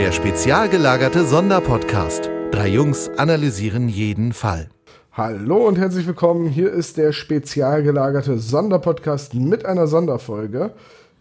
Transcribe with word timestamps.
Der 0.00 0.12
spezial 0.12 0.70
gelagerte 0.70 1.26
Sonderpodcast. 1.26 2.30
Drei 2.52 2.68
Jungs 2.68 3.10
analysieren 3.18 3.90
jeden 3.90 4.32
Fall. 4.32 4.70
Hallo 5.12 5.68
und 5.68 5.76
herzlich 5.76 6.06
willkommen. 6.06 6.48
Hier 6.48 6.72
ist 6.72 6.96
der 6.96 7.12
spezial 7.12 7.82
gelagerte 7.82 8.38
Sonderpodcast 8.38 9.34
mit 9.34 9.66
einer 9.66 9.86
Sonderfolge. 9.86 10.70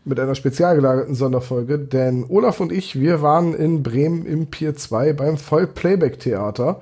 Mit 0.06 0.18
einer 0.18 0.34
spezial 0.34 0.78
gelagerten 0.78 1.14
Sonderfolge. 1.14 1.78
Denn 1.78 2.24
Olaf 2.30 2.62
und 2.62 2.72
ich, 2.72 2.98
wir 2.98 3.22
waren 3.22 3.54
in 3.54 3.84
Bremen 3.84 4.26
im 4.26 4.48
Pier 4.48 4.78
2 4.78 5.12
beim 5.12 5.36
Vollplayback-Theater. 5.36 6.80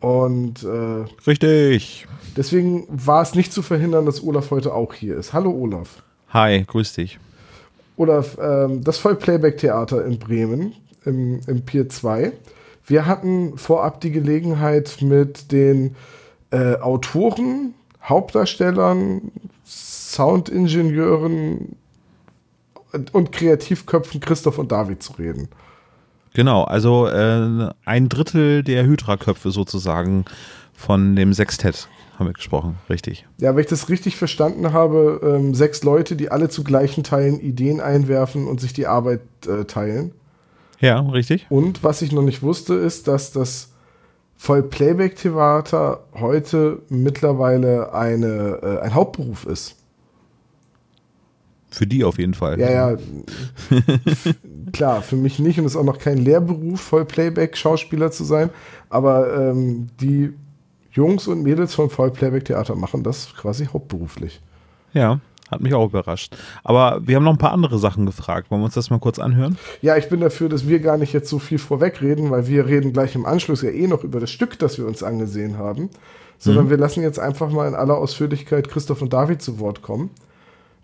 Und 0.00 0.64
äh, 0.64 1.06
Richtig. 1.26 2.06
deswegen 2.36 2.86
war 2.90 3.22
es 3.22 3.34
nicht 3.34 3.54
zu 3.54 3.62
verhindern, 3.62 4.04
dass 4.04 4.22
Olaf 4.22 4.50
heute 4.50 4.74
auch 4.74 4.92
hier 4.92 5.16
ist. 5.16 5.32
Hallo 5.32 5.50
Olaf. 5.50 6.02
Hi, 6.28 6.62
grüß 6.62 6.92
dich. 6.92 7.18
Olaf, 7.96 8.36
ähm, 8.38 8.84
das 8.84 8.98
Vollplayback-Theater 8.98 10.04
in 10.04 10.18
Bremen 10.18 10.74
im, 11.04 11.40
im 11.46 11.62
Pier 11.62 11.88
2. 11.88 12.32
Wir 12.86 13.06
hatten 13.06 13.56
vorab 13.58 14.00
die 14.00 14.10
Gelegenheit 14.10 14.98
mit 15.00 15.52
den 15.52 15.94
äh, 16.50 16.76
Autoren, 16.76 17.74
Hauptdarstellern, 18.02 19.30
Soundingenieuren 19.64 21.76
und- 23.12 23.32
Kreativköpfen 23.32 24.20
Christoph 24.20 24.58
und 24.58 24.72
David 24.72 25.02
zu 25.02 25.14
reden. 25.14 25.48
Genau, 26.34 26.64
also 26.64 27.06
äh, 27.06 27.70
ein 27.84 28.08
Drittel 28.08 28.62
der 28.62 28.84
Hydra-Köpfe 28.84 29.50
sozusagen 29.50 30.24
von 30.72 31.14
dem 31.14 31.32
Sextett 31.32 31.88
haben 32.18 32.28
wir 32.28 32.34
gesprochen, 32.34 32.78
richtig. 32.88 33.26
Ja, 33.38 33.54
wenn 33.54 33.62
ich 33.62 33.68
das 33.68 33.88
richtig 33.88 34.16
verstanden 34.16 34.72
habe, 34.72 35.20
ähm, 35.22 35.54
sechs 35.54 35.82
Leute, 35.82 36.16
die 36.16 36.30
alle 36.30 36.48
zu 36.48 36.62
gleichen 36.62 37.04
Teilen 37.04 37.40
Ideen 37.40 37.80
einwerfen 37.80 38.46
und 38.46 38.60
sich 38.60 38.72
die 38.72 38.86
Arbeit 38.86 39.20
äh, 39.46 39.64
teilen. 39.64 40.12
Ja, 40.82 40.98
richtig. 41.00 41.46
Und 41.48 41.84
was 41.84 42.02
ich 42.02 42.10
noch 42.12 42.22
nicht 42.22 42.42
wusste, 42.42 42.74
ist, 42.74 43.06
dass 43.06 43.30
das 43.30 43.70
Vollplayback-Theater 44.36 46.00
heute 46.14 46.82
mittlerweile 46.88 47.94
eine, 47.94 48.58
äh, 48.62 48.80
ein 48.80 48.92
Hauptberuf 48.92 49.46
ist. 49.46 49.76
Für 51.70 51.86
die 51.86 52.02
auf 52.02 52.18
jeden 52.18 52.34
Fall. 52.34 52.58
Ja, 52.58 52.90
ja. 52.90 52.96
Klar, 54.72 55.02
für 55.02 55.14
mich 55.14 55.38
nicht 55.38 55.60
und 55.60 55.66
ist 55.66 55.76
auch 55.76 55.84
noch 55.84 56.00
kein 56.00 56.18
Lehrberuf, 56.18 56.80
Vollplayback-Schauspieler 56.80 58.10
zu 58.10 58.24
sein. 58.24 58.50
Aber 58.90 59.32
ähm, 59.34 59.88
die 60.00 60.32
Jungs 60.90 61.28
und 61.28 61.44
Mädels 61.44 61.74
vom 61.74 61.90
Vollplayback-Theater 61.90 62.74
machen 62.74 63.04
das 63.04 63.32
quasi 63.36 63.66
hauptberuflich. 63.66 64.40
Ja, 64.92 65.20
hat 65.52 65.60
mich 65.60 65.74
auch 65.74 65.86
überrascht. 65.86 66.36
Aber 66.64 67.06
wir 67.06 67.16
haben 67.16 67.24
noch 67.24 67.32
ein 67.32 67.38
paar 67.38 67.52
andere 67.52 67.78
Sachen 67.78 68.06
gefragt. 68.06 68.50
Wollen 68.50 68.60
wir 68.60 68.66
uns 68.66 68.74
das 68.74 68.90
mal 68.90 68.98
kurz 68.98 69.18
anhören? 69.18 69.56
Ja, 69.80 69.96
ich 69.96 70.08
bin 70.08 70.20
dafür, 70.20 70.48
dass 70.48 70.66
wir 70.66 70.80
gar 70.80 70.96
nicht 70.96 71.12
jetzt 71.12 71.28
so 71.28 71.38
viel 71.38 71.58
vorwegreden, 71.58 72.30
weil 72.30 72.48
wir 72.48 72.66
reden 72.66 72.92
gleich 72.92 73.14
im 73.14 73.24
Anschluss 73.26 73.62
ja 73.62 73.70
eh 73.70 73.86
noch 73.86 74.02
über 74.04 74.18
das 74.18 74.30
Stück, 74.30 74.58
das 74.58 74.78
wir 74.78 74.86
uns 74.86 75.02
angesehen 75.02 75.58
haben. 75.58 75.90
Sondern 76.38 76.70
wir 76.70 76.76
lassen 76.76 77.02
jetzt 77.02 77.20
einfach 77.20 77.50
mal 77.50 77.68
in 77.68 77.76
aller 77.76 77.96
Ausführlichkeit 77.96 78.68
Christoph 78.68 79.00
und 79.00 79.12
David 79.12 79.40
zu 79.40 79.60
Wort 79.60 79.80
kommen, 79.82 80.10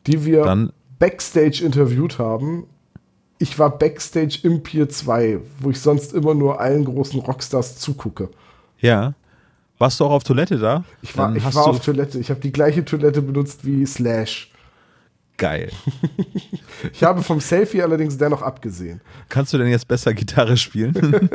die 0.07 0.25
wir 0.25 0.45
Dann, 0.45 0.73
Backstage 1.01 1.65
interviewt 1.65 2.19
haben. 2.21 2.65
Ich 3.39 3.59
war 3.59 3.77
Backstage 3.77 4.39
im 4.45 4.63
Pier 4.63 4.89
2, 4.89 5.41
wo 5.61 5.71
ich 5.71 5.81
sonst 5.81 6.13
immer 6.13 6.35
nur 6.35 6.61
allen 6.61 6.85
großen 6.85 7.19
Rockstars 7.21 7.77
zugucke. 7.79 8.29
ja. 8.79 9.15
Warst 9.81 10.01
du 10.01 10.05
auch 10.07 10.11
auf 10.11 10.25
Toilette 10.25 10.59
da? 10.59 10.83
Ich 11.03 11.17
war, 11.17 11.29
Dann 11.29 11.37
ich 11.37 11.55
war 11.55 11.69
auf 11.69 11.79
Toilette. 11.79 12.19
Ich 12.19 12.31
habe 12.31 12.41
die 12.41 12.51
gleiche 12.51 12.85
Toilette 12.85 13.23
benutzt 13.23 13.65
wie 13.65 13.87
Slash. 13.87 14.51
Geil. 15.39 15.71
Ich 16.93 17.03
habe 17.03 17.25
vom 17.25 17.41
Selfie 17.41 17.83
allerdings 17.83 18.17
dennoch 18.19 18.41
abgesehen. 18.41 19.01
Kannst 19.29 19.53
du 19.53 19.59
denn 19.59 19.67
jetzt 19.67 19.89
besser 19.89 20.15
Gitarre 20.15 20.57
spielen? 20.57 21.29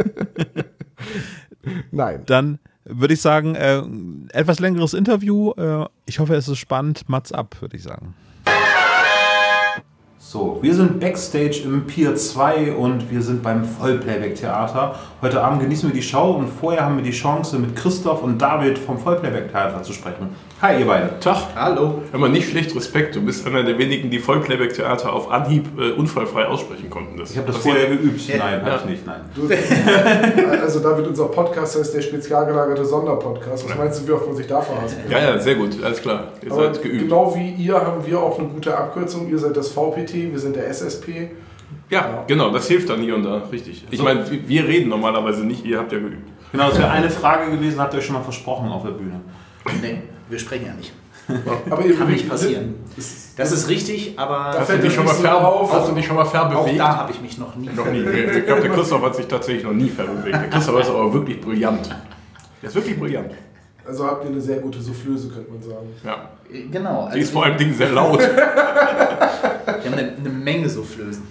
Nein. 1.92 2.22
Dann 2.28 2.60
würde 2.86 3.14
ich 3.14 3.22
sagen, 3.22 3.56
äh, 3.56 3.84
etwas 4.32 4.62
längeres 4.62 4.94
Interview. 4.94 5.52
Äh, 5.58 5.86
ich 6.06 6.20
hoffe, 6.20 6.36
es 6.36 6.48
ist 6.48 6.60
spannend. 6.60 7.10
Mats 7.10 7.34
ab, 7.34 7.58
würde 7.60 7.76
ich 7.76 7.84
sagen. 7.84 8.14
So, 10.18 10.60
wir 10.62 10.74
sind 10.74 11.00
Backstage 11.00 11.62
im 11.66 11.86
Pier 11.86 12.16
2 12.16 12.74
und 12.74 13.12
wir 13.12 13.22
sind 13.22 13.44
beim 13.44 13.66
Vollplayback-Theater. 13.66 14.96
Heute 15.22 15.44
Abend 15.44 15.62
genießen 15.62 15.90
wir 15.90 15.94
die 15.94 16.02
Show 16.02 16.32
und 16.32 16.48
vorher 16.48 16.86
haben 16.86 16.96
wir 16.96 17.04
die 17.04 17.12
Chance, 17.12 17.60
mit 17.60 17.76
Christoph 17.76 18.24
und 18.24 18.42
David 18.42 18.80
vom 18.80 18.98
Vollplayback-Theater 18.98 19.84
zu 19.84 19.92
sprechen. 19.92 20.30
Hi, 20.64 20.80
ihr 20.80 20.86
beiden. 20.86 21.20
Tag. 21.20 21.48
Hallo. 21.58 22.04
Hör 22.10 22.20
mal, 22.22 22.30
nicht 22.30 22.50
schlecht, 22.50 22.74
Respekt. 22.74 23.18
Du 23.18 23.22
bist 23.22 23.46
einer 23.46 23.64
der 23.64 23.78
wenigen, 23.78 24.10
die 24.10 24.18
Vollplayback-Theater 24.20 25.12
auf 25.12 25.30
Anhieb 25.30 25.68
äh, 25.78 25.92
unfallfrei 25.92 26.46
aussprechen 26.46 26.90
konnten. 26.90 27.22
Ich 27.22 27.36
habe 27.36 27.48
das 27.48 27.58
vorher 27.58 27.88
geübt. 27.88 28.26
Ja. 28.30 28.38
Nein, 28.38 28.62
Ja. 28.66 28.72
habe 28.72 28.80
ich 28.86 28.90
nicht. 28.92 29.06
Nein. 29.06 29.20
Also 30.62 30.80
David, 30.80 31.08
unser 31.08 31.26
Podcast 31.26 31.78
heißt 31.78 31.94
der 31.94 32.02
spezial 32.02 32.46
gelagerte 32.46 32.86
Sonderpodcast. 32.86 33.70
Was 33.70 33.78
meinst 33.78 34.02
du, 34.02 34.08
wie 34.08 34.12
oft 34.14 34.26
man 34.26 34.38
sich 34.38 34.48
da 34.48 34.62
verhaspelt? 34.62 35.12
Ja, 35.12 35.20
ja, 35.20 35.38
sehr 35.38 35.56
gut, 35.56 35.84
alles 35.84 36.02
klar. 36.02 36.30
Ihr 36.42 36.50
Aber 36.54 36.64
seid 36.74 36.82
geübt. 36.82 37.02
genau 37.02 37.36
wie 37.36 37.50
ihr 37.62 37.74
haben 37.76 38.06
wir 38.06 38.20
auch 38.22 38.40
eine 38.40 38.48
gute 38.48 38.76
Abkürzung. 38.78 39.30
Ihr 39.30 39.40
seid 39.40 39.58
das 39.58 39.68
VPT, 39.68 40.32
wir 40.32 40.40
sind 40.40 40.56
der 40.56 40.70
SSP. 40.70 41.32
Ja, 41.90 42.24
genau, 42.26 42.52
das 42.52 42.70
hilft 42.70 42.90
dann 42.90 43.02
hier 43.02 43.16
und 43.16 43.24
da, 43.24 43.42
richtig. 43.52 43.84
Ich 43.92 43.98
So. 43.98 44.06
meine, 44.06 44.24
wir 44.48 44.66
reden 44.66 44.88
normalerweise 44.90 45.44
nicht, 45.46 45.66
ihr 45.66 45.78
habt 45.80 45.92
ja 45.92 46.00
geübt. 46.00 46.30
Genau, 46.54 46.70
das 46.70 46.78
wäre 46.80 46.90
eine 46.92 47.10
Frage 47.10 47.52
gewesen, 47.52 47.82
habt 47.82 47.94
ihr 47.94 47.98
euch 48.00 48.06
schon 48.06 48.16
mal 48.16 48.22
versprochen 48.24 48.70
auf 48.70 48.84
der 48.84 48.92
Bühne. 48.92 49.20
Nee, 49.82 50.02
wir 50.34 50.40
sprechen 50.40 50.66
ja 50.66 50.74
nicht. 50.74 50.92
Aber 51.70 51.84
Kann 51.84 52.10
nicht 52.10 52.28
passieren. 52.28 52.76
Das, 53.38 53.52
ist 53.54 53.70
richtig, 53.70 54.14
aber 54.18 54.52
Da 54.52 54.60
Hast 54.60 54.60
du 54.60 54.66
fällt 54.74 54.84
dich 54.84 54.94
schon 54.94 55.06
mal, 55.06 55.14
ver 55.14 55.48
auf. 55.48 55.72
hast 55.72 55.90
du 55.90 55.94
dich 55.94 56.06
schon 56.06 56.18
mal 56.18 56.24
auch 56.24 56.30
verbewegt? 56.30 56.78
da 56.78 56.98
habe 56.98 57.12
ich 57.14 57.22
mich 57.22 57.38
noch 57.38 57.56
nie 57.56 57.70
Noch 57.74 57.86
nie. 57.86 58.02
Ich 58.02 58.46
glaube, 58.46 58.62
der 58.62 58.72
Christoph 58.72 59.02
hat 59.02 59.16
sich 59.16 59.26
tatsächlich 59.26 59.64
noch 59.64 59.72
nie 59.72 59.88
verbewegt. 59.90 60.36
Der 60.36 60.50
Christoph 60.50 60.82
ist 60.82 60.90
aber 60.90 61.14
wirklich 61.14 61.40
brillant. 61.40 61.90
Der 62.62 62.70
ist 62.70 62.76
wirklich 62.76 63.00
brillant. 63.00 63.32
also 63.88 64.06
habt 64.06 64.26
ihr 64.26 64.32
eine 64.32 64.42
sehr 64.42 64.58
gute 64.58 64.82
Soufflöse, 64.82 65.30
könnte 65.30 65.50
man 65.50 65.62
sagen. 65.64 65.88
Ja. 66.04 66.30
Genau. 66.70 67.10
Die 67.14 67.20
ist 67.20 67.28
Also 67.28 67.32
vor 67.40 67.46
allem 67.46 67.58
Dingen 67.58 67.74
sehr 67.74 67.90
laut. 67.90 68.20
wir 68.20 68.28
haben 68.28 69.94
eine, 69.94 70.14
eine 70.20 70.30
Menge 70.30 70.70
Soufflösen. 70.70 71.24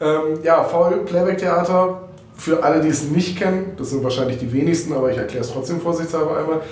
Ähm, 0.00 0.40
ja, 0.42 0.64
Voll 0.64 1.04
Playback 1.04 1.38
Theater. 1.38 2.02
Für 2.36 2.62
alle, 2.62 2.80
die 2.80 2.88
es 2.88 3.04
nicht 3.04 3.38
kennen, 3.38 3.72
das 3.76 3.90
sind 3.90 4.02
wahrscheinlich 4.02 4.38
die 4.38 4.50
wenigsten, 4.50 4.94
aber 4.94 5.10
ich 5.12 5.18
erkläre 5.18 5.44
es 5.44 5.52
trotzdem 5.52 5.78
vorsichtshalber 5.78 6.38
einmal. 6.38 6.62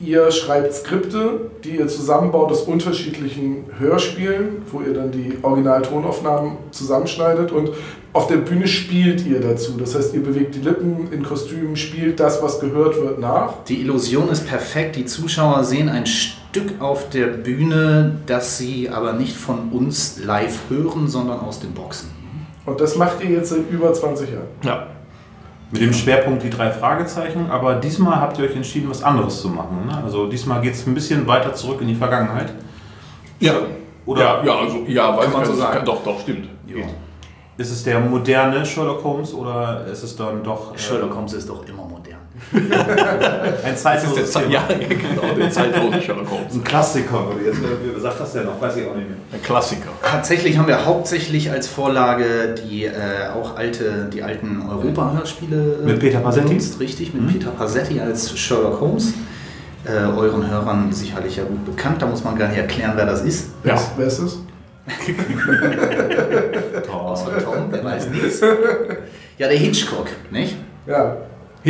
Ihr 0.00 0.30
schreibt 0.30 0.72
Skripte, 0.74 1.50
die 1.64 1.76
ihr 1.76 1.88
zusammenbaut 1.88 2.52
aus 2.52 2.62
unterschiedlichen 2.62 3.64
Hörspielen, 3.78 4.62
wo 4.70 4.80
ihr 4.80 4.94
dann 4.94 5.10
die 5.10 5.38
Originaltonaufnahmen 5.42 6.52
zusammenschneidet 6.70 7.50
und 7.50 7.70
auf 8.12 8.28
der 8.28 8.36
Bühne 8.36 8.68
spielt 8.68 9.26
ihr 9.26 9.40
dazu. 9.40 9.72
Das 9.76 9.96
heißt, 9.96 10.14
ihr 10.14 10.22
bewegt 10.22 10.54
die 10.54 10.60
Lippen 10.60 11.12
in 11.12 11.24
Kostümen, 11.24 11.74
spielt 11.76 12.20
das, 12.20 12.40
was 12.42 12.60
gehört 12.60 12.96
wird, 12.96 13.18
nach. 13.18 13.64
Die 13.64 13.80
Illusion 13.80 14.28
ist 14.28 14.46
perfekt. 14.46 14.94
Die 14.94 15.04
Zuschauer 15.04 15.64
sehen 15.64 15.88
ein 15.88 16.06
Stück 16.06 16.80
auf 16.80 17.10
der 17.10 17.26
Bühne, 17.26 18.20
das 18.26 18.56
sie 18.56 18.88
aber 18.88 19.14
nicht 19.14 19.36
von 19.36 19.70
uns 19.72 20.20
live 20.24 20.60
hören, 20.68 21.08
sondern 21.08 21.40
aus 21.40 21.58
den 21.58 21.72
Boxen. 21.72 22.10
Und 22.66 22.80
das 22.80 22.96
macht 22.96 23.22
ihr 23.22 23.30
jetzt 23.30 23.50
seit 23.50 23.68
über 23.70 23.92
20 23.92 24.30
Jahren. 24.30 24.46
Ja. 24.62 24.97
Mit 25.70 25.82
dem 25.82 25.92
Schwerpunkt 25.92 26.42
die 26.42 26.50
drei 26.50 26.70
Fragezeichen, 26.70 27.50
aber 27.50 27.74
diesmal 27.74 28.20
habt 28.20 28.38
ihr 28.38 28.44
euch 28.44 28.56
entschieden, 28.56 28.88
was 28.88 29.02
anderes 29.02 29.42
zu 29.42 29.50
machen. 29.50 29.86
Ne? 29.86 30.02
Also 30.02 30.26
diesmal 30.26 30.62
geht 30.62 30.74
es 30.74 30.86
ein 30.86 30.94
bisschen 30.94 31.26
weiter 31.26 31.52
zurück 31.52 31.82
in 31.82 31.88
die 31.88 31.94
Vergangenheit. 31.94 32.52
Ja. 33.38 33.54
Oder 34.06 34.22
ja, 34.22 34.44
ja, 34.44 34.58
also, 34.60 34.84
ja, 34.86 35.16
weiß 35.16 35.24
Kann 35.24 35.32
man 35.34 35.44
so 35.44 35.54
sagen. 35.54 35.84
Doch, 35.84 36.02
doch, 36.02 36.20
stimmt. 36.20 36.48
Ja. 36.66 36.86
ist 37.58 37.70
es 37.70 37.84
der 37.84 38.00
moderne 38.00 38.64
Sherlock 38.64 39.04
Holmes 39.04 39.34
oder 39.34 39.84
ist 39.86 40.02
es 40.02 40.16
dann 40.16 40.42
doch 40.42 40.74
äh, 40.74 40.78
Sherlock 40.78 41.14
Holmes 41.14 41.34
ist 41.34 41.48
doch 41.48 41.66
immer 41.68 41.84
modern. 41.84 42.17
ein 42.52 42.68
Das 43.62 43.72
ist 43.74 43.82
zeitloses 43.82 44.14
der 44.16 44.24
Zeit, 44.26 44.42
Thema? 44.44 44.54
ja, 44.54 44.64
genau, 44.88 45.34
der 45.36 45.50
zeitlose 45.50 46.02
Sherlock 46.02 46.30
Holmes. 46.30 46.54
Ein 46.54 46.64
Klassiker, 46.64 47.26
würde 47.28 47.44
jetzt, 47.46 47.58
wer 47.62 48.00
sagt 48.00 48.20
das 48.20 48.32
denn 48.32 48.44
noch? 48.46 48.60
Weiß 48.60 48.76
ich 48.76 48.86
auch 48.86 48.94
nicht 48.94 49.08
mehr. 49.08 49.18
Ein 49.32 49.42
Klassiker. 49.42 49.88
Tatsächlich 50.02 50.56
haben 50.58 50.68
wir 50.68 50.84
hauptsächlich 50.86 51.50
als 51.50 51.66
Vorlage 51.66 52.54
die 52.54 52.84
äh, 52.84 52.92
auch 53.34 53.56
alte, 53.56 54.08
die 54.12 54.22
alten 54.22 54.62
Europa-Hörspiele 54.68 55.78
äh, 55.82 55.86
Mit 55.86 56.00
Peter 56.00 56.20
Passetti? 56.20 56.48
benutzt, 56.48 56.80
richtig, 56.80 57.14
mit 57.14 57.28
Peter 57.32 57.50
Passetti 57.50 58.00
als 58.00 58.36
Sherlock 58.38 58.80
Holmes. 58.80 59.12
Äh, 59.84 59.90
euren 60.16 60.48
Hörern 60.50 60.92
sicherlich 60.92 61.36
ja 61.36 61.44
gut 61.44 61.64
bekannt, 61.64 62.02
da 62.02 62.06
muss 62.06 62.24
man 62.24 62.36
gar 62.36 62.48
nicht 62.48 62.58
erklären, 62.58 62.92
wer 62.96 63.06
das 63.06 63.22
ist. 63.22 63.50
Wer, 63.62 63.74
Ja. 63.74 63.80
ist, 63.80 63.90
wer 63.96 64.06
ist 64.06 64.18
es? 64.18 64.38
Außer 66.92 67.38
Tom, 67.44 67.70
der 67.70 67.84
weiß 67.84 68.08
nichts. 68.08 68.40
Ja, 69.38 69.48
der 69.48 69.56
Hitchcock, 69.58 70.06
nicht? 70.30 70.56
Ja, 70.86 71.16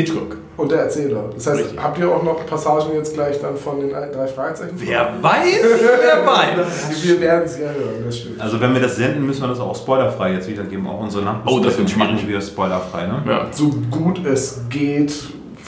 Hitchcock. 0.01 0.37
und 0.57 0.71
der 0.73 0.81
Erzähler. 0.83 1.25
Das 1.35 1.47
heißt, 1.47 1.59
Richtig. 1.61 1.83
habt 1.83 1.99
ihr 1.99 2.09
auch 2.09 2.23
noch 2.23 2.47
Passagen 2.47 2.93
jetzt 2.95 3.15
gleich 3.15 3.41
dann 3.41 3.57
von 3.57 3.81
den 3.81 3.91
drei 3.91 4.27
Fragezeichen? 4.27 4.73
Wer 4.77 5.13
weiß, 5.21 5.61
wer 5.81 6.27
weiß. 6.27 7.05
Wir 7.05 7.21
werden 7.21 7.43
es 7.45 7.59
ja 7.59 7.67
hören, 7.67 8.05
das 8.05 8.19
stimmt. 8.19 8.41
Also 8.41 8.61
wenn 8.61 8.75
wir 8.75 8.81
das 8.81 8.97
senden, 8.97 9.27
müssen 9.27 9.43
wir 9.43 9.49
das 9.49 9.61
auch 9.61 9.77
spoilerfrei 9.77 10.33
jetzt 10.35 10.49
wiedergeben. 10.49 10.87
Auch 10.87 11.01
unsere 11.01 11.25
Nacht. 11.25 11.43
Oh, 11.47 11.59
das 11.61 11.77
wird 11.79 11.91
schwierig. 11.91 12.13
machen 12.13 12.29
wir 12.29 12.41
spoilerfrei. 12.41 13.07
Ne? 13.07 13.23
Ja. 13.27 13.47
So 13.51 13.71
gut 13.91 14.25
es 14.25 14.61
geht, 14.71 15.13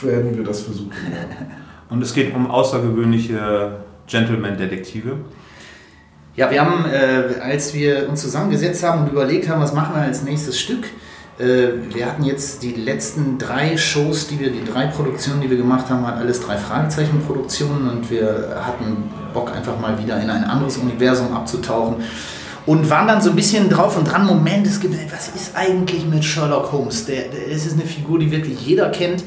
werden 0.01 0.35
wir 0.37 0.43
das 0.43 0.61
versuchen. 0.61 0.91
Ja. 1.11 1.47
Und 1.89 2.01
es 2.01 2.13
geht 2.13 2.33
um 2.33 2.49
außergewöhnliche 2.49 3.77
Gentleman-Detektive. 4.07 5.17
Ja, 6.35 6.49
wir 6.49 6.61
haben, 6.63 6.85
äh, 6.85 7.39
als 7.41 7.73
wir 7.73 8.07
uns 8.07 8.21
zusammengesetzt 8.21 8.83
haben 8.83 9.01
und 9.03 9.11
überlegt 9.11 9.49
haben, 9.49 9.61
was 9.61 9.73
machen 9.73 9.93
wir 9.95 10.01
als 10.01 10.23
nächstes 10.23 10.59
Stück, 10.59 10.85
Äh, 10.85 10.87
wir 11.41 12.05
hatten 12.05 12.23
jetzt 12.23 12.61
die 12.63 12.73
letzten 12.73 13.37
drei 13.37 13.77
Shows, 13.77 14.27
die 14.27 14.39
wir, 14.39 14.51
die 14.51 14.63
drei 14.63 14.87
Produktionen, 14.87 15.41
die 15.41 15.49
wir 15.49 15.57
gemacht 15.57 15.89
haben, 15.89 16.03
waren 16.03 16.19
alles 16.19 16.41
drei 16.41 16.57
Fragezeichen-Produktionen 16.57 17.89
und 17.89 18.11
wir 18.11 18.61
hatten 18.63 19.09
Bock 19.33 19.51
einfach 19.55 19.79
mal 19.79 19.97
wieder 19.97 20.21
in 20.21 20.29
ein 20.29 20.43
anderes 20.43 20.77
Universum 20.77 21.33
abzutauchen 21.33 21.95
und 22.65 22.89
waren 22.89 23.07
dann 23.07 23.21
so 23.21 23.31
ein 23.31 23.35
bisschen 23.35 23.69
drauf 23.69 23.97
und 23.97 24.05
dran, 24.05 24.25
Moment, 24.25 24.67
es 24.67 24.79
gibt, 24.79 24.95
was 25.11 25.29
ist 25.29 25.55
eigentlich 25.55 26.05
mit 26.05 26.23
Sherlock 26.23 26.71
Holmes? 26.71 27.05
Der, 27.05 27.29
der, 27.29 27.49
es 27.49 27.65
ist 27.65 27.73
eine 27.73 27.85
Figur, 27.85 28.19
die 28.19 28.29
wirklich 28.29 28.65
jeder 28.65 28.89
kennt, 28.89 29.23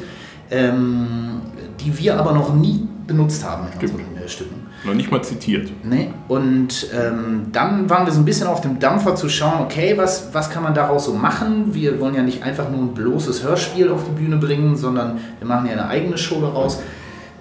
ähm, 0.50 1.40
die 1.80 1.96
wir 1.98 2.18
aber 2.18 2.32
noch 2.32 2.54
nie 2.54 2.86
benutzt 3.06 3.44
haben 3.44 3.66
in 3.66 3.78
Stimmt. 3.78 4.00
unseren 4.00 4.24
äh, 4.24 4.28
Stücken. 4.28 4.63
Noch 4.84 4.94
nicht 4.94 5.10
mal 5.10 5.22
zitiert. 5.22 5.70
Nee. 5.82 6.10
Und 6.28 6.88
ähm, 6.94 7.46
dann 7.52 7.88
waren 7.88 8.04
wir 8.06 8.12
so 8.12 8.20
ein 8.20 8.24
bisschen 8.24 8.46
auf 8.46 8.60
dem 8.60 8.78
Dampfer 8.78 9.16
zu 9.16 9.28
schauen, 9.28 9.62
okay, 9.62 9.94
was, 9.96 10.28
was 10.32 10.50
kann 10.50 10.62
man 10.62 10.74
daraus 10.74 11.06
so 11.06 11.14
machen? 11.14 11.74
Wir 11.74 11.98
wollen 12.00 12.14
ja 12.14 12.22
nicht 12.22 12.42
einfach 12.42 12.70
nur 12.70 12.80
ein 12.80 12.94
bloßes 12.94 13.42
Hörspiel 13.42 13.88
auf 13.88 14.02
die 14.04 14.22
Bühne 14.22 14.36
bringen, 14.36 14.76
sondern 14.76 15.18
wir 15.38 15.48
machen 15.48 15.66
ja 15.66 15.72
eine 15.72 15.88
eigene 15.88 16.18
Show 16.18 16.40
daraus, 16.40 16.80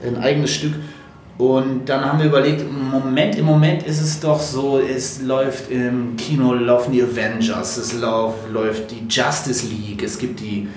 ein 0.06 0.18
eigenes 0.18 0.52
Stück. 0.52 0.74
Und 1.38 1.90
dann 1.90 2.06
haben 2.06 2.20
wir 2.20 2.28
überlegt, 2.28 2.64
Moment, 2.72 3.36
im 3.38 3.46
Moment 3.46 3.84
ist 3.84 4.02
es 4.02 4.20
doch 4.20 4.40
so, 4.40 4.80
es 4.80 5.22
läuft 5.22 5.72
im 5.72 6.16
Kino, 6.16 6.54
laufen 6.54 6.94
die 6.94 7.02
Avengers, 7.02 7.78
es 7.78 7.94
läuft 7.94 8.92
die 8.92 9.04
Justice 9.10 9.66
League, 9.66 10.04
es 10.04 10.18
gibt 10.18 10.40
die 10.40 10.68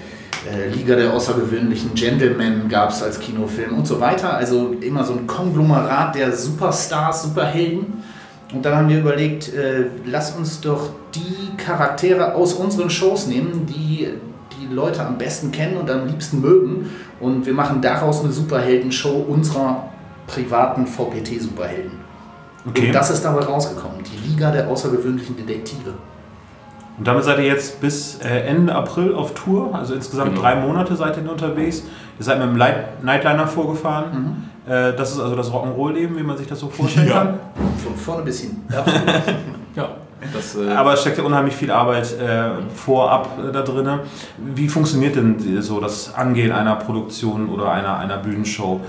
äh, 0.50 0.68
Liga 0.68 0.96
der 0.96 1.12
außergewöhnlichen 1.12 1.94
Gentlemen 1.94 2.68
gab 2.68 2.90
es 2.90 3.02
als 3.02 3.18
Kinofilm 3.20 3.76
und 3.76 3.86
so 3.86 4.00
weiter. 4.00 4.34
Also 4.34 4.74
immer 4.80 5.04
so 5.04 5.14
ein 5.14 5.26
Konglomerat 5.26 6.14
der 6.14 6.32
Superstars, 6.32 7.24
Superhelden. 7.24 8.04
Und 8.54 8.64
dann 8.64 8.76
haben 8.76 8.88
wir 8.88 9.00
überlegt, 9.00 9.52
äh, 9.54 9.86
lass 10.04 10.36
uns 10.36 10.60
doch 10.60 10.90
die 11.14 11.56
Charaktere 11.56 12.34
aus 12.34 12.54
unseren 12.54 12.90
Shows 12.90 13.26
nehmen, 13.26 13.66
die 13.66 14.08
die 14.60 14.72
Leute 14.72 15.04
am 15.04 15.18
besten 15.18 15.50
kennen 15.52 15.76
und 15.76 15.90
am 15.90 16.06
liebsten 16.06 16.40
mögen. 16.40 16.90
Und 17.20 17.46
wir 17.46 17.54
machen 17.54 17.80
daraus 17.80 18.22
eine 18.22 18.32
Superheldenshow 18.32 19.24
unserer 19.28 19.90
privaten 20.26 20.86
VPT-Superhelden. 20.86 22.06
Okay. 22.68 22.86
Und 22.86 22.92
das 22.92 23.10
ist 23.10 23.24
dabei 23.24 23.44
rausgekommen, 23.44 23.98
die 24.02 24.28
Liga 24.28 24.50
der 24.50 24.68
außergewöhnlichen 24.68 25.36
Detektive. 25.36 25.94
Und 26.98 27.06
damit 27.06 27.25
seid 27.25 27.38
ihr 27.38 27.44
jetzt 27.44 27.81
bis 27.81 28.19
äh, 28.20 28.28
Ende 28.46 28.75
April 28.75 29.14
auf 29.14 29.34
Tour, 29.34 29.75
also 29.75 29.94
insgesamt 29.94 30.31
Genau. 30.31 30.40
drei 30.43 30.54
Monate 30.56 30.96
seid 30.96 31.16
ihr 31.22 31.31
unterwegs. 31.31 31.82
Ihr 32.19 32.25
seid 32.25 32.38
mit 32.38 32.48
dem 32.48 32.56
Light 32.56 33.02
Nightliner 33.04 33.46
vorgefahren. 33.46 34.50
Äh, 34.66 34.94
das 34.94 35.12
ist 35.12 35.20
also 35.20 35.37
das 35.37 35.50
Rock'n'Roll-Leben, 35.52 36.16
wie 36.16 36.22
man 36.22 36.37
sich 36.38 36.46
das 36.46 36.58
so 36.60 36.69
vorstellen 36.69 37.08
Ja. 37.10 37.14
kann. 37.14 37.38
Von 37.84 37.94
vorne 37.96 38.22
bis 38.22 38.40
hin. 38.40 38.56
Ja. 39.76 39.88
Das, 40.32 40.56
äh, 40.56 40.70
Aber 40.72 40.94
es 40.94 41.02
steckt 41.02 41.19
ja 41.19 41.25
unheimlich 41.25 41.54
viel 41.54 41.70
Arbeit 41.70 42.19
äh, 42.19 42.48
vorab 42.75 43.28
äh, 43.46 43.52
da 43.52 43.60
drin. 43.60 43.87
Wie 44.38 44.66
funktioniert 44.69 45.14
denn 45.16 45.60
so 45.62 45.78
das 45.81 46.14
Angehen 46.14 46.50
einer 46.52 46.76
Produktion 46.76 47.50
oder 47.50 47.70
einer, 47.70 47.98
einer 47.98 48.16
Bühnenshow? 48.16 48.81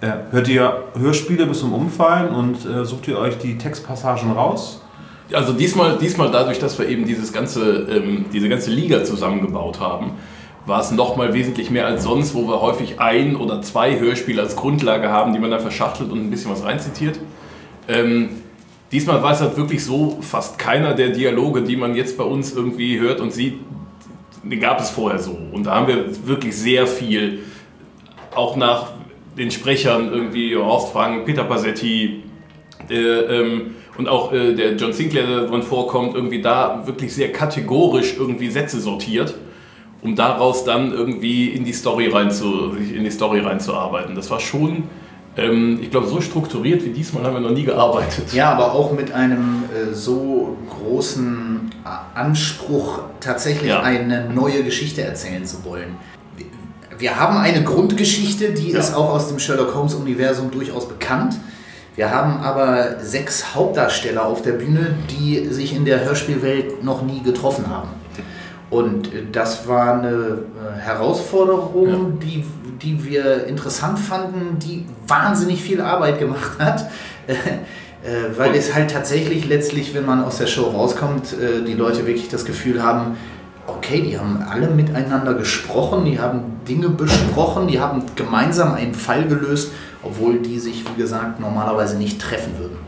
Äh, 0.00 0.06
hört 0.30 0.46
ihr 0.46 0.72
Hörspiele 0.96 1.44
bis 1.46 1.58
zum 1.58 1.72
Umfallen 1.74 2.28
und 2.28 2.64
äh, 2.64 2.84
sucht 2.84 3.08
ihr 3.08 3.18
euch 3.18 3.36
die 3.38 3.58
Textpassagen 3.58 4.30
raus? 4.30 4.80
Also 5.32 5.52
diesmal, 5.52 5.98
diesmal 5.98 6.30
dadurch, 6.30 6.58
dass 6.58 6.78
wir 6.78 6.88
eben 6.88 7.04
dieses 7.04 7.32
ganze, 7.32 7.86
ähm, 7.90 8.26
diese 8.32 8.48
ganze 8.48 8.70
Liga 8.70 9.04
zusammengebaut 9.04 9.78
haben, 9.78 10.12
war 10.64 10.80
es 10.80 10.90
nochmal 10.90 11.34
wesentlich 11.34 11.70
mehr 11.70 11.86
als 11.86 12.04
sonst, 12.04 12.34
wo 12.34 12.46
wir 12.46 12.60
häufig 12.60 13.00
ein 13.00 13.36
oder 13.36 13.62
zwei 13.62 13.98
Hörspiele 13.98 14.40
als 14.40 14.56
Grundlage 14.56 15.10
haben, 15.10 15.32
die 15.32 15.38
man 15.38 15.50
dann 15.50 15.60
verschachtelt 15.60 16.10
und 16.10 16.20
ein 16.20 16.30
bisschen 16.30 16.50
was 16.50 16.64
reinzitiert. 16.64 17.18
Ähm, 17.88 18.28
diesmal 18.92 19.22
war 19.22 19.32
es 19.32 19.40
halt 19.40 19.56
wirklich 19.56 19.84
so, 19.84 20.18
fast 20.20 20.58
keiner 20.58 20.94
der 20.94 21.10
Dialoge, 21.10 21.62
die 21.62 21.76
man 21.76 21.94
jetzt 21.94 22.16
bei 22.18 22.24
uns 22.24 22.52
irgendwie 22.52 22.98
hört 23.00 23.20
und 23.20 23.32
sieht, 23.32 23.54
gab 24.60 24.80
es 24.80 24.90
vorher 24.90 25.18
so. 25.18 25.36
Und 25.52 25.66
da 25.66 25.74
haben 25.74 25.88
wir 25.88 26.26
wirklich 26.26 26.56
sehr 26.56 26.86
viel, 26.86 27.40
auch 28.34 28.56
nach 28.56 28.92
den 29.36 29.50
Sprechern 29.50 30.12
irgendwie, 30.12 30.56
Horst 30.56 30.92
Frank, 30.92 31.24
Peter 31.24 31.44
Passetti, 31.44 32.22
äh, 32.90 32.94
ähm, 32.94 33.76
und 33.98 34.08
auch 34.08 34.32
äh, 34.32 34.54
der 34.54 34.76
John 34.76 34.92
Sinclair, 34.92 35.26
der 35.26 35.40
drin 35.46 35.62
vorkommt, 35.62 36.14
irgendwie 36.14 36.40
da 36.40 36.82
wirklich 36.86 37.12
sehr 37.12 37.32
kategorisch 37.32 38.14
irgendwie 38.16 38.48
Sätze 38.50 38.80
sortiert, 38.80 39.34
um 40.02 40.14
daraus 40.16 40.64
dann 40.64 40.92
irgendwie 40.92 41.48
in 41.48 41.64
die 41.64 41.72
Story 41.72 42.08
rein 42.08 42.30
zu, 42.30 42.72
in 42.76 43.04
die 43.04 43.10
Story 43.10 43.40
reinzuarbeiten. 43.40 44.14
Das 44.14 44.30
war 44.30 44.38
schon, 44.40 44.84
ähm, 45.36 45.80
ich 45.82 45.90
glaube, 45.90 46.06
so 46.06 46.20
strukturiert 46.20 46.84
wie 46.84 46.90
diesmal 46.90 47.24
haben 47.24 47.34
wir 47.34 47.40
noch 47.40 47.50
nie 47.50 47.64
gearbeitet. 47.64 48.32
Ja, 48.32 48.52
aber 48.52 48.72
auch 48.72 48.92
mit 48.92 49.12
einem 49.12 49.64
äh, 49.74 49.92
so 49.92 50.56
großen 50.80 51.70
Anspruch, 52.14 53.00
tatsächlich 53.20 53.70
Ja. 53.70 53.80
eine 53.82 54.28
neue 54.32 54.62
Geschichte 54.62 55.02
erzählen 55.02 55.44
zu 55.44 55.64
wollen. 55.64 55.96
Wir- 56.36 56.46
Wir 57.00 57.18
haben 57.20 57.36
eine 57.36 57.62
Grundgeschichte, 57.64 58.52
die 58.52 58.70
Ja. 58.72 58.78
ist 58.80 58.94
auch 58.94 59.10
aus 59.14 59.28
dem 59.28 59.38
Sherlock 59.38 59.74
Holmes-Universum 59.74 60.50
durchaus 60.50 60.88
bekannt. 60.88 61.34
Wir 61.98 62.12
haben 62.12 62.38
aber 62.44 63.00
sechs 63.00 63.56
Hauptdarsteller 63.56 64.24
auf 64.24 64.42
der 64.42 64.52
Bühne, 64.52 64.94
die 65.10 65.48
sich 65.48 65.74
in 65.74 65.84
der 65.84 66.04
Hörspielwelt 66.04 66.84
noch 66.84 67.02
nie 67.02 67.24
getroffen 67.24 67.66
haben. 67.68 67.88
Und 68.70 69.10
das 69.32 69.66
war 69.66 69.94
eine 69.94 70.08
äh, 70.08 70.78
Herausforderung, 70.78 72.20
die, 72.20 72.44
die 72.80 73.04
wir 73.04 73.48
interessant 73.48 73.98
fanden, 73.98 74.60
die 74.60 74.86
wahnsinnig 75.08 75.60
viel 75.60 75.80
Arbeit 75.80 76.20
gemacht 76.20 76.58
hat. 76.60 76.88
Äh, 78.04 78.38
weil 78.38 78.54
es 78.54 78.76
halt 78.76 78.92
tatsächlich 78.92 79.48
letztlich, 79.48 79.92
wenn 79.92 80.06
man 80.06 80.22
aus 80.22 80.38
der 80.38 80.46
Show 80.46 80.68
rauskommt, 80.68 81.32
äh, 81.32 81.64
die 81.66 81.74
Leute 81.74 82.06
wirklich 82.06 82.28
das 82.28 82.44
Gefühl 82.44 82.80
haben, 82.80 83.16
okay, 83.78 84.02
die 84.02 84.18
haben 84.18 84.44
alle 84.48 84.68
miteinander 84.68 85.34
gesprochen, 85.34 86.04
die 86.04 86.18
haben 86.18 86.60
Dinge 86.68 86.88
besprochen, 86.90 87.68
die 87.68 87.80
haben 87.80 88.02
gemeinsam 88.16 88.74
einen 88.74 88.94
Fall 88.94 89.24
gelöst, 89.24 89.72
obwohl 90.02 90.40
die 90.40 90.58
sich, 90.58 90.84
wie 90.88 91.00
gesagt, 91.00 91.40
normalerweise 91.40 91.96
nicht 91.96 92.20
treffen 92.20 92.58
würden. 92.58 92.78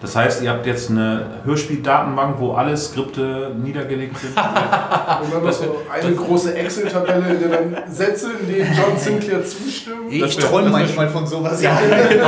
Das 0.00 0.14
heißt, 0.14 0.42
ihr 0.42 0.50
habt 0.50 0.66
jetzt 0.66 0.90
eine 0.90 1.40
Hörspieldatenbank, 1.44 2.38
wo 2.38 2.52
alle 2.52 2.76
Skripte 2.76 3.52
niedergelegt 3.60 4.16
sind. 4.18 4.30
Und 4.36 5.34
dann 5.34 5.44
noch 5.44 5.52
so 5.52 5.82
eine 5.92 6.14
große 6.14 6.54
Excel-Tabelle, 6.54 7.34
in 7.34 7.40
der 7.40 7.48
dann 7.48 7.92
Sätze, 7.92 8.30
in 8.40 8.52
denen 8.52 8.68
John 8.72 8.96
Sinclair 8.96 9.44
zustimmen. 9.44 10.10
Ich 10.10 10.20
wär- 10.20 10.44
träume 10.44 10.70
manchmal 10.70 11.08
von 11.08 11.26
sowas. 11.26 11.60
Ja. 11.60 11.76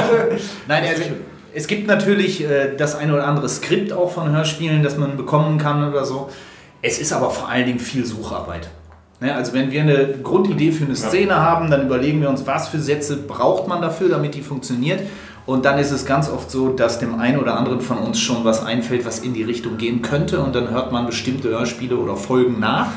Nein, 0.66 0.84
also, 0.88 1.02
es 1.52 1.66
gibt 1.68 1.86
natürlich 1.86 2.42
äh, 2.42 2.74
das 2.76 2.96
eine 2.96 3.14
oder 3.14 3.28
andere 3.28 3.48
Skript 3.48 3.92
auch 3.92 4.10
von 4.10 4.34
Hörspielen, 4.34 4.82
das 4.82 4.96
man 4.96 5.16
bekommen 5.16 5.56
kann 5.58 5.88
oder 5.88 6.04
so. 6.04 6.30
Es 6.86 6.98
ist 6.98 7.14
aber 7.14 7.30
vor 7.30 7.48
allen 7.48 7.64
Dingen 7.64 7.78
viel 7.78 8.04
Sucharbeit. 8.04 8.68
Ne, 9.18 9.34
also 9.34 9.54
wenn 9.54 9.70
wir 9.70 9.80
eine 9.80 10.16
Grundidee 10.22 10.70
für 10.70 10.84
eine 10.84 10.94
Szene 10.94 11.36
haben, 11.36 11.70
dann 11.70 11.86
überlegen 11.86 12.20
wir 12.20 12.28
uns, 12.28 12.46
was 12.46 12.68
für 12.68 12.78
Sätze 12.78 13.16
braucht 13.16 13.66
man 13.66 13.80
dafür, 13.80 14.10
damit 14.10 14.34
die 14.34 14.42
funktioniert. 14.42 15.00
Und 15.46 15.64
dann 15.64 15.78
ist 15.78 15.92
es 15.92 16.04
ganz 16.04 16.28
oft 16.28 16.50
so, 16.50 16.68
dass 16.68 16.98
dem 16.98 17.14
einen 17.18 17.38
oder 17.38 17.56
anderen 17.56 17.80
von 17.80 17.96
uns 17.96 18.20
schon 18.20 18.44
was 18.44 18.62
einfällt, 18.62 19.06
was 19.06 19.20
in 19.20 19.32
die 19.32 19.44
Richtung 19.44 19.78
gehen 19.78 20.02
könnte. 20.02 20.40
Und 20.40 20.54
dann 20.54 20.68
hört 20.68 20.92
man 20.92 21.06
bestimmte 21.06 21.48
Hörspiele 21.48 21.96
oder 21.96 22.16
Folgen 22.16 22.60
nach 22.60 22.88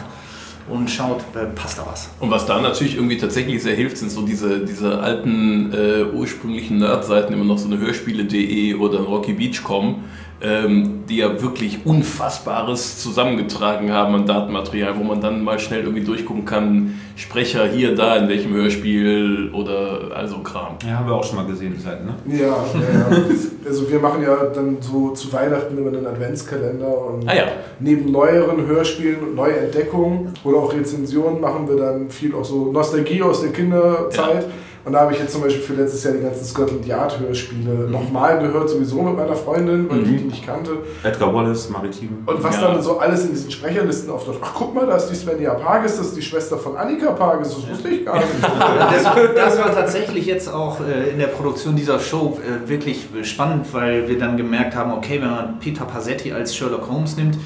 und 0.69 0.89
schaut, 0.89 1.21
äh, 1.33 1.45
passt 1.55 1.77
da 1.77 1.85
was. 1.89 2.09
Und 2.19 2.29
was 2.29 2.45
da 2.45 2.59
natürlich 2.59 2.95
irgendwie 2.95 3.17
tatsächlich 3.17 3.63
sehr 3.63 3.75
hilft, 3.75 3.97
sind 3.97 4.11
so 4.11 4.23
diese, 4.23 4.65
diese 4.65 4.99
alten 4.99 5.71
äh, 5.73 6.03
ursprünglichen 6.13 6.79
Nerd-Seiten, 6.79 7.31
immer 7.31 7.45
noch 7.45 7.57
so 7.57 7.67
eine 7.67 7.77
Hörspiele.de 7.77 8.73
oder 8.75 8.99
Rocky 8.99 9.31
Beach.com, 9.31 10.03
ähm, 10.41 11.03
die 11.09 11.17
ja 11.17 11.41
wirklich 11.41 11.85
Unfassbares 11.85 13.01
zusammengetragen 13.01 13.91
haben 13.91 14.13
an 14.13 14.25
Datenmaterial, 14.25 14.97
wo 14.97 15.03
man 15.03 15.19
dann 15.19 15.43
mal 15.43 15.59
schnell 15.59 15.81
irgendwie 15.81 16.03
durchgucken 16.03 16.45
kann, 16.45 16.99
Sprecher 17.15 17.65
hier, 17.67 17.95
da, 17.95 18.15
in 18.17 18.27
welchem 18.29 18.53
Hörspiel 18.53 19.49
oder 19.51 20.15
also 20.15 20.37
Kram. 20.39 20.75
ja, 20.87 20.99
haben 20.99 21.07
wir 21.07 21.15
auch 21.15 21.23
schon 21.23 21.37
mal 21.37 21.47
gesehen, 21.47 21.73
die 21.75 21.81
Seiten, 21.81 22.05
ne? 22.05 22.37
Ja, 22.37 22.47
ja, 22.47 23.17
ja. 23.17 23.23
Also 23.67 23.89
wir 23.91 23.99
machen 23.99 24.23
ja 24.23 24.45
dann 24.45 24.77
so 24.79 25.09
zu 25.09 25.33
Weihnachten 25.33 25.77
immer 25.77 25.89
einen 25.89 26.05
Adventskalender 26.05 27.05
und 27.05 27.27
Ah 27.27 27.35
ja. 27.35 27.43
neben 27.79 28.11
neueren 28.11 28.65
Hörspielen 28.65 29.19
und 29.19 29.35
neue 29.35 29.57
Entdeckungen 29.57 30.33
oder 30.45 30.57
auch 30.57 30.73
Rezensionen 30.73 31.41
machen 31.41 31.67
wir 31.67 31.75
dann 31.75 32.09
viel 32.09 32.33
auch 32.33 32.45
so 32.45 32.71
Nostalgie 32.71 33.21
aus 33.21 33.41
der 33.41 33.51
Kinderzeit. 33.51 34.45
Und 34.87 34.93
da 34.93 35.01
habe 35.01 35.11
ich 35.11 35.19
jetzt 35.19 35.33
zum 35.33 35.41
Beispiel 35.41 35.61
für 35.61 35.73
letztes 35.73 36.01
Jahr 36.05 36.13
die 36.13 36.21
ganzen 36.21 36.45
Scotland 36.45 36.85
Yard 36.85 37.19
Hörspiele 37.19 37.89
nochmal 37.89 38.39
gehört, 38.39 38.69
sowieso 38.69 39.01
mit 39.01 39.17
meiner 39.17 39.35
Freundin, 39.35 39.89
weil 39.89 39.99
die 40.03 40.15
die 40.15 40.23
nicht 40.23 40.45
kannte. 40.45 40.77
Edgar 41.03 41.33
Wallace, 41.33 41.69
Maritim. 41.69 42.19
Und 42.25 42.41
was 42.41 42.55
Ja. 42.55 42.71
dann 42.71 42.81
so 42.81 42.97
alles 42.97 43.25
in 43.25 43.31
diesen 43.31 43.51
Sprecherlisten 43.51 44.09
auftaucht. 44.09 44.37
Ach, 44.41 44.53
guck 44.55 44.73
mal, 44.73 44.85
da 44.85 44.95
ist 44.95 45.07
die 45.09 45.15
Svenja 45.15 45.55
Parges, 45.55 45.97
das 45.97 46.07
ist 46.07 46.15
die 46.15 46.21
Schwester 46.21 46.57
von 46.57 46.77
Annika 46.77 47.11
Parges, 47.11 47.49
das 47.53 47.69
wusste 47.69 47.89
ich 47.89 48.05
gar 48.05 48.15
nicht. 48.15 48.27
Das, 48.87 49.03
das 49.35 49.59
war 49.59 49.73
tatsächlich 49.75 50.25
jetzt 50.25 50.47
auch 50.53 50.79
äh, 50.79 51.09
in 51.09 51.19
der 51.19 51.27
Produktion 51.27 51.75
dieser 51.75 51.99
Show 51.99 52.39
äh, 52.39 52.69
wirklich 52.69 53.07
spannend, 53.23 53.65
weil 53.73 54.07
wir 54.07 54.17
dann 54.17 54.37
gemerkt 54.37 54.73
haben, 54.73 54.93
okay, 54.93 55.19
wenn 55.21 55.29
man 55.29 55.59
Peter 55.59 55.83
Passetti 55.83 56.31
als 56.31 56.55
Sherlock 56.55 56.89
Holmes 56.89 57.17
nimmt, 57.17 57.37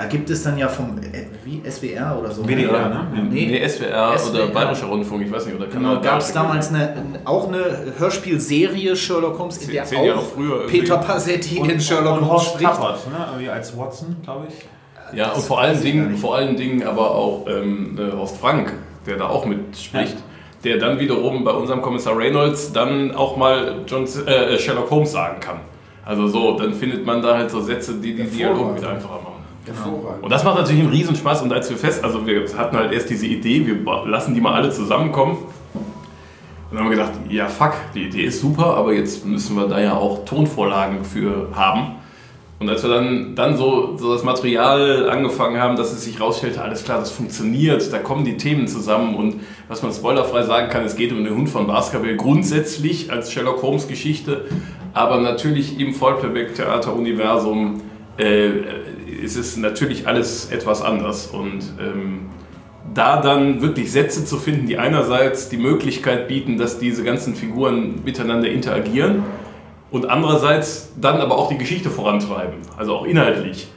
da 0.00 0.06
gibt 0.06 0.30
es 0.30 0.42
dann 0.42 0.56
ja 0.56 0.66
vom 0.66 0.96
äh, 0.98 1.26
wie 1.44 1.60
SWR 1.70 2.18
oder 2.18 2.30
so. 2.30 2.42
WDR, 2.48 2.88
ne? 2.88 3.06
Nee, 3.30 3.46
Nee, 3.60 3.68
SWR, 3.68 4.16
SWR. 4.16 4.30
oder 4.30 4.46
Bayerischer 4.46 4.86
Rundfunk, 4.86 5.22
ich 5.26 5.30
weiß 5.30 5.44
nicht, 5.44 5.56
oder 5.56 5.66
Genau, 5.66 6.00
gab 6.00 6.20
es 6.20 6.32
damals 6.32 6.70
eine, 6.70 6.94
auch 7.26 7.48
eine 7.48 7.92
Hörspielserie 7.98 8.96
Sherlock 8.96 9.38
Holmes, 9.38 9.58
in 9.58 9.70
der 9.70 9.84
Zehn 9.84 10.10
auch 10.12 10.22
früher. 10.22 10.66
Peter 10.66 10.96
Passetti 10.96 11.58
in 11.58 11.78
Sherlock 11.78 12.18
und 12.22 12.28
Holmes 12.28 12.44
spricht. 12.46 12.64
Tappert, 12.70 12.98
ne? 13.38 13.52
Als 13.52 13.76
Watson, 13.76 14.16
glaube 14.22 14.46
ich. 14.48 15.16
Ja, 15.18 15.28
Das 15.28 15.36
und 15.38 15.44
vor 15.44 15.60
allen 15.60 15.82
Dingen, 15.82 16.16
vor 16.16 16.34
allen 16.36 16.56
Dingen 16.56 16.82
aber 16.82 17.10
auch 17.14 17.46
ähm, 17.46 17.98
äh, 17.98 18.16
Horst 18.16 18.38
Frank, 18.38 18.72
der 19.06 19.18
da 19.18 19.28
auch 19.28 19.44
mitspricht, 19.44 20.16
der 20.64 20.78
dann 20.78 20.98
wiederum 20.98 21.44
bei 21.44 21.50
unserem 21.52 21.82
Kommissar 21.82 22.16
Reynolds 22.16 22.72
dann 22.72 23.14
auch 23.14 23.36
mal 23.36 23.82
John, 23.86 24.04
äh, 24.26 24.58
Sherlock 24.58 24.90
Holmes 24.90 25.12
sagen 25.12 25.40
kann. 25.40 25.58
Also 26.06 26.26
so, 26.26 26.56
dann 26.58 26.72
findet 26.72 27.04
man 27.04 27.20
da 27.20 27.36
halt 27.36 27.50
so 27.50 27.60
Sätze, 27.60 27.94
die 27.94 28.14
die 28.14 28.22
Dialog 28.24 28.56
Hervorragend. 28.56 28.80
wieder 28.80 28.90
einfacher 28.90 29.14
machen. 29.22 29.29
Hervorragend. 29.66 30.22
Und 30.22 30.30
das 30.30 30.44
macht 30.44 30.56
natürlich 30.58 30.80
einen 30.80 30.90
Riesenspaß. 30.90 31.42
Und 31.42 31.52
als 31.52 31.68
wir 31.70 31.76
fest, 31.76 32.02
also 32.02 32.26
wir 32.26 32.46
hatten 32.56 32.76
halt 32.76 32.92
erst 32.92 33.10
diese 33.10 33.26
Idee, 33.26 33.66
wir 33.66 34.06
lassen 34.06 34.34
die 34.34 34.40
mal 34.40 34.54
alle 34.54 34.70
zusammenkommen. 34.70 35.36
Und 35.36 36.76
dann 36.76 36.84
haben 36.84 36.90
wir 36.90 36.96
gedacht, 36.96 37.12
ja 37.28 37.48
fuck, 37.48 37.74
die 37.94 38.04
Idee 38.04 38.24
ist 38.24 38.40
super, 38.40 38.76
aber 38.76 38.92
jetzt 38.92 39.26
müssen 39.26 39.56
wir 39.56 39.66
da 39.66 39.80
ja 39.80 39.94
auch 39.94 40.24
Tonvorlagen 40.24 41.04
für 41.04 41.48
haben. 41.54 41.96
Und 42.60 42.68
als 42.68 42.82
wir 42.82 42.90
dann, 42.90 43.34
dann 43.34 43.56
so, 43.56 43.96
so 43.96 44.12
das 44.12 44.22
Material 44.22 45.08
angefangen 45.08 45.58
haben, 45.58 45.76
dass 45.76 45.92
es 45.92 46.04
sich 46.04 46.20
rausstellte, 46.20 46.60
alles 46.60 46.84
klar, 46.84 46.98
das 46.98 47.10
funktioniert, 47.10 47.90
da 47.90 47.98
kommen 47.98 48.26
die 48.26 48.36
Themen 48.36 48.68
zusammen 48.68 49.16
und 49.16 49.36
was 49.68 49.82
man 49.82 49.92
spoilerfrei 49.94 50.42
sagen 50.42 50.68
kann, 50.68 50.84
es 50.84 50.94
geht 50.94 51.10
um 51.10 51.24
den 51.24 51.34
Hund 51.34 51.48
von 51.48 51.66
Baskerville 51.66 52.16
grundsätzlich 52.16 53.10
als 53.10 53.32
Sherlock 53.32 53.62
Holmes 53.62 53.88
Geschichte, 53.88 54.44
aber 54.92 55.16
natürlich 55.20 55.80
im 55.80 55.94
Vollplayback-Theater-Universum 55.94 57.80
äh, 58.18 58.50
ist 59.20 59.36
es 59.36 59.56
natürlich 59.56 60.06
alles 60.06 60.50
etwas 60.50 60.82
anders 60.82 61.26
und 61.26 61.62
ähm, 61.80 62.20
da 62.94 63.20
dann 63.20 63.60
wirklich 63.60 63.92
Sätze 63.92 64.24
zu 64.24 64.38
finden, 64.38 64.66
die 64.66 64.78
einerseits 64.78 65.48
die 65.48 65.58
Möglichkeit 65.58 66.28
bieten, 66.28 66.58
dass 66.58 66.78
diese 66.78 67.04
ganzen 67.04 67.34
Figuren 67.34 68.02
miteinander 68.04 68.48
interagieren 68.48 69.22
und 69.90 70.08
andererseits 70.08 70.92
dann 71.00 71.20
aber 71.20 71.36
auch 71.36 71.48
die 71.48 71.58
Geschichte 71.58 71.90
vorantreiben, 71.90 72.58
also 72.76 72.96
auch 72.96 73.04
inhaltlich. 73.04 73.68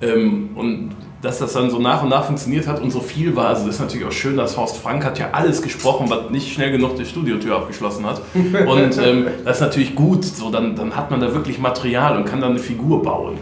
Ähm, 0.00 0.50
und 0.54 0.90
dass 1.20 1.40
das 1.40 1.52
dann 1.52 1.70
so 1.70 1.80
nach 1.80 2.02
und 2.02 2.10
nach 2.10 2.26
funktioniert 2.26 2.68
hat 2.68 2.80
und 2.80 2.92
so 2.92 3.00
viel 3.00 3.34
war, 3.34 3.48
also 3.48 3.66
das 3.66 3.76
ist 3.76 3.80
natürlich 3.80 4.06
auch 4.06 4.12
schön, 4.12 4.36
dass 4.36 4.56
Horst 4.56 4.76
Frank 4.76 5.04
hat 5.04 5.18
ja 5.18 5.30
alles 5.32 5.62
gesprochen, 5.62 6.08
was 6.08 6.30
nicht 6.30 6.52
schnell 6.52 6.70
genug 6.70 6.96
die 6.96 7.04
Studiotür 7.04 7.56
abgeschlossen 7.56 8.06
hat. 8.06 8.22
Und 8.34 8.98
ähm, 8.98 9.26
das 9.44 9.56
ist 9.56 9.60
natürlich 9.62 9.96
gut, 9.96 10.24
so 10.24 10.50
dann, 10.50 10.76
dann 10.76 10.94
hat 10.94 11.10
man 11.10 11.20
da 11.20 11.34
wirklich 11.34 11.58
Material 11.58 12.16
und 12.16 12.24
kann 12.24 12.40
dann 12.40 12.50
eine 12.50 12.60
Figur 12.60 13.02
bauen. 13.02 13.36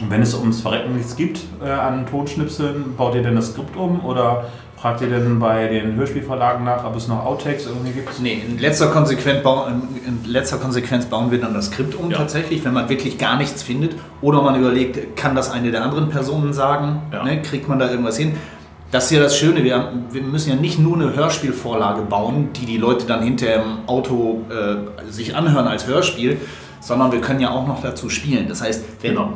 Und 0.00 0.10
wenn 0.10 0.22
es 0.22 0.34
ums 0.34 0.60
Verrecken 0.60 0.94
nichts 0.96 1.16
gibt 1.16 1.40
äh, 1.64 1.68
an 1.70 2.06
Tonschnipseln, 2.06 2.96
baut 2.96 3.14
ihr 3.14 3.22
denn 3.22 3.36
das 3.36 3.52
Skript 3.52 3.76
um 3.76 4.04
oder 4.04 4.44
fragt 4.76 5.00
ihr 5.00 5.08
denn 5.08 5.38
bei 5.38 5.68
den 5.68 5.94
Hörspielverlagen 5.96 6.64
nach, 6.64 6.84
ob 6.84 6.96
es 6.96 7.08
noch 7.08 7.24
Outtakes 7.24 7.66
irgendwie 7.66 7.92
gibt? 7.92 8.20
Nee, 8.20 8.42
in 8.46 8.58
letzter, 8.58 8.86
in 8.86 10.30
letzter 10.30 10.58
Konsequenz 10.58 11.06
bauen 11.06 11.30
wir 11.30 11.40
dann 11.40 11.54
das 11.54 11.66
Skript 11.66 11.94
um 11.94 12.10
Ja. 12.10 12.18
tatsächlich, 12.18 12.64
wenn 12.64 12.74
man 12.74 12.88
wirklich 12.88 13.16
gar 13.18 13.36
nichts 13.38 13.62
findet. 13.62 13.94
Oder 14.20 14.42
man 14.42 14.60
überlegt, 14.60 15.16
kann 15.16 15.34
das 15.34 15.50
eine 15.50 15.70
der 15.70 15.82
anderen 15.82 16.08
Personen 16.10 16.52
sagen? 16.52 17.00
Ja. 17.12 17.22
Ne, 17.24 17.40
kriegt 17.42 17.68
man 17.68 17.78
da 17.78 17.90
irgendwas 17.90 18.16
hin? 18.18 18.34
Das 18.90 19.06
ist 19.06 19.10
ja 19.12 19.20
das 19.20 19.36
Schöne, 19.38 19.64
wir, 19.64 19.90
wir 20.10 20.22
müssen 20.22 20.50
ja 20.50 20.56
nicht 20.56 20.78
nur 20.78 20.96
eine 20.96 21.16
Hörspielvorlage 21.16 22.02
bauen, 22.02 22.50
die 22.54 22.66
die 22.66 22.76
Leute 22.76 23.06
dann 23.06 23.22
hinterher 23.22 23.62
im 23.62 23.88
Auto 23.88 24.42
äh, 24.50 25.10
sich 25.10 25.34
anhören 25.34 25.66
als 25.66 25.86
Hörspiel, 25.86 26.36
sondern 26.80 27.10
wir 27.10 27.20
können 27.20 27.40
ja 27.40 27.50
auch 27.50 27.66
noch 27.66 27.80
dazu 27.82 28.08
spielen. 28.10 28.46
Das 28.48 28.62
heißt, 28.62 28.84
wenn 29.00 29.12
Genau. 29.12 29.32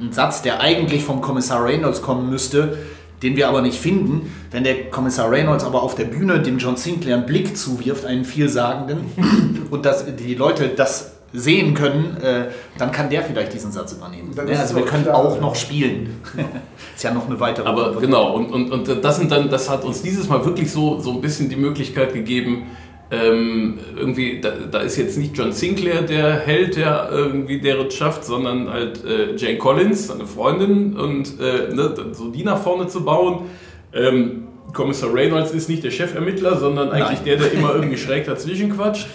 Ein 0.00 0.12
Satz, 0.12 0.42
der 0.42 0.60
eigentlich 0.60 1.04
vom 1.04 1.20
Kommissar 1.20 1.64
Reynolds 1.64 2.02
kommen 2.02 2.30
müsste, 2.30 2.78
den 3.22 3.36
wir 3.36 3.48
aber 3.48 3.60
nicht 3.60 3.78
finden, 3.78 4.32
wenn 4.50 4.64
der 4.64 4.90
Kommissar 4.90 5.30
Reynolds 5.30 5.64
aber 5.64 5.82
auf 5.82 5.94
der 5.94 6.04
Bühne 6.04 6.40
dem 6.40 6.58
John 6.58 6.76
Sinclair 6.76 7.16
einen 7.16 7.26
Blick 7.26 7.56
zuwirft, 7.56 8.06
einen 8.06 8.24
vielsagenden, 8.24 9.66
und 9.70 9.84
dass 9.84 10.04
die 10.16 10.34
Leute 10.34 10.68
das 10.68 11.12
sehen 11.32 11.74
können, 11.74 12.16
äh, 12.22 12.46
dann 12.76 12.90
kann 12.90 13.08
der 13.08 13.22
vielleicht 13.22 13.52
diesen 13.52 13.70
Satz 13.70 13.92
übernehmen. 13.92 14.32
Ne, 14.34 14.58
also 14.58 14.74
wir 14.74 14.84
können 14.84 15.04
klar, 15.04 15.16
auch 15.16 15.36
ja. 15.36 15.40
noch 15.40 15.54
spielen. 15.54 16.20
ist 16.96 17.04
ja 17.04 17.12
noch 17.12 17.26
eine 17.26 17.38
weitere 17.38 17.68
Aber 17.68 17.92
Komponente. 17.92 18.06
genau, 18.06 18.34
und, 18.34 18.50
und, 18.50 18.88
und 18.88 19.04
das, 19.04 19.16
sind 19.18 19.30
dann, 19.30 19.48
das 19.48 19.70
hat 19.70 19.84
uns 19.84 20.02
dieses 20.02 20.28
Mal 20.28 20.44
wirklich 20.44 20.72
so, 20.72 20.98
so 20.98 21.12
ein 21.12 21.20
bisschen 21.20 21.48
die 21.48 21.56
Möglichkeit 21.56 22.14
gegeben, 22.14 22.66
ähm, 23.10 23.78
irgendwie, 23.96 24.40
da, 24.40 24.52
da 24.70 24.80
ist 24.80 24.96
jetzt 24.96 25.18
nicht 25.18 25.36
John 25.36 25.52
Sinclair 25.52 26.02
der 26.02 26.38
Held, 26.38 26.76
der 26.76 27.08
irgendwie 27.10 27.60
deren 27.60 27.90
schafft, 27.90 28.24
sondern 28.24 28.70
halt 28.70 29.04
äh, 29.04 29.34
Jane 29.36 29.58
Collins, 29.58 30.06
seine 30.06 30.26
Freundin, 30.26 30.96
und 30.96 31.40
äh, 31.40 31.74
ne, 31.74 31.94
so 32.12 32.30
die 32.30 32.44
nach 32.44 32.62
vorne 32.62 32.86
zu 32.86 33.04
bauen. 33.04 33.46
Ähm, 33.92 34.44
Kommissar 34.72 35.12
Reynolds 35.12 35.50
ist 35.50 35.68
nicht 35.68 35.82
der 35.82 35.90
Chefermittler, 35.90 36.56
sondern 36.56 36.90
eigentlich 36.90 37.18
Nein. 37.18 37.24
der, 37.24 37.36
der 37.36 37.52
immer 37.52 37.74
irgendwie 37.74 37.98
schräg 37.98 38.26
dazwischen 38.26 38.74
quatscht. 38.76 39.08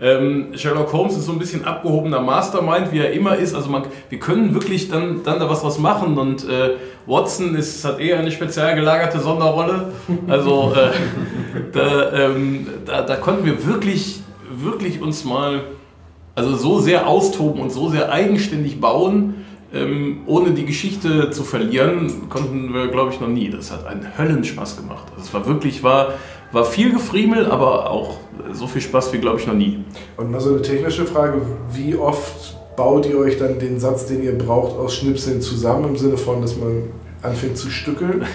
Ähm, 0.00 0.52
Sherlock 0.54 0.92
Holmes 0.92 1.16
ist 1.16 1.26
so 1.26 1.32
ein 1.32 1.38
bisschen 1.38 1.64
abgehobener 1.64 2.20
Mastermind, 2.20 2.90
wie 2.90 3.00
er 3.00 3.12
immer 3.12 3.36
ist. 3.36 3.54
Also 3.54 3.68
man, 3.68 3.82
wir 4.08 4.18
können 4.18 4.54
wirklich 4.54 4.88
dann, 4.88 5.22
dann 5.24 5.38
da 5.38 5.50
was 5.50 5.60
draus 5.60 5.78
machen. 5.78 6.16
Und 6.16 6.48
äh, 6.48 6.76
Watson 7.10 7.54
ist, 7.56 7.84
hat 7.84 7.98
eher 7.98 8.18
eine 8.18 8.30
spezial 8.30 8.74
gelagerte 8.74 9.20
Sonderrolle. 9.20 9.92
Also 10.28 10.72
äh, 10.74 10.90
da, 11.72 12.12
ähm, 12.12 12.66
da, 12.86 13.02
da 13.02 13.16
konnten 13.16 13.44
wir 13.44 13.66
wirklich, 13.66 14.20
wirklich 14.50 15.02
uns 15.02 15.24
mal 15.24 15.62
also 16.34 16.54
so 16.54 16.78
sehr 16.78 17.06
austoben 17.06 17.60
und 17.60 17.70
so 17.70 17.90
sehr 17.90 18.10
eigenständig 18.10 18.80
bauen, 18.80 19.44
ähm, 19.72 20.20
ohne 20.26 20.52
die 20.52 20.64
Geschichte 20.64 21.30
zu 21.30 21.44
verlieren, 21.44 22.28
konnten 22.28 22.72
wir, 22.72 22.88
glaube 22.88 23.12
ich, 23.12 23.20
noch 23.20 23.28
nie. 23.28 23.50
Das 23.50 23.70
hat 23.70 23.86
einen 23.86 24.06
Höllenspaß 24.16 24.76
gemacht. 24.76 25.04
Also 25.10 25.26
es 25.26 25.34
war 25.34 25.46
wirklich, 25.46 25.82
war, 25.82 26.14
war 26.52 26.64
viel 26.64 26.92
Gefriemel, 26.92 27.46
aber 27.46 27.90
auch 27.90 28.16
so 28.52 28.66
viel 28.66 28.82
Spaß 28.82 29.12
wie, 29.12 29.18
glaube 29.18 29.38
ich, 29.38 29.46
noch 29.46 29.54
nie. 29.54 29.84
Und 30.16 30.30
mal 30.30 30.40
so 30.40 30.50
eine 30.50 30.62
technische 30.62 31.04
Frage, 31.04 31.42
wie 31.72 31.94
oft 31.94 32.56
baut 32.76 33.06
ihr 33.06 33.18
euch 33.18 33.38
dann 33.38 33.58
den 33.58 33.78
Satz, 33.78 34.06
den 34.06 34.22
ihr 34.22 34.36
braucht, 34.36 34.76
aus 34.76 34.96
Schnipseln 34.96 35.40
zusammen, 35.40 35.90
im 35.90 35.96
Sinne 35.96 36.16
von, 36.16 36.40
dass 36.40 36.56
man 36.56 36.84
anfängt 37.22 37.56
zu 37.58 37.70
stückeln? 37.70 38.24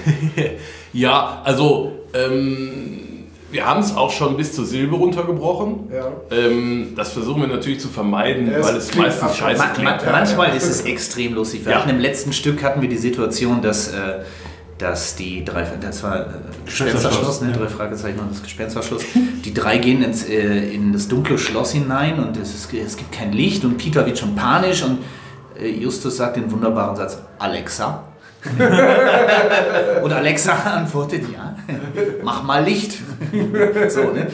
Ja, 0.93 1.41
also 1.43 1.91
ähm, 2.13 2.99
wir 3.51 3.65
haben 3.65 3.81
es 3.81 3.93
auch 3.95 4.11
schon 4.11 4.37
bis 4.37 4.53
zur 4.53 4.65
Silbe 4.65 4.95
runtergebrochen. 4.95 5.89
Ja. 5.93 6.07
Ähm, 6.31 6.93
das 6.95 7.11
versuchen 7.11 7.41
wir 7.41 7.49
natürlich 7.49 7.81
zu 7.81 7.89
vermeiden, 7.89 8.49
Ja, 8.49 8.59
es 8.59 8.65
weil 8.67 8.75
es 8.77 8.95
meistens 8.95 9.23
ab- 9.23 9.35
scheiße 9.35 9.63
klingt. 9.73 9.89
ma 10.05 10.11
manchmal 10.11 10.55
ist 10.55 10.69
es 10.69 10.81
extrem 10.81 11.33
lustig. 11.33 11.65
Wir 11.65 11.73
Ja. 11.73 11.79
hatten 11.79 11.89
im 11.89 11.99
letzten 11.99 12.31
Stück 12.31 12.63
hatten 12.63 12.81
wir 12.81 12.87
die 12.87 12.95
Situation, 12.97 13.61
dass, 13.61 13.89
äh, 13.89 14.19
dass 14.77 15.17
die 15.17 15.43
drei, 15.43 15.65
das 15.81 16.01
war 16.03 16.21
äh, 16.21 16.25
Gespensterschloss, 16.65 17.41
ne? 17.41 17.51
ja. 17.51 17.57
drei 17.57 17.67
Fragezeichen 17.67 18.19
und 18.19 18.31
das 18.31 18.41
Gespensterschloss. 18.41 19.03
Die 19.43 19.53
drei 19.53 19.77
gehen 19.79 20.01
ins, 20.01 20.23
äh, 20.29 20.69
in 20.73 20.93
das 20.93 21.09
dunkle 21.09 21.37
Schloss 21.37 21.73
hinein 21.73 22.19
und 22.19 22.37
es, 22.37 22.55
ist, 22.55 22.73
es 22.73 22.95
gibt 22.95 23.11
kein 23.11 23.33
Licht 23.33 23.65
und 23.65 23.77
Peter 23.77 24.05
wird 24.05 24.17
schon 24.17 24.33
panisch 24.35 24.81
und 24.83 24.99
äh, 25.61 25.67
Justus 25.69 26.15
sagt 26.15 26.37
den 26.37 26.49
wunderbaren 26.49 26.95
Satz, 26.95 27.17
Alexa. 27.37 28.03
und 30.03 30.13
Alexa 30.13 30.53
antwortet, 30.53 31.23
ja, 31.31 31.55
mach 32.23 32.43
mal 32.43 32.63
Licht. 32.63 32.97
so, 33.89 34.01
ne? 34.11 34.27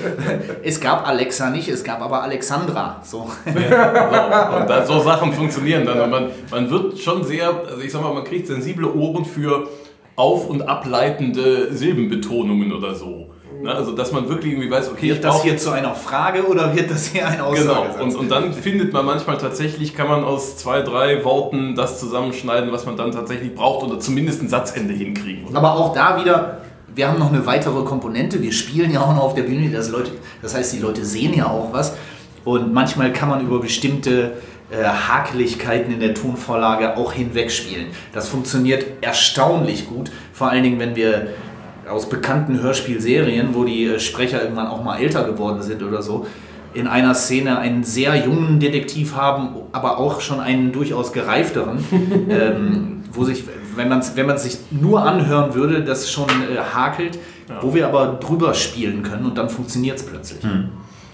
Es 0.63 0.79
gab 0.79 1.07
Alexa 1.07 1.49
nicht, 1.49 1.69
es 1.69 1.83
gab 1.83 2.01
aber 2.01 2.23
Alexandra. 2.23 3.01
So. 3.03 3.29
So, 3.45 3.51
und 3.51 4.69
dann 4.69 4.85
so 4.85 4.99
Sachen 4.99 5.33
funktionieren 5.33 5.85
dann. 5.85 5.99
Und 6.01 6.09
man, 6.09 6.29
man 6.49 6.69
wird 6.69 6.99
schon 6.99 7.23
sehr, 7.23 7.49
also 7.49 7.81
ich 7.81 7.91
sag 7.91 8.01
mal, 8.01 8.13
man 8.13 8.23
kriegt 8.23 8.47
sensible 8.47 8.93
Ohren 8.93 9.25
für 9.25 9.67
auf- 10.15 10.47
und 10.49 10.61
ableitende 10.63 11.73
Silbenbetonungen 11.73 12.73
oder 12.73 12.95
so. 12.95 13.30
Ne, 13.61 13.71
also, 13.73 13.91
dass 13.91 14.11
man 14.11 14.27
wirklich 14.27 14.53
irgendwie 14.53 14.71
weiß, 14.71 14.89
okay, 14.91 15.09
Wird 15.09 15.23
das 15.23 15.43
hier 15.43 15.57
zu 15.57 15.71
einer 15.71 15.93
Frage 15.93 16.45
oder 16.47 16.75
wird 16.75 16.89
das 16.89 17.07
hier 17.07 17.27
ein 17.27 17.37
Genau, 17.37 17.49
Aussage? 17.49 18.03
und, 18.03 18.15
und 18.15 18.29
dann 18.29 18.53
findet 18.53 18.91
man 18.93 19.05
manchmal 19.05 19.37
tatsächlich, 19.37 19.95
kann 19.95 20.07
man 20.07 20.23
aus 20.23 20.57
zwei, 20.57 20.81
drei 20.81 21.23
Worten 21.23 21.75
das 21.75 21.99
zusammenschneiden, 21.99 22.71
was 22.71 22.85
man 22.85 22.97
dann 22.97 23.11
tatsächlich 23.11 23.53
braucht 23.53 23.85
oder 23.85 23.99
zumindest 23.99 24.41
ein 24.41 24.49
Satzende 24.49 24.93
hinkriegen. 24.93 25.55
Aber 25.55 25.73
auch 25.75 25.93
da 25.93 26.19
wieder, 26.19 26.57
wir 26.93 27.07
haben 27.07 27.19
noch 27.19 27.31
eine 27.31 27.45
weitere 27.45 27.83
Komponente. 27.83 28.41
Wir 28.41 28.51
spielen 28.51 28.91
ja 28.91 29.01
auch 29.01 29.13
noch 29.15 29.23
auf 29.23 29.33
der 29.35 29.43
Bühne. 29.43 29.69
Das, 29.69 29.89
Leute, 29.89 30.11
das 30.41 30.55
heißt, 30.55 30.73
die 30.73 30.79
Leute 30.79 31.05
sehen 31.05 31.33
ja 31.33 31.45
auch 31.47 31.71
was. 31.71 31.95
Und 32.43 32.73
manchmal 32.73 33.13
kann 33.13 33.29
man 33.29 33.41
über 33.45 33.59
bestimmte 33.59 34.33
äh, 34.71 34.83
Hakeligkeiten 34.83 35.93
in 35.93 35.99
der 35.99 36.13
Tonvorlage 36.13 36.97
auch 36.97 37.13
hinwegspielen. 37.13 37.87
Das 38.13 38.29
funktioniert 38.29 38.85
erstaunlich 39.01 39.87
gut. 39.87 40.11
Vor 40.33 40.49
allen 40.49 40.63
Dingen, 40.63 40.79
wenn 40.79 40.95
wir 40.95 41.27
aus 41.89 42.09
bekannten 42.09 42.61
Hörspielserien, 42.61 43.49
wo 43.53 43.63
die 43.63 43.85
äh, 43.85 43.99
Sprecher 43.99 44.41
irgendwann 44.41 44.67
auch 44.67 44.83
mal 44.83 44.97
älter 44.99 45.23
geworden 45.23 45.61
sind 45.61 45.81
oder 45.83 46.01
so, 46.01 46.25
in 46.73 46.87
einer 46.87 47.13
Szene 47.15 47.57
einen 47.59 47.83
sehr 47.83 48.15
jungen 48.15 48.59
Detektiv 48.59 49.15
haben, 49.15 49.49
aber 49.73 49.97
auch 49.97 50.21
schon 50.21 50.39
einen 50.39 50.71
durchaus 50.71 51.11
gereifteren, 51.11 51.79
ähm, 52.29 53.01
wo 53.11 53.23
sich, 53.25 53.43
wenn 53.75 53.89
man 53.89 53.99
es 53.99 54.15
wenn 54.15 54.25
man's 54.25 54.43
sich 54.43 54.57
nur 54.71 55.03
anhören 55.03 55.53
würde, 55.53 55.83
das 55.83 56.09
schon 56.11 56.27
äh, 56.29 56.57
hakelt, 56.73 57.19
wo 57.61 57.73
wir 57.73 57.87
aber 57.87 58.17
drüber 58.21 58.53
spielen 58.53 59.03
können 59.03 59.25
und 59.25 59.37
dann 59.37 59.49
funktioniert 59.49 59.97
es 59.97 60.05
plötzlich. 60.05 60.41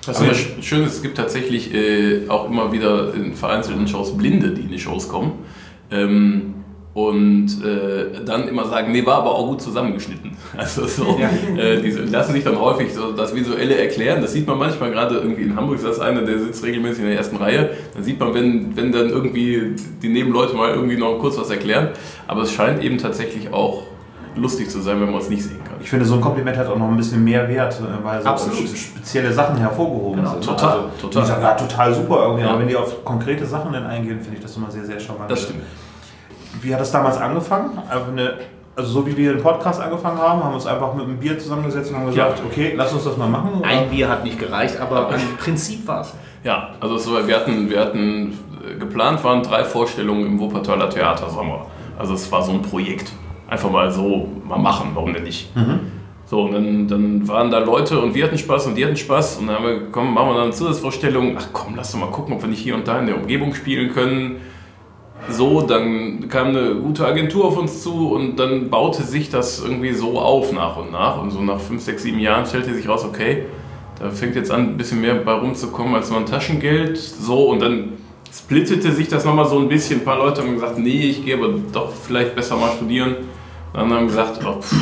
Was 0.06 0.22
ja 0.22 0.28
sch- 0.32 0.62
schön 0.62 0.84
ist, 0.86 0.94
es 0.98 1.02
gibt 1.02 1.18
tatsächlich 1.18 1.74
äh, 1.74 2.30
auch 2.30 2.48
immer 2.50 2.72
wieder 2.72 3.14
in 3.16 3.34
vereinzelten 3.34 3.88
Shows 3.88 4.16
Blinde, 4.16 4.52
die 4.52 4.62
in 4.62 4.70
die 4.70 4.80
Shows 4.80 5.10
kommen. 5.10 5.32
Ähm, 5.90 6.54
und 6.98 7.64
äh, 7.64 8.24
dann 8.26 8.48
immer 8.48 8.66
sagen, 8.66 8.92
nee, 8.92 9.06
war 9.06 9.18
aber 9.20 9.30
auch 9.36 9.46
gut 9.50 9.62
zusammengeschnitten. 9.62 10.32
Also 10.58 10.88
so, 10.88 11.20
äh, 11.58 11.80
die 11.82 11.92
lassen 11.92 12.34
sich 12.34 12.44
dann 12.44 12.60
häufig 12.60 12.92
so 12.92 13.12
das 13.12 13.36
Visuelle 13.36 13.76
erklären. 13.78 14.22
Das 14.22 14.32
sieht 14.34 14.48
man 14.48 14.58
manchmal 14.58 14.90
gerade 14.90 15.16
irgendwie 15.18 15.44
in 15.44 15.56
Hamburg, 15.56 15.76
ist 15.76 15.86
das 15.86 16.00
einer, 16.00 16.22
der 16.24 16.40
sitzt 16.40 16.64
regelmäßig 16.64 17.04
in 17.04 17.10
der 17.10 17.18
ersten 17.18 17.36
Reihe. 17.36 17.70
Dann 17.94 18.02
sieht 18.02 18.20
man, 18.20 18.34
wenn, 18.34 18.76
wenn 18.76 18.92
dann 18.92 19.10
irgendwie 19.10 19.76
die 20.02 20.10
Nebenleute 20.10 20.56
mal 20.56 20.72
irgendwie 20.72 20.98
noch 20.98 21.20
kurz 21.20 21.38
was 21.38 21.52
erklären. 21.52 21.90
Aber 22.26 22.42
es 22.42 22.52
scheint 22.52 22.82
eben 22.82 22.98
tatsächlich 22.98 23.54
auch 23.54 23.84
lustig 24.36 24.70
zu 24.72 24.82
sein, 24.82 25.00
wenn 25.02 25.12
man 25.12 25.22
es 25.22 25.30
nicht 25.30 25.44
sehen 25.44 25.60
kann. 25.64 25.76
Ich 25.82 25.90
finde, 25.90 26.06
so 26.06 26.16
ein 26.16 26.22
Kompliment 26.22 26.58
hat 26.58 26.68
auch 26.68 26.78
noch 26.80 26.88
ein 26.90 26.98
bisschen 26.98 27.24
mehr 27.24 27.48
Wert, 27.50 27.80
äh, 27.80 28.04
weil 28.04 28.22
so 28.24 28.28
Absolut. 28.30 28.58
spe- 28.68 28.78
spezielle 28.78 29.32
Sachen 29.32 29.58
hervorgehoben 29.58 30.22
Genau, 30.22 30.32
sind. 30.32 30.44
total, 30.46 30.70
also, 30.72 30.90
total. 31.02 31.22
Die 31.22 31.28
sagen, 31.28 31.42
ja, 31.44 31.54
total 31.54 31.94
super 31.94 32.22
irgendwie, 32.24 32.44
Ja. 32.44 32.50
aber 32.52 32.60
wenn 32.62 32.68
die 32.68 32.76
auf 32.76 33.04
konkrete 33.06 33.46
Sachen 33.46 33.74
dann 33.74 33.86
eingehen, 33.86 34.20
finde 34.22 34.38
ich 34.38 34.44
das 34.44 34.56
immer 34.56 34.72
sehr, 34.72 34.86
sehr 34.86 35.00
charmant. 35.00 35.30
Das 35.30 35.44
stimmt. 35.44 35.62
Wie 36.62 36.74
hat 36.74 36.82
das 36.82 36.92
damals 36.92 37.18
angefangen? 37.18 37.78
Einfach 37.90 38.10
eine, 38.12 38.34
also 38.76 38.90
so 38.92 39.08
wie 39.08 39.16
wir 39.18 39.34
den 39.34 39.42
Podcast 39.42 39.82
angefangen 39.82 40.18
haben, 40.20 40.44
haben 40.44 40.52
wir 40.52 40.56
uns 40.56 40.66
einfach 40.68 40.94
mit 40.94 41.06
einem 41.06 41.18
Bier 41.18 41.38
zusammengesetzt 41.40 41.92
und 41.92 41.98
haben 41.98 42.06
gesagt, 42.08 42.42
okay, 42.46 42.74
lass 42.76 42.94
uns 42.94 43.04
das 43.06 43.18
mal 43.18 43.28
machen. 43.28 43.52
oder? 43.60 43.68
Ein 43.68 43.90
Bier 43.90 44.08
hat 44.10 44.24
nicht 44.24 44.40
gereicht, 44.40 44.80
aber 44.80 45.10
im 45.16 45.38
Prinzip 45.38 45.88
war 45.88 46.02
es. 46.02 46.14
Ja, 46.44 46.70
also 46.80 46.96
es 46.96 47.12
war, 47.12 47.28
wir 47.28 47.36
hatten, 47.36 47.70
wir 47.70 47.80
hatten 47.80 48.38
äh, 48.64 48.78
geplant 48.78 49.24
waren 49.24 49.42
drei 49.44 49.64
Vorstellungen 49.64 50.26
im 50.26 50.40
Wuppertaler 50.40 50.90
Theatersommer. 50.90 51.66
Also 51.98 52.14
es 52.14 52.32
war 52.32 52.44
so 52.44 52.52
ein 52.52 52.62
Projekt. 52.62 53.12
Einfach 53.50 53.72
mal 53.72 53.90
so 53.92 54.28
mal 54.46 54.60
machen, 54.60 54.92
warum 54.94 55.14
denn 55.14 55.24
nicht? 55.24 55.50
So, 56.26 56.42
und 56.42 56.52
dann, 56.52 56.88
dann 56.90 57.28
waren 57.30 57.50
da 57.50 57.60
Leute 57.60 57.98
und 58.00 58.14
wir 58.14 58.26
hatten 58.26 58.38
Spaß 58.38 58.68
und 58.68 58.76
die 58.76 58.84
hatten 58.86 58.98
Spaß 58.98 59.38
und 59.38 59.48
dann 59.48 59.56
haben 59.56 59.66
wir, 59.66 59.82
komm, 59.92 60.14
machen 60.14 60.28
wir 60.28 60.34
dann 60.34 60.44
eine 60.44 60.52
Zusatzvorstellung. 60.52 61.38
Ach 61.40 61.48
komm, 61.54 61.76
lass 61.78 61.94
doch 61.94 62.00
mal 62.00 62.12
gucken, 62.12 62.36
ob 62.36 62.42
wir 62.42 62.50
nicht 62.50 62.60
hier 62.62 62.76
und 62.76 62.86
da 62.88 63.00
in 63.00 63.08
der 63.08 63.16
Umgebung 63.16 63.54
spielen 63.56 63.94
können. 63.94 64.42
So, 65.30 65.62
dann 65.62 66.30
kam 66.30 66.48
eine 66.48 66.76
gute 66.76 67.06
Agentur 67.06 67.46
auf 67.46 67.58
uns 67.58 67.84
zu 67.84 68.14
und 68.14 68.38
dann 68.38 68.70
baute 68.70 69.04
sich 69.04 69.30
das 69.30 69.62
irgendwie 69.62 69.94
so 69.94 70.20
auf 70.20 70.54
nach 70.54 70.78
und 70.78 70.92
nach. 70.92 71.22
Und 71.22 71.32
so 71.32 71.42
nach 71.42 71.60
fünf, 71.60 71.82
sechs, 71.82 72.04
sieben 72.04 72.20
Jahren 72.20 72.46
stellte 72.46 72.74
sich 72.74 72.88
raus, 72.88 73.04
okay, 73.04 73.46
da 74.00 74.10
fängt 74.10 74.36
jetzt 74.36 74.52
an, 74.52 74.62
ein 74.62 74.78
bisschen 74.78 75.02
mehr 75.02 75.16
bei 75.16 75.34
rumzukommen 75.34 75.96
als 75.96 76.10
nur 76.10 76.20
ein 76.20 76.26
Taschengeld. 76.26 76.98
So, 76.98 77.50
und 77.50 77.62
dann 77.62 77.94
splittete 78.32 78.92
sich 78.92 79.10
das 79.10 79.26
nochmal 79.26 79.46
so 79.46 79.60
ein 79.60 79.68
bisschen. 79.68 80.02
Ein 80.02 80.06
paar 80.06 80.18
Leute 80.18 80.42
haben 80.42 80.54
gesagt, 80.54 80.78
nee, 80.78 81.10
ich 81.10 81.26
gehe 81.26 81.36
aber 81.36 81.50
doch 81.74 81.92
vielleicht 81.92 82.36
besser 82.36 82.56
mal 82.56 82.72
studieren. 82.72 83.16
Dann 83.74 83.92
haben 83.92 84.08
gesagt, 84.08 84.40
oh, 84.46 84.62
pff, 84.62 84.76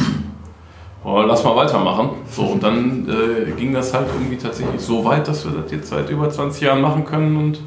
oh, 1.03 1.21
lass 1.21 1.43
mal 1.43 1.55
weitermachen. 1.55 2.09
So, 2.29 2.43
und 2.43 2.61
dann 2.61 3.07
äh, 3.09 3.51
ging 3.51 3.73
das 3.73 3.93
halt 3.93 4.07
irgendwie 4.13 4.37
tatsächlich 4.37 4.81
so 4.81 5.03
weit, 5.05 5.27
dass 5.27 5.43
wir 5.45 5.59
das 5.59 5.71
jetzt 5.71 5.89
seit 5.89 6.09
über 6.09 6.29
20 6.29 6.61
Jahren 6.61 6.81
machen 6.81 7.03
können 7.03 7.35
und 7.37 7.59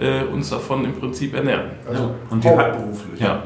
äh, 0.00 0.24
uns 0.32 0.50
davon 0.50 0.84
im 0.84 0.94
Prinzip 0.94 1.34
ernähren. 1.34 1.70
Also 1.88 2.10
Und 2.30 2.42
die 2.42 2.48
hauptberuflich. 2.48 3.20
Ja, 3.20 3.42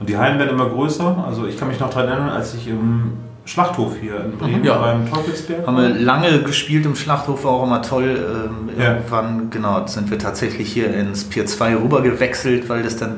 Und 0.00 0.08
die 0.08 0.16
Hallen 0.16 0.38
werden 0.38 0.50
immer 0.50 0.68
größer. 0.68 1.24
Also 1.26 1.46
ich 1.46 1.56
kann 1.58 1.68
mich 1.68 1.80
noch 1.80 1.90
daran 1.90 2.08
erinnern, 2.08 2.28
als 2.30 2.54
ich 2.54 2.68
im 2.68 3.12
Schlachthof 3.44 3.96
hier 4.00 4.24
in 4.24 4.38
Bremen 4.38 4.64
Ja. 4.64 4.78
beim 4.78 5.10
Teufelsberg 5.10 5.66
Haben 5.66 5.76
wir 5.76 5.88
lange 5.88 6.42
gespielt 6.42 6.86
im 6.86 6.94
Schlachthof, 6.94 7.44
war 7.44 7.52
auch 7.52 7.64
immer 7.64 7.82
toll. 7.82 8.16
Ähm, 8.18 8.70
Ja. 8.80 8.92
Irgendwann, 8.94 9.50
genau, 9.50 9.84
sind 9.86 10.10
wir 10.10 10.18
tatsächlich 10.18 10.72
hier 10.72 10.94
ins 10.94 11.24
Pier 11.24 11.44
2 11.46 11.76
rüber 11.76 12.02
gewechselt, 12.02 12.68
weil 12.68 12.82
das 12.84 12.96
dann 12.96 13.16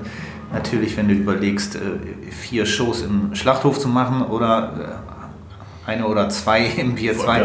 natürlich, 0.53 0.97
wenn 0.97 1.09
du 1.09 1.15
überlegst, 1.15 1.77
äh, 1.77 1.81
vier 2.31 2.65
Shows 2.65 3.03
im 3.03 3.35
Schlachthof 3.35 3.79
zu 3.79 3.89
machen 3.89 4.23
oder 4.23 4.73
äh, 5.87 5.91
eine 5.91 6.07
oder 6.07 6.31
zwei 6.31 6.65
im 6.79 6.95
Pier 6.95 7.17
2. 7.19 7.45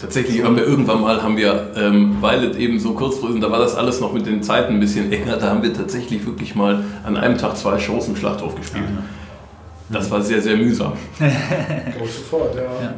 Ja. 0.00 0.06
Tatsächlich 0.06 0.42
haben 0.42 0.56
wir 0.56 0.64
irgendwann 0.64 1.00
mal, 1.00 1.22
haben 1.22 1.36
wir, 1.36 1.72
ähm, 1.76 2.16
weil 2.20 2.44
es 2.44 2.56
eben 2.56 2.78
so 2.78 2.92
kurzfristig, 2.94 3.40
da 3.40 3.50
war 3.50 3.58
das 3.58 3.74
alles 3.74 4.00
noch 4.00 4.12
mit 4.12 4.26
den 4.26 4.42
Zeiten 4.42 4.74
ein 4.74 4.80
bisschen 4.80 5.12
enger, 5.12 5.36
da 5.36 5.50
haben 5.50 5.62
wir 5.62 5.74
tatsächlich 5.74 6.24
wirklich 6.26 6.54
mal 6.54 6.82
an 7.04 7.16
einem 7.16 7.36
Tag 7.36 7.56
zwei 7.56 7.78
Shows 7.78 8.08
im 8.08 8.16
Schlachthof 8.16 8.56
gespielt. 8.56 8.84
Das 9.90 10.10
war 10.10 10.22
sehr, 10.22 10.40
sehr 10.40 10.56
mühsam. 10.56 10.92
Ich 12.04 12.12
sofort, 12.12 12.54
ja. 12.54 12.62
Ja. 12.62 12.94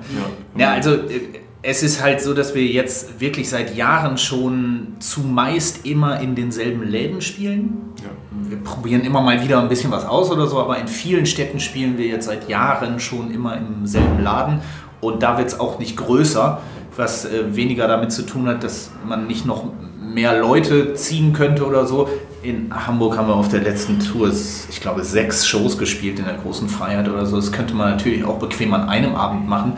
Ja, 0.56 0.72
also 0.72 0.92
äh, 0.92 1.40
es 1.62 1.82
ist 1.82 2.02
halt 2.02 2.20
so, 2.20 2.34
dass 2.34 2.54
wir 2.54 2.64
jetzt 2.64 3.20
wirklich 3.20 3.48
seit 3.48 3.76
Jahren 3.76 4.18
schon 4.18 4.96
zumeist 4.98 5.86
immer 5.86 6.20
in 6.20 6.34
denselben 6.34 6.82
Läden 6.82 7.20
spielen. 7.20 7.92
Wir 8.30 8.58
probieren 8.58 9.02
immer 9.02 9.20
mal 9.20 9.42
wieder 9.42 9.60
ein 9.60 9.68
bisschen 9.68 9.92
was 9.92 10.04
aus 10.04 10.30
oder 10.30 10.48
so, 10.48 10.58
aber 10.58 10.78
in 10.78 10.88
vielen 10.88 11.24
Städten 11.24 11.60
spielen 11.60 11.98
wir 11.98 12.06
jetzt 12.06 12.26
seit 12.26 12.48
Jahren 12.48 12.98
schon 12.98 13.32
immer 13.32 13.56
im 13.56 13.86
selben 13.86 14.22
Laden 14.22 14.60
und 15.00 15.22
da 15.22 15.38
wird 15.38 15.48
es 15.48 15.60
auch 15.60 15.78
nicht 15.78 15.96
größer, 15.96 16.60
was 16.96 17.24
äh, 17.24 17.54
weniger 17.54 17.88
damit 17.88 18.12
zu 18.12 18.22
tun 18.22 18.48
hat, 18.48 18.64
dass 18.64 18.90
man 19.06 19.26
nicht 19.26 19.46
noch 19.46 19.64
mehr 20.00 20.38
Leute 20.38 20.94
ziehen 20.94 21.32
könnte 21.32 21.66
oder 21.66 21.86
so. 21.86 22.08
In 22.42 22.74
Hamburg 22.74 23.16
haben 23.16 23.28
wir 23.28 23.36
auf 23.36 23.48
der 23.48 23.60
letzten 23.60 24.00
Tour, 24.00 24.30
ich 24.30 24.80
glaube, 24.80 25.04
sechs 25.04 25.46
Shows 25.46 25.78
gespielt 25.78 26.18
in 26.18 26.24
der 26.24 26.34
großen 26.34 26.68
Freiheit 26.68 27.08
oder 27.08 27.24
so. 27.24 27.36
Das 27.36 27.52
könnte 27.52 27.74
man 27.74 27.90
natürlich 27.90 28.24
auch 28.24 28.38
bequem 28.38 28.74
an 28.74 28.88
einem 28.88 29.14
Abend 29.14 29.48
machen. 29.48 29.74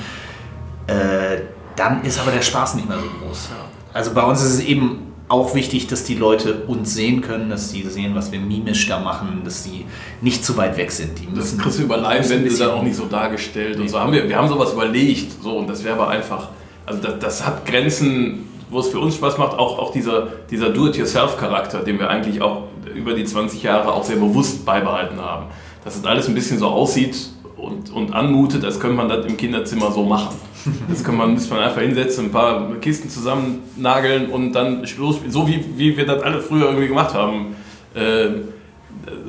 Äh, 0.87 1.43
dann 1.77 2.03
ist 2.05 2.19
aber 2.21 2.31
der 2.31 2.43
Spaß 2.43 2.77
nicht 2.77 2.89
mehr 2.89 2.99
so 2.99 3.07
groß. 3.25 3.51
Also 3.93 4.13
bei 4.13 4.23
uns 4.23 4.43
ist 4.43 4.55
es 4.55 4.61
eben 4.61 5.13
auch 5.29 5.55
wichtig, 5.55 5.87
dass 5.87 6.05
die 6.05 6.15
Leute 6.15 6.65
uns 6.67 6.95
sehen 6.95 7.21
können, 7.21 7.49
dass 7.49 7.71
sie 7.71 7.83
sehen, 7.83 8.15
was 8.15 8.31
wir 8.31 8.41
mimisch 8.41 8.87
da 8.89 8.99
machen, 8.99 9.43
dass 9.45 9.65
sie 9.65 9.87
nicht 10.21 10.45
zu 10.45 10.57
weit 10.57 10.77
weg 10.77 10.91
sind. 10.91 11.19
Die 11.19 11.27
Das 11.27 11.35
müssen 11.35 11.59
kriegst 11.59 11.79
du 11.79 11.85
über 11.85 11.97
Leinwände 11.97 12.55
dann 12.57 12.71
auch 12.71 12.83
nicht 12.83 12.97
so 12.97 13.07
dargestellt 13.07 13.79
und 13.81 13.89
so. 13.89 13.99
Haben 13.99 14.13
wir, 14.13 14.29
wir 14.29 14.37
haben 14.37 14.49
sowas 14.49 14.73
überlegt, 14.73 15.43
so 15.43 15.59
und 15.59 15.69
das 15.69 15.83
wäre 15.83 15.95
aber 15.95 16.09
einfach, 16.09 16.49
also 16.87 17.01
das, 17.01 17.19
das 17.19 17.47
hat 17.47 17.67
Grenzen, 17.67 18.49
wo 18.71 18.81
es 18.81 18.89
für 18.89 18.99
uns 18.99 19.15
Spaß 19.17 19.39
macht, 19.39 19.59
auch, 19.59 19.79
auch 19.79 19.93
dieser, 19.93 20.29
dieser 20.51 20.71
Do-it-yourself-Charakter, 20.71 21.81
den 21.81 21.99
wir 21.99 22.11
eigentlich 22.11 22.43
auch 22.43 22.65
über 22.95 23.15
die 23.15 23.25
20 23.25 23.63
Jahre 23.63 23.93
auch 23.93 24.05
sehr 24.05 24.17
bewusst 24.17 24.65
beibehalten 24.65 25.21
haben. 25.21 25.47
Dass 25.85 25.97
es 25.97 26.05
alles 26.05 26.29
ein 26.29 26.35
bisschen 26.35 26.59
so 26.59 26.69
aussieht 26.69 27.17
und, 27.57 27.91
und 27.91 28.13
anmutet, 28.13 28.65
als 28.65 28.81
könnte 28.81 28.97
man 28.97 29.09
das 29.09 29.27
im 29.27 29.37
Kinderzimmer 29.37 29.91
so 29.91 30.05
machen. 30.05 30.37
Das 30.89 31.05
kann 31.05 31.19
man, 31.19 31.35
muss 31.35 31.51
man 31.51 31.59
einfach 31.59 31.83
hinsetzen, 31.83 32.27
ein 32.27 32.31
paar 32.31 32.75
Kisten 32.77 33.11
zusammen 33.11 33.59
nageln 33.77 34.31
und 34.31 34.55
dann 34.55 34.83
los, 34.97 35.21
so 35.29 35.47
wie, 35.47 35.63
wie 35.77 35.95
wir 35.95 36.07
das 36.07 36.23
alle 36.23 36.41
früher 36.41 36.69
irgendwie 36.69 36.89
gemacht 36.89 37.13
haben. 37.13 37.55
Äh, 37.95 38.29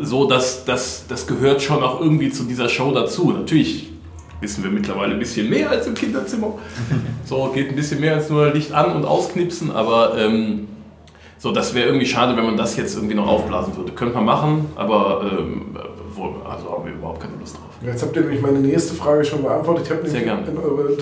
so, 0.02 0.30
dass 0.30 0.64
das, 0.64 1.06
das 1.10 1.28
gehört 1.28 1.62
schon 1.62 1.84
auch 1.84 2.00
irgendwie 2.00 2.30
zu 2.30 2.44
dieser 2.44 2.70
Show 2.70 2.94
dazu. 2.94 3.32
Natürlich 3.32 3.92
wissen 4.42 4.64
wir 4.64 4.72
mittlerweile 4.72 5.14
ein 5.14 5.20
bisschen 5.20 5.50
mehr 5.50 5.70
als 5.70 5.88
im 5.88 5.94
Kinderzimmer. 5.94 6.54
So, 7.26 7.50
geht 7.54 7.70
ein 7.70 7.76
bisschen 7.76 8.00
mehr 8.02 8.16
als 8.16 8.30
nur 8.30 8.52
Licht 8.52 8.72
an 8.74 8.96
und 8.96 9.06
ausknipsen, 9.06 9.72
aber 9.72 10.18
ähm, 10.18 10.68
so, 11.38 11.52
das 11.52 11.74
wäre 11.74 11.88
irgendwie 11.88 12.06
schade, 12.06 12.36
wenn 12.38 12.46
man 12.46 12.58
das 12.58 12.76
jetzt 12.78 12.96
irgendwie 12.96 13.16
noch 13.16 13.28
aufblasen 13.28 13.76
würde. 13.78 13.92
Könnte 13.94 14.16
man 14.16 14.26
machen, 14.26 14.66
aber 14.76 15.30
ähm, 15.40 15.76
wohl, 16.16 16.34
also 16.50 16.72
haben 16.72 16.86
wir 16.86 16.94
überhaupt 16.94 17.20
keine 17.22 17.34
Lust 17.40 17.56
drauf. 17.56 17.64
Jetzt 17.84 18.02
habt 18.04 18.16
ihr 18.16 18.22
nämlich 18.24 18.42
meine 18.42 18.60
nächste 18.60 18.94
Frage 18.94 19.24
schon 19.26 19.44
beantwortet. 19.44 19.86
Ich 19.86 19.92
habe 19.92 20.08
Sehr 20.10 20.22
nämlich 20.22 20.46
gerne. 20.46 20.52
in 20.52 20.58
eure, 20.58 20.90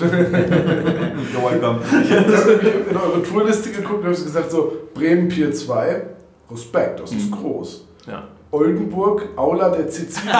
You're 1.32 1.50
welcome. 1.50 1.78
ich 2.02 2.10
hab 2.12 2.46
nämlich 2.46 2.74
in 2.90 2.96
eure 2.96 3.22
Tourliste 3.22 3.70
geguckt 3.70 4.04
und 4.04 4.12
habe 4.12 4.22
gesagt 4.24 4.50
so, 4.50 4.72
Bremen 4.94 5.28
Pier 5.28 5.52
2, 5.52 6.02
Respekt, 6.50 7.00
das 7.00 7.12
Mhm. 7.12 7.18
ist 7.18 7.30
groß. 7.32 7.86
Ja. 8.06 8.24
Oldenburg, 8.54 9.28
Aula 9.36 9.68
der 9.70 9.88
Sizilien. 9.90 10.32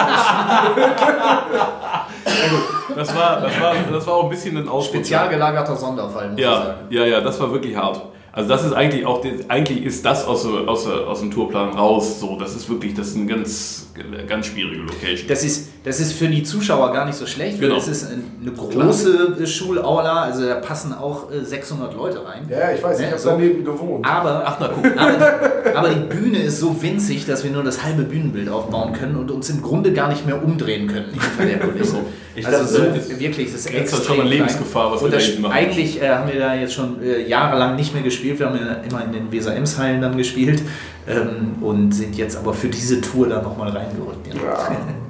Das 2.95 3.13
war, 3.15 3.41
das, 3.41 3.59
war, 3.61 3.73
das 3.91 4.07
war 4.07 4.13
auch 4.15 4.23
ein 4.23 4.29
bisschen 4.29 4.57
ein 4.57 4.67
Ausrutscher. 4.69 4.99
Spezial 4.99 5.29
gelagerter 5.29 5.75
Sonderfall, 5.75 6.29
muss 6.29 6.37
ich 6.39 6.43
Ja, 6.45 6.55
sagen. 6.55 6.73
ja, 6.89 7.05
ja, 7.05 7.21
das 7.21 7.39
war 7.39 7.51
wirklich 7.51 7.75
hart. 7.75 8.01
Also 8.31 8.49
das 8.49 8.63
ist 8.65 8.73
eigentlich 8.73 9.05
auch, 9.05 9.21
eigentlich 9.47 9.83
ist 9.85 10.05
das 10.05 10.25
aus, 10.25 10.45
aus, 10.45 10.87
aus 10.87 11.19
dem 11.19 11.31
Tourplan 11.31 11.69
raus. 11.69 12.19
So, 12.19 12.37
das 12.37 12.55
ist 12.55 12.69
wirklich, 12.69 12.93
das 12.93 13.07
ist 13.07 13.17
eine 13.17 13.25
ganz, 13.27 13.91
ganz 14.27 14.47
schwierige 14.47 14.81
Location. 14.83 15.27
Das 15.27 15.43
ist, 15.43 15.69
das 15.85 15.99
ist 15.99 16.13
für 16.13 16.27
die 16.27 16.43
Zuschauer 16.43 16.91
gar 16.91 17.05
nicht 17.05 17.15
so 17.17 17.25
schlecht, 17.25 17.61
weil 17.61 17.69
Genau. 17.69 17.79
es 17.79 17.87
ist 17.87 18.07
eine 18.11 18.51
große 18.51 19.45
Schulaula, 19.47 20.23
also 20.23 20.45
da 20.45 20.55
passen 20.55 20.93
auch 20.93 21.31
äh, 21.31 21.43
600 21.45 21.95
Leute 21.95 22.25
rein. 22.25 22.41
Ja, 22.49 22.71
ich 22.75 22.83
weiß, 22.83 22.99
ich 22.99 23.05
Ne, 23.05 23.11
habe 23.11 23.21
so. 23.21 23.29
daneben 23.29 23.63
gewohnt. 23.63 24.05
Aber, 24.05 24.43
Ach, 24.45 24.57
na, 24.59 24.69
guck. 24.73 24.85
aber, 24.97 25.11
die, 25.13 25.75
aber 25.77 25.89
die 25.89 26.15
Bühne 26.15 26.39
ist 26.39 26.59
so 26.59 26.81
winzig, 26.81 27.25
dass 27.25 27.43
wir 27.43 27.51
nur 27.51 27.63
das 27.63 27.83
halbe 27.83 28.03
Bühnenbild 28.03 28.49
aufbauen 28.49 28.93
können 28.93 29.15
und 29.15 29.31
uns 29.31 29.49
im 29.49 29.61
Grunde 29.61 29.93
gar 29.93 30.09
nicht 30.09 30.25
mehr 30.25 30.43
umdrehen 30.43 30.87
können 30.87 31.09
hinter 31.13 31.45
der 31.45 31.59
Kulisse. 31.59 31.97
Ich 32.35 32.45
also 32.45 32.59
dachte, 32.59 32.73
so 32.73 32.83
das 33.09 33.19
wirklich, 33.19 33.51
das 33.53 33.61
ist 33.61 33.73
extrem 33.73 34.15
schon. 34.17 34.27
Lebensgefahr, 34.27 34.91
was 34.91 34.99
wir 35.01 35.05
und 35.05 35.11
da 35.13 35.17
das, 35.17 35.39
machen. 35.39 35.53
Eigentlich 35.53 36.01
äh, 36.01 36.09
haben 36.09 36.29
wir 36.31 36.39
da 36.39 36.53
jetzt 36.55 36.73
schon 36.73 37.01
äh, 37.01 37.25
jahrelang 37.27 37.75
nicht 37.77 37.93
mehr 37.93 38.03
gespielt. 38.03 38.39
Wir 38.39 38.47
haben 38.47 38.57
ja 38.57 38.73
immer 38.89 39.05
in 39.05 39.13
den 39.13 39.31
Weser-Ems-Hallen 39.31 40.01
dann 40.01 40.17
gespielt 40.17 40.61
ähm, 41.07 41.61
und 41.63 41.93
sind 41.93 42.17
jetzt 42.17 42.35
aber 42.35 42.53
für 42.53 42.67
diese 42.67 42.99
Tour 42.99 43.29
da 43.29 43.41
nochmal 43.41 43.69
reingerückt. 43.69 44.27
Ja. 44.27 44.33
Ja. 44.43 44.77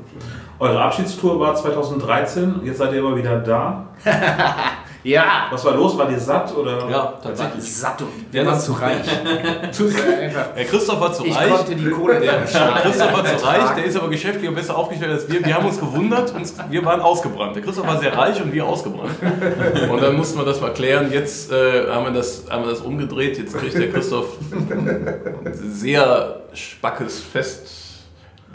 Eure 0.57 0.81
Abschiedstour 0.81 1.37
war 1.37 1.53
2013, 1.53 2.61
jetzt 2.63 2.77
seid 2.77 2.93
ihr 2.93 2.99
immer 2.99 3.17
wieder 3.17 3.39
da. 3.39 3.87
ja. 5.03 5.47
Was 5.51 5.65
war 5.65 5.75
los? 5.75 5.97
War 5.97 6.09
ihr 6.09 6.17
satt 6.17 6.55
oder? 6.55 6.89
Ja, 6.89 7.13
tatsächlich. 7.21 7.75
satt 7.75 8.01
und 8.01 8.07
wir 8.31 8.45
waren 8.45 8.57
zu 8.57 8.71
reich. 8.71 9.01
Einfach, 10.21 10.45
Herr 10.55 10.63
Christoph 10.63 11.01
war 11.01 11.11
zu 11.11 11.25
ich 11.25 11.35
reich. 11.35 11.51
konnte 11.51 11.75
die 11.75 11.89
Kohle 11.89 12.21
Der 12.21 12.45
Christoph 12.45 13.11
war 13.11 13.25
zu 13.25 13.45
reich, 13.45 13.69
der 13.75 13.83
ist 13.83 13.97
aber 13.97 14.07
geschäftlich 14.07 14.47
und 14.47 14.55
besser 14.55 14.77
aufgestellt 14.77 15.11
als 15.11 15.29
wir. 15.29 15.45
Wir 15.45 15.55
haben 15.55 15.65
uns 15.65 15.77
gewundert 15.77 16.33
und 16.33 16.71
wir 16.71 16.85
waren 16.85 17.01
ausgebrannt. 17.01 17.57
Der 17.57 17.61
Christoph 17.63 17.85
war 17.85 17.99
sehr 17.99 18.17
reich 18.17 18.41
und 18.41 18.53
wir 18.53 18.65
ausgebrannt. 18.65 19.11
Und 19.91 20.01
dann 20.01 20.15
mussten 20.15 20.39
wir 20.39 20.45
das 20.45 20.61
mal 20.61 20.71
klären. 20.73 21.11
Jetzt 21.11 21.51
äh, 21.51 21.91
haben, 21.91 22.05
wir 22.05 22.13
das, 22.13 22.45
haben 22.49 22.63
wir 22.63 22.69
das 22.69 22.79
umgedreht. 22.79 23.37
Jetzt 23.37 23.57
kriegt 23.57 23.73
der 23.73 23.91
Christoph 23.91 24.37
ein 24.53 25.53
sehr 25.53 26.43
spackes 26.53 27.19
Fest 27.19 27.84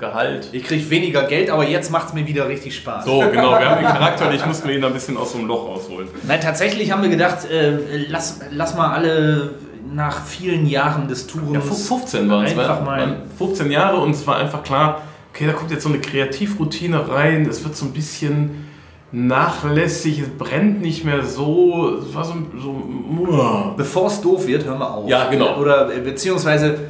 Gehalt. 0.01 0.49
Ich 0.53 0.65
kriege 0.65 0.89
weniger 0.91 1.25
Geld, 1.25 1.51
aber 1.51 1.65
jetzt 1.69 1.91
macht 1.93 2.09
es 2.09 2.15
mir 2.15 2.27
wieder 2.27 2.49
richtig 2.49 2.75
Spaß. 2.77 3.05
So, 3.05 3.21
genau, 3.31 3.51
wir 3.59 3.69
haben 3.71 3.83
den 3.83 3.87
charakterlich, 3.93 4.45
mussten 4.47 4.67
wir 4.69 4.77
ihn 4.77 4.85
ein 4.85 4.93
bisschen 4.93 5.17
aus 5.17 5.33
so 5.33 5.39
einem 5.39 5.47
Loch 5.47 5.67
rausholen. 5.69 6.09
Nein, 6.27 6.41
tatsächlich 6.41 6.91
haben 6.91 7.03
wir 7.03 7.11
gedacht, 7.11 7.49
äh, 7.51 8.07
lass, 8.09 8.41
lass 8.51 8.75
mal 8.75 8.93
alle 8.93 9.51
nach 9.93 10.25
vielen 10.25 10.67
Jahren 10.67 11.07
des 11.07 11.27
Tourens. 11.27 11.53
Ja, 11.53 11.61
15 11.61 12.29
waren 12.31 12.45
es. 12.47 12.53
Einfach 12.53 12.69
war- 12.79 12.83
mal- 12.85 13.01
waren 13.01 13.17
15 13.37 13.71
Jahre 13.71 13.99
und 13.99 14.13
es 14.13 14.27
war 14.27 14.37
einfach 14.37 14.63
klar, 14.63 15.03
okay, 15.35 15.47
da 15.47 15.53
kommt 15.53 15.71
jetzt 15.71 15.83
so 15.83 15.89
eine 15.89 16.01
Kreativroutine 16.01 17.09
rein, 17.09 17.47
es 17.49 17.63
wird 17.63 17.77
so 17.77 17.85
ein 17.87 17.93
bisschen 17.93 18.69
nachlässig, 19.13 20.21
es 20.21 20.29
brennt 20.29 20.81
nicht 20.83 21.05
mehr 21.05 21.25
so, 21.25 21.97
es 21.99 22.15
war 22.15 22.25
so, 22.25 22.35
so. 22.61 23.75
Bevor 23.77 24.07
es 24.07 24.21
doof 24.21 24.47
wird, 24.47 24.65
hören 24.65 24.79
wir 24.79 24.95
auf. 24.95 25.09
Ja, 25.09 25.29
genau. 25.29 25.57
Oder 25.59 25.93
äh, 25.95 25.99
beziehungsweise 26.01 26.90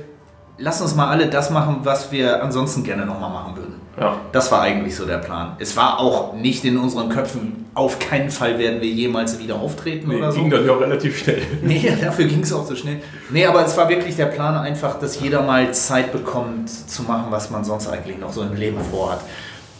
lass 0.60 0.80
uns 0.80 0.94
mal 0.94 1.08
alle 1.08 1.26
das 1.28 1.50
machen, 1.50 1.78
was 1.82 2.12
wir 2.12 2.42
ansonsten 2.42 2.84
gerne 2.84 3.04
nochmal 3.06 3.30
machen 3.30 3.56
würden. 3.56 3.74
ja. 3.98 4.16
Das 4.32 4.52
war 4.52 4.60
eigentlich 4.62 4.94
so 4.94 5.06
der 5.06 5.18
Plan. 5.18 5.56
Es 5.58 5.76
war 5.76 5.98
auch 5.98 6.34
nicht 6.34 6.64
in 6.64 6.78
unseren 6.78 7.08
Köpfen, 7.08 7.66
auf 7.74 7.98
keinen 7.98 8.30
Fall 8.30 8.58
werden 8.58 8.80
wir 8.80 8.88
jemals 8.88 9.38
wieder 9.38 9.56
auftreten 9.56 10.08
Nee, 10.08 10.16
oder 10.16 10.30
so. 10.32 10.40
ging 10.40 10.50
dann 10.50 10.64
ja 10.66 10.72
auch 10.72 10.80
relativ 10.80 11.18
schnell. 11.18 11.42
Nee, 11.62 11.92
dafür 12.00 12.26
ging 12.26 12.40
es 12.42 12.52
auch 12.52 12.66
so 12.66 12.74
schnell. 12.76 13.00
Nee, 13.30 13.46
aber 13.46 13.64
es 13.64 13.76
war 13.76 13.88
wirklich 13.88 14.16
der 14.16 14.26
Plan 14.26 14.54
einfach, 14.56 14.98
dass 14.98 15.18
jeder 15.20 15.42
mal 15.42 15.72
Zeit 15.72 16.12
bekommt 16.12 16.68
zu 16.70 17.02
machen, 17.04 17.26
was 17.30 17.50
man 17.50 17.64
sonst 17.64 17.88
eigentlich 17.88 18.18
noch 18.18 18.32
so 18.32 18.42
im 18.42 18.54
Leben 18.54 18.78
vorhat. 18.90 19.20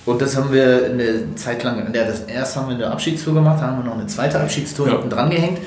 Und 0.07 0.23
das 0.23 0.35
haben 0.37 0.51
wir 0.53 0.87
eine 0.87 1.35
Zeit 1.35 1.63
lang, 1.63 1.93
ja, 1.93 2.05
das 2.05 2.23
erst 2.23 2.57
haben 2.57 2.69
wir 2.69 2.75
eine 2.77 2.91
Abschiedstour 2.91 3.35
gemacht, 3.35 3.59
da 3.61 3.67
haben 3.67 3.79
wir 3.83 3.91
noch 3.91 3.99
eine 3.99 4.07
zweite 4.07 4.41
Abschiedstour 4.41 4.87
Ja. 4.87 4.93
hinten 4.95 5.11
dran 5.11 5.29
gehängt. 5.31 5.59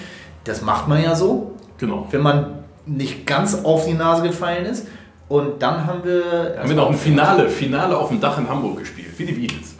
Das 0.45 0.62
macht 0.62 0.88
man 0.88 1.02
ja 1.04 1.13
so, 1.15 1.52
Genau. 1.78 2.08
wenn 2.12 2.21
man 2.21 2.47
nicht 2.86 3.26
ganz 3.28 3.63
auf 3.63 3.86
die 3.86 3.93
Nase 3.93 4.23
gefallen 4.23 4.65
ist. 4.65 4.88
Und 5.34 5.60
dann 5.63 5.88
haben 5.88 6.04
wir. 6.04 6.56
Haben 6.60 6.69
wir 6.69 6.76
noch 6.76 6.89
ein 6.91 6.96
Finale, 6.96 7.50
Finale 7.50 7.98
auf 7.98 8.10
dem 8.10 8.22
Dach 8.22 8.38
in 8.38 8.48
Hamburg 8.48 8.78
gespielt, 8.78 9.17
wie 9.17 9.26
die 9.26 9.32
Beatles. 9.34 9.76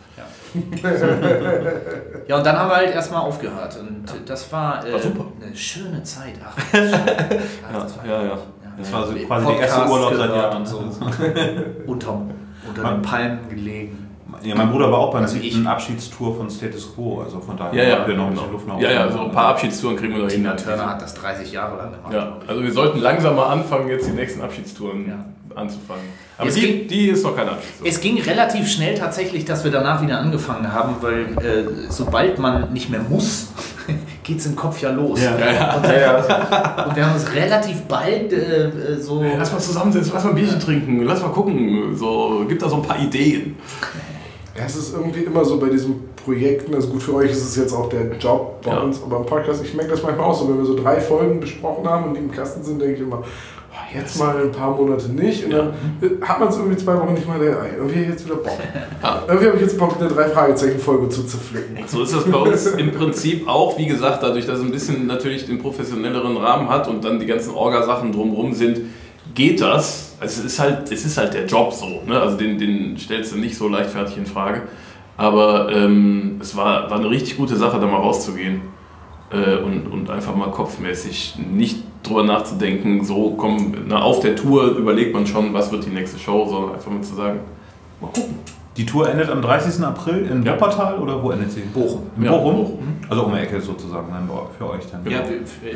Ja, 2.28 2.38
und 2.38 2.46
dann 2.46 2.58
haben 2.58 2.70
wir 2.70 2.76
halt 2.78 2.92
erstmal 2.94 3.22
aufgehört. 3.22 3.78
Und 3.80 4.06
das 4.30 4.52
war, 4.52 4.86
äh, 4.86 4.94
War 4.94 5.00
super. 5.00 5.26
eine 5.46 5.56
schöne 5.56 6.02
Zeit. 6.04 6.34
Ach, 6.44 6.56
schön. 6.72 6.92
Ach, 6.94 7.84
das 7.84 7.98
war 7.98 8.06
ja, 8.06 8.24
ja. 8.24 8.38
Das 8.78 8.94
war 8.94 9.06
so 9.08 9.13
Ja. 9.13 9.26
quasi 9.26 9.46
der 9.48 9.60
erste 9.60 9.92
Urlaub 9.92 10.13
seit 10.16 10.30
Jahren. 10.30 10.58
und 10.58 10.66
so. 10.68 10.78
Unterm, 11.88 12.32
unter 12.68 12.84
den 12.92 13.02
Palmen 13.02 13.50
gelegen. 13.50 14.00
Ja, 14.44 14.56
mein 14.56 14.72
Bruder 14.72 14.92
war 14.92 15.00
auch 15.00 15.12
bei 15.12 15.20
einer 15.20 15.28
Also 15.28 15.39
siebten 15.39 15.66
Abschiedstour 15.68 16.36
von 16.36 16.50
Status 16.50 16.94
Quo, 16.94 17.22
also 17.22 17.39
von 17.39 17.56
daher 17.56 17.74
Ja, 17.84 17.89
ja, 17.89 18.00
haben 18.00 18.08
wir 18.08 18.16
noch 18.16 18.26
ein 18.28 18.30
genau. 18.32 18.42
bisschen 18.42 18.52
Luft 18.54 18.68
nach 18.68 18.80
ja, 18.80 18.92
ja, 18.92 19.06
oben. 19.06 19.13
so 19.13 19.22
ein 19.26 19.32
paar 19.32 19.48
Abschiedstouren 19.50 19.96
kriegen 19.96 20.16
wir 20.16 20.24
noch 20.24 20.30
hin. 20.30 20.42
Tina 20.44 20.56
Turner 20.56 20.89
hat 20.89 21.02
das 21.02 21.13
30 21.13 21.52
Jahre 21.52 21.78
lang 21.78 21.92
gemacht. 21.94 22.13
Ja, 22.13 22.38
also 22.48 22.62
wir 22.63 22.72
sollten 22.72 23.00
langsam 23.00 23.36
mal 23.36 23.48
anfangen, 23.48 23.88
jetzt 23.89 24.08
die 24.08 24.12
nächsten 24.12 24.42
Abschiedstouren 24.42 25.08
Ja. 25.08 25.26
Anzufangen. 25.56 26.04
Aber 26.38 26.50
Es 26.50 26.56
die, 26.56 26.62
ging- 26.62 26.88
die 26.88 27.08
ist 27.10 27.24
noch 27.24 27.36
keine 27.36 27.52
Abschiedstour. 27.52 27.88
Es 27.88 28.00
ging 28.02 28.20
relativ 28.22 28.68
schnell 28.70 28.98
tatsächlich, 28.98 29.46
dass 29.46 29.63
wir 29.63 29.72
danach 29.72 30.02
wieder 30.02 30.20
angefangen 30.20 30.72
haben, 30.72 30.96
weil 31.02 31.22
äh, 31.46 31.63
sobald 31.89 32.39
man 32.39 32.74
nicht 32.74 32.89
mehr 32.89 33.02
muss, 33.08 33.48
geht 34.24 34.39
es 34.39 34.46
im 34.48 34.56
Kopf 34.56 34.82
ja 34.82 34.89
los. 34.92 35.20
Ja. 35.22 35.32
Und, 35.76 35.84
äh, 35.86 36.88
und 36.89 36.96
wir 36.96 37.06
haben 37.06 37.13
uns 37.13 37.34
relativ 37.36 37.82
bald 37.84 38.34
äh, 38.34 38.68
äh, 38.68 39.00
so. 39.00 39.24
Lass 39.38 39.52
mal 39.52 39.60
zusammensetzen, 39.60 40.12
lass 40.13 40.24
mal 40.24 40.32
ein 40.32 40.36
Bierchen 40.36 40.60
trinken, 40.60 41.04
lass 41.04 41.22
mal 41.22 41.30
gucken. 41.30 41.96
So, 41.96 42.46
gibt 42.48 42.62
da 42.62 42.70
so 42.70 42.78
ein 42.78 42.82
paar 42.82 43.00
Ideen. 43.00 43.56
Ja, 44.58 44.66
es 44.66 44.76
ist 44.76 44.94
irgendwie 44.94 45.22
immer 45.22 45.44
so 45.44 45.60
bei 45.60 45.68
diesen 45.70 46.13
Projekten, 46.24 46.76
also 46.76 46.88
gut, 46.89 47.02
für 47.02 47.16
euch 47.16 47.32
ist 47.32 47.44
es 47.44 47.56
jetzt 47.56 47.74
auch 47.74 47.89
der 47.89 48.16
Job 48.20 48.62
bei 48.63 48.72
Ja. 48.72 48.80
uns, 48.82 49.02
aber 49.04 49.18
im 49.18 49.26
Podcast, 49.26 49.63
ich 49.66 49.74
merke 49.74 49.92
das 49.92 50.04
manchmal 50.04 50.28
auch 50.28 50.39
so, 50.39 50.48
wenn 50.48 50.58
wir 50.60 50.66
so 50.66 50.76
drei 50.76 51.00
Folgen 51.02 51.39
besprochen 51.39 51.88
haben 51.89 52.06
und 52.10 52.13
die 52.13 52.20
im 52.20 52.32
Kasten 52.32 52.63
sind, 52.63 52.80
denke 52.80 52.94
ich 52.96 53.02
immer, 53.02 53.24
jetzt 53.94 54.20
mal 54.20 54.36
ein 54.38 54.52
paar 54.52 54.76
Monate 54.76 55.10
nicht 55.10 55.46
und 55.46 55.52
dann 55.52 55.74
hat 56.22 56.40
man 56.40 56.50
es 56.50 56.58
irgendwie 56.58 56.78
zwei 56.78 56.98
Wochen 56.98 57.14
nicht 57.14 57.28
mal, 57.28 57.40
der, 57.40 57.58
ah, 57.62 57.66
irgendwie 57.76 57.96
hab 57.96 58.04
ich 58.04 58.10
jetzt 58.10 58.26
wieder 58.26 58.36
Bock. 58.36 58.60
Ja. 59.02 59.24
Irgendwie 59.28 59.48
habe 59.48 59.58
ich 59.58 59.64
jetzt 59.64 59.78
Bock, 59.78 59.96
eine 60.00 60.10
Drei-Fragezeichen-Folge 60.10 61.10
zuzuflicken. 61.10 61.88
So 61.88 62.04
ist 62.04 62.16
das 62.16 62.26
bei 62.26 62.38
uns 62.38 62.66
im 62.68 62.92
Prinzip 62.92 63.48
auch, 63.48 63.78
wie 63.78 63.86
gesagt, 63.86 64.24
dadurch, 64.24 64.46
dass 64.46 64.60
es 64.60 64.66
ein 64.66 64.72
bisschen 64.72 65.08
natürlich 65.08 65.46
den 65.46 65.60
professionelleren 65.60 66.38
Rahmen 66.38 66.70
hat 66.70 66.88
und 66.88 67.04
dann 67.04 67.20
die 67.20 67.26
ganzen 67.26 67.54
Orga-Sachen 67.54 68.12
drumherum 68.12 68.54
sind, 68.54 68.82
geht 69.34 69.62
das. 69.62 70.16
Also 70.20 70.42
es 70.42 70.54
ist 70.54 70.60
halt, 70.60 70.92
es 70.92 71.06
ist 71.06 71.18
halt 71.18 71.34
der 71.34 71.46
Job 71.46 71.74
so. 71.74 72.02
Ne? 72.06 72.20
Also 72.20 72.38
den, 72.38 72.58
den 72.58 72.98
stellst 72.98 73.34
du 73.34 73.38
nicht 73.38 73.58
so 73.58 73.68
leichtfertig 73.68 74.18
in 74.18 74.26
Frage. 74.26 74.64
Aber 75.18 75.72
ähm, 75.72 76.38
es 76.42 76.56
war, 76.56 76.90
war 76.90 77.00
eine 77.00 77.10
richtig 77.10 77.38
gute 77.38 77.56
Sache, 77.56 77.80
da 77.80 77.86
mal 77.86 77.98
rauszugehen 77.98 78.62
äh, 79.32 79.58
und, 79.58 79.88
und 79.88 80.10
einfach 80.10 80.36
mal 80.36 80.50
kopfmäßig 80.50 81.36
nicht 81.38 81.84
drüber 82.04 82.24
nachzudenken, 82.24 83.04
so 83.04 83.34
komm, 83.38 83.74
na, 83.88 84.02
auf 84.02 84.20
der 84.20 84.36
Tour 84.36 84.76
überlegt 84.78 85.13
man 85.13 85.26
schon, 85.26 85.54
was 85.54 85.72
wird 85.72 85.86
die 85.86 85.89
nächste 85.89 86.20
Show, 86.20 86.46
sondern 86.50 86.76
einfach 86.76 86.92
mal 86.92 87.02
zu 87.02 87.16
sagen, 87.16 87.39
mal 88.02 88.08
gucken. 88.08 88.36
Die 88.76 88.88
Tour 88.88 89.08
endet 89.08 89.30
am 89.30 89.39
30. 89.39 89.84
April 89.86 90.26
in 90.32 90.42
Ja. 90.44 90.54
Wuppertal 90.54 90.98
oder 90.98 91.22
wo 91.22 91.30
endet 91.30 91.52
sie? 91.52 91.62
Bochum. 91.62 92.02
In 92.18 92.24
Ja, 92.24 92.32
Bochum? 92.32 92.56
Bochum. 92.56 92.80
Also 93.08 93.24
um 93.26 93.32
die 93.34 93.38
Ecke 93.39 93.62
sozusagen 93.62 94.08
dann 94.12 94.28
für 94.58 94.68
euch 94.68 94.82
dann. 94.92 95.06
Ja, 95.12 95.20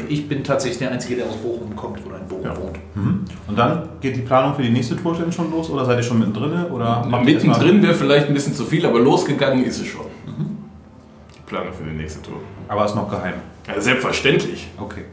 ich 0.10 0.28
bin 0.28 0.44
tatsächlich 0.44 0.80
der 0.80 0.92
Einzige, 0.92 1.18
der 1.18 1.28
aus 1.28 1.36
Bochum 1.38 1.76
kommt 1.76 2.04
oder 2.08 2.18
in 2.18 2.26
Bochum 2.28 2.44
Ja. 2.44 2.58
wohnt. 2.58 2.78
Mhm. 2.96 3.20
Und 3.48 3.56
dann 3.60 3.84
geht 4.02 4.16
die 4.16 4.22
Planung 4.22 4.56
für 4.56 4.64
die 4.64 4.72
nächste 4.72 4.96
Tour 4.96 5.14
denn 5.14 5.32
schon 5.32 5.52
los 5.52 5.70
oder 5.70 5.86
seid 5.86 5.98
ihr 6.00 6.04
schon 6.04 6.18
mittendrin? 6.18 6.52
Oder 6.72 7.06
mal- 7.06 7.24
Mittendrin 7.24 7.84
wäre 7.84 7.94
vielleicht 7.94 8.30
ein 8.30 8.34
bisschen 8.34 8.56
zu 8.56 8.66
viel, 8.66 8.84
aber 8.84 9.00
losgegangen 9.00 9.64
ist 9.64 9.80
es 9.80 9.86
schon. 9.88 10.06
Die 10.26 11.42
Planung 11.50 11.74
für 11.74 11.84
die 11.84 11.96
nächste 11.96 12.24
Tour. 12.24 12.38
Aber 12.68 12.84
ist 12.86 12.96
noch 12.96 13.10
geheim. 13.12 13.36
Ja, 13.68 13.80
selbstverständlich. 13.80 14.70
Okay. 14.80 15.04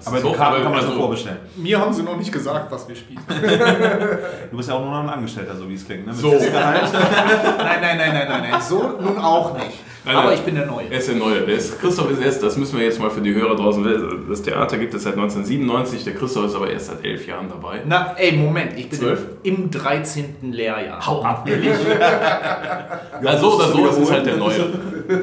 Das 0.00 0.06
Aber 0.08 0.18
so, 0.18 0.32
Karten 0.32 0.62
kann 0.62 0.72
man 0.72 0.80
also- 0.82 0.96
vorbestellen. 0.96 1.38
Mir 1.56 1.78
haben 1.78 1.92
sie 1.92 2.02
noch 2.02 2.16
nicht 2.16 2.32
gesagt, 2.32 2.72
was 2.72 2.88
wir 2.88 2.96
spielen. 2.96 3.20
Du 4.50 4.56
bist 4.56 4.68
ja 4.68 4.74
auch 4.74 4.80
nur 4.80 4.90
noch 4.90 5.00
ein 5.02 5.08
Angestellter, 5.10 5.54
so 5.54 5.68
wie 5.68 5.74
es 5.74 5.84
klingt. 5.86 6.06
Ne? 6.06 6.14
So. 6.14 6.28
Nein, 6.32 6.40
nein, 6.50 7.80
nein, 7.80 7.98
nein, 7.98 8.26
nein, 8.28 8.50
nein. 8.50 8.60
So 8.60 8.82
nun 9.00 9.18
auch 9.18 9.54
nicht. 9.54 9.78
Nein, 10.04 10.16
Aber 10.16 10.28
nein. 10.28 10.38
ich 10.38 10.44
bin 10.44 10.54
der 10.54 10.64
Neue. 10.66 10.86
Er 10.90 10.98
ist 10.98 11.08
der 11.08 11.16
Neue. 11.16 11.40
Der 11.42 11.54
ist, 11.56 11.78
Christoph 11.78 12.10
ist 12.10 12.22
erst, 12.22 12.42
das 12.42 12.56
müssen 12.56 12.78
wir 12.78 12.86
jetzt 12.86 12.98
mal 12.98 13.10
für 13.10 13.20
die 13.20 13.34
Hörer 13.34 13.54
draußen 13.54 13.84
wissen. 13.84 14.24
Das 14.30 14.40
Theater 14.42 14.78
gibt 14.78 14.94
es 14.94 15.02
seit 15.02 15.12
1997, 15.12 16.04
der 16.04 16.14
Christoph 16.14 16.46
ist 16.46 16.54
aber 16.54 16.70
erst 16.70 16.86
seit 16.86 17.04
elf 17.04 17.26
Jahren 17.26 17.48
dabei. 17.50 17.82
Na, 17.86 18.14
ey, 18.16 18.32
Moment, 18.32 18.72
ich 18.78 18.88
bin 18.88 18.98
Zwölf? 18.98 19.26
im 19.42 19.70
13. 19.70 20.52
Lehrjahr. 20.52 21.06
Hau 21.06 21.22
ab, 21.22 21.46
ehrlich? 21.48 21.68
ja, 23.22 23.38
so 23.38 23.54
oder 23.56 23.68
so, 23.68 23.86
das 23.86 23.98
ist 23.98 24.10
halt 24.10 24.24
der 24.26 24.36
Neue. 24.36 24.56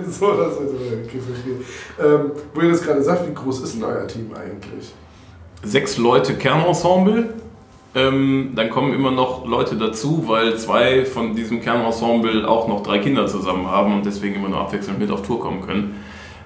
so, 0.07 0.31
das 0.33 0.53
ist 0.53 0.96
okay, 1.07 1.19
verstehe. 1.19 1.55
Ähm, 1.99 2.31
wo 2.53 2.61
ihr 2.61 2.71
das 2.71 2.81
gerade 2.81 3.01
sagt, 3.01 3.27
wie 3.27 3.33
groß 3.33 3.61
ist 3.61 3.75
denn 3.75 3.83
euer 3.83 4.07
Team 4.07 4.31
eigentlich? 4.33 4.93
Sechs 5.63 5.97
Leute 5.97 6.35
Kernensemble. 6.35 7.33
Ähm, 7.95 8.51
dann 8.55 8.69
kommen 8.69 8.93
immer 8.93 9.11
noch 9.11 9.47
Leute 9.47 9.75
dazu, 9.75 10.25
weil 10.27 10.57
zwei 10.57 11.05
von 11.05 11.35
diesem 11.35 11.61
Kernensemble 11.61 12.47
auch 12.47 12.67
noch 12.67 12.83
drei 12.83 12.99
Kinder 12.99 13.25
zusammen 13.27 13.67
haben 13.67 13.95
und 13.95 14.05
deswegen 14.05 14.35
immer 14.35 14.49
nur 14.49 14.59
abwechselnd 14.59 14.99
mit 14.99 15.09
auf 15.09 15.23
Tour 15.23 15.39
kommen 15.39 15.61
können. 15.65 15.95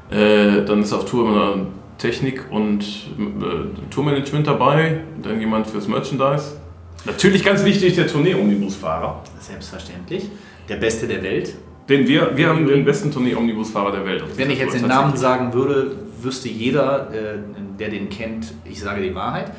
Äh, 0.09 0.63
dann 0.63 0.81
ist 0.81 0.93
auf 0.93 1.05
Tour 1.05 1.27
immer 1.27 1.67
Technik 1.97 2.45
und 2.51 2.83
äh, 2.83 3.89
Tourmanagement 3.89 4.47
dabei, 4.47 5.01
dann 5.21 5.39
jemand 5.39 5.67
fürs 5.67 5.87
Merchandise. 5.87 6.57
Natürlich 7.05 7.43
ganz 7.43 7.63
wichtig 7.63 7.95
der 7.95 8.07
Tournee-Omnibusfahrer. 8.07 9.23
Selbstverständlich. 9.39 10.29
Der 10.69 10.75
Beste 10.75 11.07
der 11.07 11.23
Welt. 11.23 11.55
Denn 11.89 12.07
wir, 12.07 12.35
wir 12.35 12.47
haben 12.49 12.67
den 12.67 12.85
besten 12.85 13.11
Tournee-Omnibusfahrer 13.11 13.91
der 13.91 14.05
Welt. 14.05 14.23
Wenn 14.37 14.51
ich 14.51 14.59
jetzt 14.59 14.75
den 14.75 14.87
Namen 14.87 15.17
sagen 15.17 15.53
würde, 15.53 15.95
wüsste 16.21 16.49
jeder, 16.49 17.09
äh, 17.11 17.37
der 17.79 17.89
den 17.89 18.09
kennt, 18.09 18.53
ich 18.65 18.79
sage 18.79 19.01
die 19.01 19.15
Wahrheit. 19.15 19.51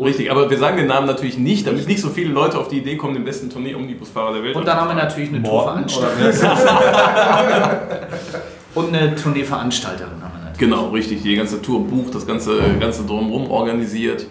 Richtig, 0.00 0.30
aber 0.30 0.48
wir 0.48 0.58
sagen 0.58 0.76
den 0.76 0.86
Namen 0.86 1.06
natürlich 1.06 1.38
nicht, 1.38 1.66
damit 1.66 1.88
nicht 1.88 2.00
so 2.00 2.08
viele 2.08 2.32
Leute 2.32 2.56
auf 2.58 2.68
die 2.68 2.78
Idee 2.78 2.96
kommen, 2.96 3.14
den 3.14 3.24
besten 3.24 3.50
Tournee-Omnibusfahrer 3.50 4.34
der 4.34 4.42
Welt 4.44 4.56
Und 4.56 4.66
dann 4.66 4.76
haben 4.76 4.88
wir 4.88 4.94
natürlich 4.94 5.30
eine 5.30 5.42
Tourveranstalterin. 5.42 6.34
Und 8.74 8.94
eine 8.94 9.14
Tourneeveranstalterin 9.16 10.22
haben 10.22 10.32
wir 10.34 10.44
natürlich. 10.44 10.58
Genau, 10.58 10.90
richtig. 10.90 11.22
Die 11.22 11.34
ganze 11.34 11.60
Tour 11.60 11.84
bucht, 11.84 12.14
das 12.14 12.26
ganze, 12.26 12.60
ganze 12.78 13.04
drumherum 13.04 13.50
organisiert. 13.50 14.26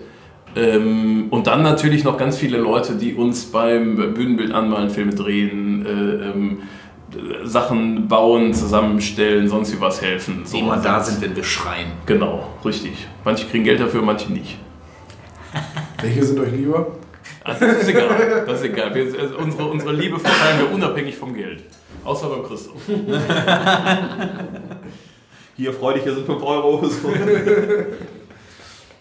Ähm, 0.56 1.28
und 1.30 1.48
dann 1.48 1.62
natürlich 1.62 2.04
noch 2.04 2.18
ganz 2.18 2.38
viele 2.38 2.58
Leute, 2.58 2.96
die 2.96 3.14
uns 3.14 3.46
beim 3.46 4.14
Bühnenbild 4.14 4.54
anmalen, 4.54 4.90
Filme 4.90 5.14
drehen, 5.14 5.86
äh, 5.86 5.90
ähm, 5.90 6.60
äh, 6.60 6.87
Sachen 7.44 8.08
bauen, 8.08 8.54
zusammenstellen, 8.54 9.48
sonst 9.48 9.74
wie 9.74 9.80
was 9.80 10.02
helfen. 10.02 10.44
Die 10.52 10.60
immer 10.60 10.78
da 10.78 11.00
sind, 11.00 11.22
wenn 11.22 11.36
wir 11.36 11.44
schreien. 11.44 11.94
Genau, 12.06 12.48
richtig. 12.66 13.08
Manche 13.24 13.48
kriegen 13.48 13.64
Geld 13.64 13.80
dafür, 13.80 14.02
manche 14.02 14.32
nicht. 14.32 14.58
Welche 16.02 16.24
sind 16.24 16.40
euch 16.40 16.52
lieber? 16.52 16.88
Also 17.44 17.66
das 17.66 17.78
ist 17.78 17.90
egal. 17.90 18.44
Das 18.46 18.60
ist 18.60 18.66
egal. 18.66 18.94
Wir, 18.94 19.06
also 19.20 19.38
unsere, 19.38 19.66
unsere 19.66 19.94
Liebe 19.94 20.20
verteilen 20.20 20.60
wir 20.60 20.72
unabhängig 20.74 21.16
vom 21.16 21.34
Geld. 21.34 21.64
Außer 22.04 22.28
beim 22.28 22.44
Christoph. 22.44 22.82
Hier 25.58 25.74
freudig, 25.74 26.04
hier 26.04 26.14
sind 26.14 26.28
5 26.28 26.44
Euro. 26.44 26.86
So. 26.86 27.10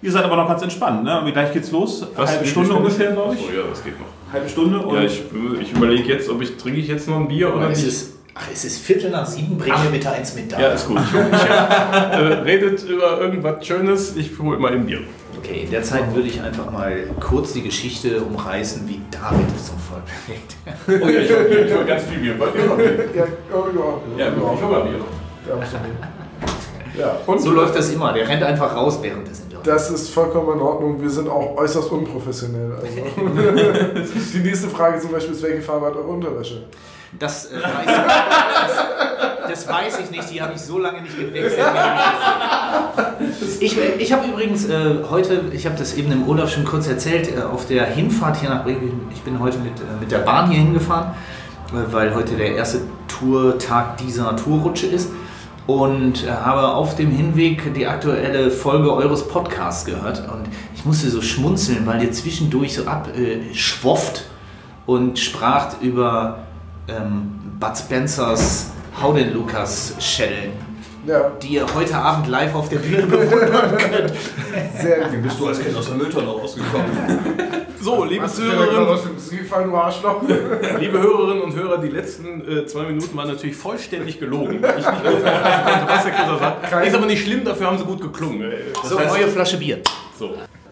Ihr 0.02 0.12
seid 0.12 0.24
aber 0.24 0.36
noch 0.36 0.48
ganz 0.48 0.62
entspannt, 0.62 1.04
ne? 1.04 1.20
Und 1.20 1.30
Gleich 1.30 1.52
geht's 1.52 1.70
los. 1.70 2.06
Halbe 2.16 2.44
wie 2.44 2.48
Stunde 2.48 2.72
ungefähr, 2.74 3.12
glaube 3.12 3.34
ich. 3.34 3.40
Oh 3.40 3.52
ja, 3.54 3.62
das 3.68 3.84
geht 3.84 3.98
noch. 3.98 4.06
Halbe 4.36 4.48
Stunde 4.48 4.78
und 4.80 4.94
Ja, 4.94 5.02
ich, 5.02 5.22
ich 5.60 5.72
überlege 5.72 6.08
jetzt, 6.12 6.28
ob 6.28 6.40
ich 6.42 6.56
trinke 6.56 6.78
ich 6.80 6.88
jetzt 6.88 7.08
noch 7.08 7.16
ein 7.20 7.28
Bier 7.28 7.54
oder 7.54 7.70
es 7.70 7.78
nicht. 7.78 7.88
ist, 7.88 8.12
ach, 8.34 8.48
es 8.52 8.64
ist 8.64 8.78
Viertel 8.78 9.10
nach 9.10 9.26
sieben, 9.26 9.56
bring 9.58 9.72
mir 9.72 9.90
bitte 9.90 10.10
eins 10.10 10.34
mit 10.34 10.50
da. 10.52 10.60
Ja, 10.60 10.68
ist 10.68 10.86
gut. 10.86 10.98
Ich, 11.00 11.14
äh, 11.48 12.16
redet 12.44 12.82
über 12.84 13.20
irgendwas 13.20 13.66
Schönes, 13.66 14.14
ich 14.16 14.30
hole 14.38 14.58
mal 14.58 14.72
ein 14.72 14.86
Bier. 14.86 15.00
Okay, 15.38 15.62
in 15.64 15.70
der 15.70 15.82
Zeit 15.82 16.14
würde 16.14 16.28
ich 16.28 16.40
einfach 16.40 16.70
mal 16.72 17.04
kurz 17.20 17.52
die 17.52 17.62
Geschichte 17.62 18.20
umreißen, 18.20 18.88
wie 18.88 19.00
David 19.10 19.46
zum 19.64 19.76
Vollprojekt. 19.78 20.56
Oh 20.88 21.08
ja, 21.08 21.20
ich 21.20 21.30
hol- 21.30 21.66
ich 21.68 21.74
hol 21.74 21.84
ganz 21.84 22.02
viel 22.04 22.18
Bier. 22.18 22.34
Ja, 22.36 23.24
oh, 23.54 23.64
ja. 24.18 24.24
Ja, 24.26 24.32
ich 24.32 24.62
hol 24.62 24.70
mal 24.70 24.80
Bier. 24.82 25.00
Ja, 26.98 27.16
ja, 27.28 27.38
So 27.38 27.50
läuft 27.52 27.76
das 27.76 27.90
immer. 27.90 28.12
Der 28.12 28.26
rennt 28.26 28.42
einfach 28.42 28.74
raus 28.74 28.98
während 29.02 29.28
des 29.28 29.40
Interviews. 29.40 29.45
Das 29.66 29.90
ist 29.90 30.10
vollkommen 30.10 30.54
in 30.54 30.60
Ordnung. 30.60 31.00
Wir 31.00 31.10
sind 31.10 31.28
auch 31.28 31.56
äußerst 31.56 31.90
unprofessionell. 31.90 32.72
Also. 32.72 32.86
Die 34.32 34.38
nächste 34.38 34.68
Frage 34.68 35.00
zum 35.00 35.10
Beispiel 35.10 35.34
ist, 35.34 35.42
welche 35.42 35.62
Farbe 35.62 35.86
hat 35.86 35.96
eure 35.96 36.06
Unterwäsche? 36.06 36.64
Das, 37.18 37.46
äh, 37.46 37.56
weiß 37.56 37.86
ich, 37.86 37.94
das, 39.46 39.64
das 39.64 39.68
weiß 39.68 40.00
ich 40.00 40.10
nicht, 40.10 40.30
die 40.30 40.42
habe 40.42 40.52
ich 40.54 40.60
so 40.60 40.78
lange 40.78 41.02
nicht 41.02 41.18
gewechselt. 41.18 41.66
Ich, 43.60 43.78
ich 43.78 44.12
habe 44.12 44.28
übrigens 44.28 44.68
äh, 44.68 44.96
heute, 45.10 45.44
ich 45.52 45.66
habe 45.66 45.76
das 45.76 45.94
eben 45.94 46.12
im 46.12 46.24
Urlaub 46.24 46.48
schon 46.48 46.64
kurz 46.64 46.88
erzählt, 46.88 47.36
äh, 47.36 47.42
auf 47.42 47.66
der 47.66 47.86
Hinfahrt 47.86 48.36
hier 48.36 48.50
nach 48.50 48.64
Bremen, 48.64 49.08
ich 49.12 49.22
bin 49.22 49.40
heute 49.40 49.58
mit, 49.58 49.78
äh, 49.80 50.00
mit 50.00 50.10
der 50.10 50.18
Bahn 50.18 50.50
hier 50.50 50.60
hingefahren, 50.60 51.12
äh, 51.70 51.92
weil 51.92 52.14
heute 52.14 52.36
der 52.36 52.54
erste 52.54 52.80
Tourtag 53.08 53.96
dieser 53.98 54.36
Tourrutsche 54.36 54.86
ist 54.86 55.10
und 55.66 56.24
äh, 56.24 56.30
habe 56.30 56.74
auf 56.74 56.94
dem 56.94 57.10
Hinweg 57.10 57.74
die 57.74 57.86
aktuelle 57.86 58.50
Folge 58.50 58.92
eures 58.92 59.26
Podcasts 59.26 59.84
gehört. 59.84 60.20
Und 60.32 60.48
ich 60.74 60.84
musste 60.84 61.10
so 61.10 61.20
schmunzeln, 61.20 61.86
weil 61.86 62.02
ihr 62.02 62.12
zwischendurch 62.12 62.74
so 62.74 62.84
abschwofft 62.84 64.26
und 64.86 65.18
spracht 65.18 65.82
über 65.82 66.38
ähm, 66.88 67.32
Bud 67.58 67.76
Spencers 67.76 68.70
Hau 69.02 69.12
denn 69.12 69.34
Lukas 69.34 69.94
Schellen, 69.98 70.52
Ja, 71.06 71.30
die 71.40 71.48
ihr 71.54 71.66
heute 71.74 71.96
Abend 71.96 72.26
live 72.26 72.54
auf 72.54 72.68
der 72.68 72.78
Bühne 72.78 73.02
bewundern 73.06 73.76
könnt. 73.78 74.12
sehr 74.80 74.98
gut. 75.00 75.12
Wie 75.12 75.16
bist 75.18 75.38
du 75.38 75.46
als 75.46 75.60
Kind 75.62 75.76
aus 75.76 75.86
der 75.86 75.96
Mülltonne 75.96 76.28
rausgekommen? 76.28 76.86
So, 77.78 78.02
liebe 78.04 78.26
Hörerinnen, 78.26 78.88
aus 78.88 79.02
dem 79.04 79.14
Gesicht 79.14 79.42
gefallen, 79.42 79.70
du 79.70 79.76
Arschloch? 79.76 80.20
liebe 80.80 80.98
Hörerinnen 81.00 81.42
und 81.44 81.54
Hörer, 81.54 81.78
die 81.78 81.90
letzten 81.90 82.40
äh, 82.50 82.66
zwei 82.66 82.82
Minuten 82.82 83.16
waren 83.16 83.28
natürlich 83.28 83.54
vollständig 83.54 84.18
gelogen. 84.18 84.54
Ich 84.54 84.60
nicht 84.76 84.84
konnte, 84.84 85.22
was 85.86 86.02
der 86.02 86.12
Christoph 86.12 86.40
sagt. 86.40 86.84
Ist 86.86 86.94
aber 86.96 87.06
nicht 87.06 87.24
schlimm, 87.24 87.44
dafür 87.44 87.68
haben 87.68 87.78
sie 87.78 87.84
gut 87.84 88.00
geklungen. 88.00 88.42
Das 88.82 88.90
So, 88.90 88.98
heißt, 88.98 89.16
neue 89.16 89.28
Flasche 89.28 89.58
Bier. 89.58 89.78
so. 90.18 90.30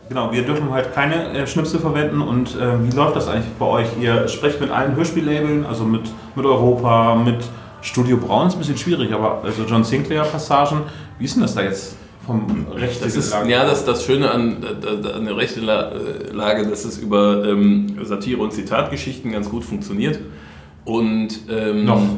Genau, 0.08 0.32
wir 0.32 0.42
dürfen 0.42 0.68
halt 0.72 0.92
keine 0.92 1.28
äh, 1.38 1.46
Schnipsel 1.46 1.78
verwenden 1.78 2.20
und 2.20 2.56
äh, 2.56 2.82
wie 2.82 2.96
läuft 2.96 3.14
das 3.14 3.28
eigentlich 3.28 3.52
bei 3.60 3.66
euch? 3.66 3.86
Ihr 4.00 4.26
sprecht 4.26 4.60
mit 4.60 4.72
allen 4.72 4.96
Hörspiellabeln, 4.96 5.66
also 5.66 5.84
mit, 5.84 6.10
mit 6.34 6.44
Europa, 6.44 7.14
mit 7.14 7.44
Studio 7.84 8.16
Braun 8.16 8.48
ist 8.48 8.54
ein 8.54 8.58
bisschen 8.60 8.78
schwierig, 8.78 9.12
aber 9.12 9.42
also 9.44 9.62
John 9.64 9.84
Sinclair 9.84 10.22
Passagen, 10.24 10.82
wie 11.18 11.24
ist 11.26 11.34
denn 11.36 11.42
das 11.42 11.54
da 11.54 11.62
jetzt 11.62 11.96
vom 12.26 12.66
Recht? 12.74 13.04
Das 13.04 13.14
ist, 13.14 13.36
ja, 13.46 13.64
das, 13.66 13.84
das 13.84 14.04
Schöne 14.06 14.30
an, 14.30 14.64
an 15.14 15.24
der 15.26 15.36
rechten 15.36 15.62
La- 15.64 15.92
Lage, 16.32 16.66
dass 16.66 16.84
es 16.86 16.96
über 16.98 17.44
ähm, 17.44 17.98
Satire 18.02 18.40
und 18.40 18.52
Zitatgeschichten 18.52 19.30
ganz 19.32 19.50
gut 19.50 19.64
funktioniert. 19.64 20.18
Und 20.86 21.40
ähm, 21.50 21.84
Noch. 21.84 22.00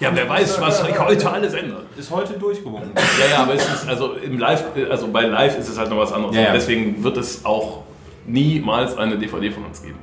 Ja, 0.00 0.10
wer 0.14 0.28
weiß, 0.28 0.60
was 0.60 0.84
sich 0.84 0.98
heute 0.98 1.30
alles 1.30 1.54
ändert. 1.54 1.84
Ist 1.96 2.10
heute 2.10 2.32
durchgewunken. 2.32 2.90
Ja, 3.20 3.36
ja, 3.36 3.42
aber 3.44 3.54
es 3.54 3.62
ist 3.72 3.88
also 3.88 4.14
im 4.14 4.36
Live, 4.36 4.64
also 4.90 5.06
bei 5.12 5.26
Live 5.26 5.56
ist 5.58 5.68
es 5.68 5.78
halt 5.78 5.90
noch 5.90 5.98
was 5.98 6.12
anderes. 6.12 6.34
Ja, 6.34 6.42
ja. 6.42 6.52
Deswegen 6.52 7.04
wird 7.04 7.18
es 7.18 7.44
auch 7.44 7.84
niemals 8.26 8.96
eine 8.98 9.16
DVD 9.16 9.52
von 9.52 9.64
uns 9.64 9.80
geben. 9.80 9.98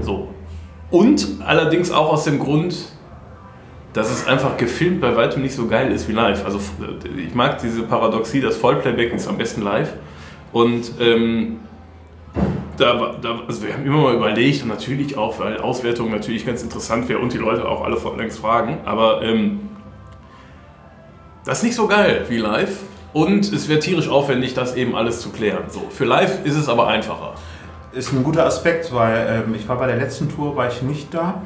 So. 0.00 0.28
Und 0.90 1.26
allerdings 1.44 1.90
auch 1.90 2.10
aus 2.10 2.24
dem 2.24 2.38
Grund, 2.38 2.74
dass 3.94 4.10
es 4.10 4.26
einfach 4.26 4.56
gefilmt 4.56 5.00
bei 5.00 5.16
weitem 5.16 5.40
nicht 5.40 5.54
so 5.54 5.66
geil 5.66 5.90
ist 5.92 6.08
wie 6.08 6.12
live. 6.12 6.44
Also 6.44 6.58
ich 7.16 7.34
mag 7.34 7.58
diese 7.62 7.84
Paradoxie, 7.84 8.40
das 8.40 8.56
Vollplayback 8.56 9.12
ist 9.14 9.28
am 9.28 9.38
besten 9.38 9.62
live. 9.62 9.94
Und 10.52 10.92
ähm, 11.00 11.60
da, 12.76 13.14
da, 13.22 13.40
also 13.46 13.62
wir 13.62 13.72
haben 13.72 13.86
immer 13.86 14.02
mal 14.02 14.14
überlegt 14.14 14.62
und 14.62 14.68
natürlich 14.68 15.16
auch, 15.16 15.38
weil 15.38 15.58
Auswertung 15.58 16.10
natürlich 16.10 16.44
ganz 16.44 16.62
interessant 16.62 17.08
wäre 17.08 17.20
und 17.20 17.32
die 17.32 17.38
Leute 17.38 17.68
auch 17.68 17.84
alle 17.84 17.96
vor 17.96 18.16
längst 18.16 18.40
fragen, 18.40 18.78
aber 18.84 19.22
ähm, 19.22 19.68
das 21.44 21.58
ist 21.58 21.64
nicht 21.64 21.76
so 21.76 21.86
geil 21.86 22.24
wie 22.28 22.38
live 22.38 22.80
und 23.12 23.52
es 23.52 23.68
wäre 23.68 23.78
tierisch 23.78 24.08
aufwendig, 24.08 24.54
das 24.54 24.74
eben 24.74 24.96
alles 24.96 25.20
zu 25.20 25.30
klären. 25.30 25.64
So, 25.68 25.82
für 25.90 26.04
live 26.04 26.44
ist 26.44 26.56
es 26.56 26.68
aber 26.68 26.88
einfacher. 26.88 27.34
Ist 27.92 28.12
ein 28.12 28.24
guter 28.24 28.44
Aspekt, 28.44 28.92
weil 28.92 29.44
ähm, 29.46 29.54
ich 29.54 29.68
war 29.68 29.78
bei 29.78 29.86
der 29.86 29.96
letzten 29.96 30.28
Tour, 30.28 30.56
war 30.56 30.66
ich 30.66 30.82
nicht 30.82 31.14
da. 31.14 31.42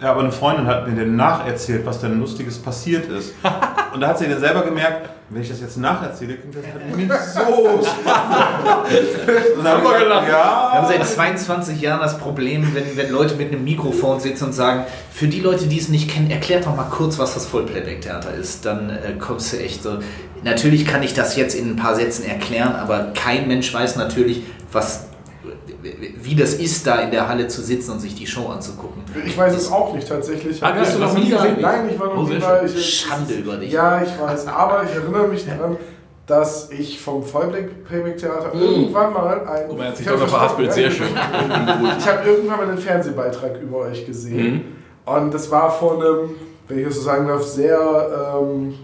Ja, 0.00 0.12
aber 0.12 0.20
eine 0.20 0.30
Freundin 0.30 0.66
hat 0.66 0.86
mir 0.86 0.94
dann 0.94 1.16
nacherzählt, 1.16 1.84
was 1.84 2.00
denn 2.00 2.20
Lustiges 2.20 2.58
passiert 2.58 3.06
ist. 3.10 3.34
Und 3.92 4.00
da 4.00 4.08
hat 4.08 4.18
sie 4.18 4.28
dann 4.28 4.38
selber 4.38 4.62
gemerkt, 4.62 5.08
wenn 5.30 5.42
ich 5.42 5.48
das 5.48 5.60
jetzt 5.60 5.76
nacherzähle, 5.76 6.36
klingt 6.36 6.54
das 6.54 6.64
halt 6.72 6.96
nicht 6.96 7.12
so 7.12 7.82
spannend. 8.00 9.64
Haben 9.64 9.82
wir 9.82 9.98
gelacht. 9.98 10.26
Wir 10.26 10.36
haben 10.36 10.86
seit 10.86 11.04
22 11.04 11.80
Jahren 11.80 12.00
das 12.00 12.16
Problem, 12.18 12.74
wenn, 12.74 12.96
wenn 12.96 13.10
Leute 13.10 13.34
mit 13.34 13.48
einem 13.48 13.64
Mikrofon 13.64 14.20
sitzen 14.20 14.44
und 14.44 14.52
sagen, 14.52 14.84
für 15.10 15.26
die 15.26 15.40
Leute, 15.40 15.66
die 15.66 15.78
es 15.78 15.88
nicht 15.88 16.10
kennen, 16.10 16.30
erklärt 16.30 16.66
doch 16.66 16.76
mal 16.76 16.84
kurz, 16.84 17.18
was 17.18 17.34
das 17.34 17.46
Vollplayback-Theater 17.46 18.32
ist. 18.34 18.64
Dann 18.64 18.90
äh, 18.90 19.14
kommst 19.18 19.52
du 19.52 19.58
echt 19.58 19.82
so. 19.82 19.98
Natürlich 20.44 20.86
kann 20.86 21.02
ich 21.02 21.12
das 21.12 21.36
jetzt 21.36 21.54
in 21.54 21.70
ein 21.70 21.76
paar 21.76 21.96
Sätzen 21.96 22.24
erklären, 22.24 22.76
aber 22.76 23.12
kein 23.14 23.48
Mensch 23.48 23.74
weiß 23.74 23.96
natürlich, 23.96 24.44
was, 24.70 25.07
wie 25.82 26.34
das 26.34 26.54
ist, 26.54 26.86
da 26.86 26.96
in 27.02 27.10
der 27.10 27.28
Halle 27.28 27.46
zu 27.48 27.62
sitzen 27.62 27.92
und 27.92 28.00
sich 28.00 28.14
die 28.14 28.26
Show 28.26 28.48
anzugucken. 28.48 29.02
Ich 29.24 29.38
weiß 29.38 29.54
es 29.54 29.70
auch 29.70 29.94
nicht 29.94 30.08
tatsächlich. 30.08 30.62
Ah, 30.62 30.74
Hast 30.74 30.94
du 30.96 30.98
noch 30.98 31.14
nie 31.14 31.28
gesehen? 31.30 31.56
Nein, 31.60 31.88
ich 31.92 31.98
war 32.00 32.06
noch 32.08 32.16
Oh, 32.18 32.22
nie. 32.26 32.40
Ich, 32.66 33.00
Schande 33.00 33.34
über 33.34 33.56
dich. 33.56 33.72
Ja, 33.72 34.02
ich 34.02 34.10
weiß. 34.20 34.48
Aber 34.48 34.82
ich 34.84 34.90
erinnere 34.94 35.28
mich 35.28 35.46
daran, 35.46 35.76
dass 36.26 36.70
ich 36.70 37.00
vom 37.00 37.22
Vollplayback-Theater 37.22 38.54
Mm. 38.54 38.60
irgendwann 38.60 39.12
mal 39.12 39.46
ein. 39.46 39.64
Guck 39.68 39.78
mal, 39.78 39.84
er 39.84 39.90
hat 39.90 39.96
sich 39.96 40.06
doch 40.06 40.18
noch 40.18 40.28
verhaspelt, 40.28 40.72
sehr 40.72 40.90
schön. 40.90 41.06
Ich 41.98 42.06
habe 42.06 42.28
irgendwann 42.28 42.56
mal 42.58 42.68
einen 42.68 42.78
Fernsehbeitrag 42.78 43.60
über 43.62 43.78
euch 43.78 44.04
gesehen. 44.04 44.52
Mhm. 45.06 45.12
Und 45.12 45.32
das 45.32 45.50
war 45.50 45.70
von 45.70 45.96
einem, 46.02 46.30
wenn 46.68 46.78
ich 46.80 46.84
das 46.86 46.96
so 46.96 47.00
sagen 47.02 47.28
darf, 47.28 47.42
sehr 47.44 48.36
ähm, 48.42 48.74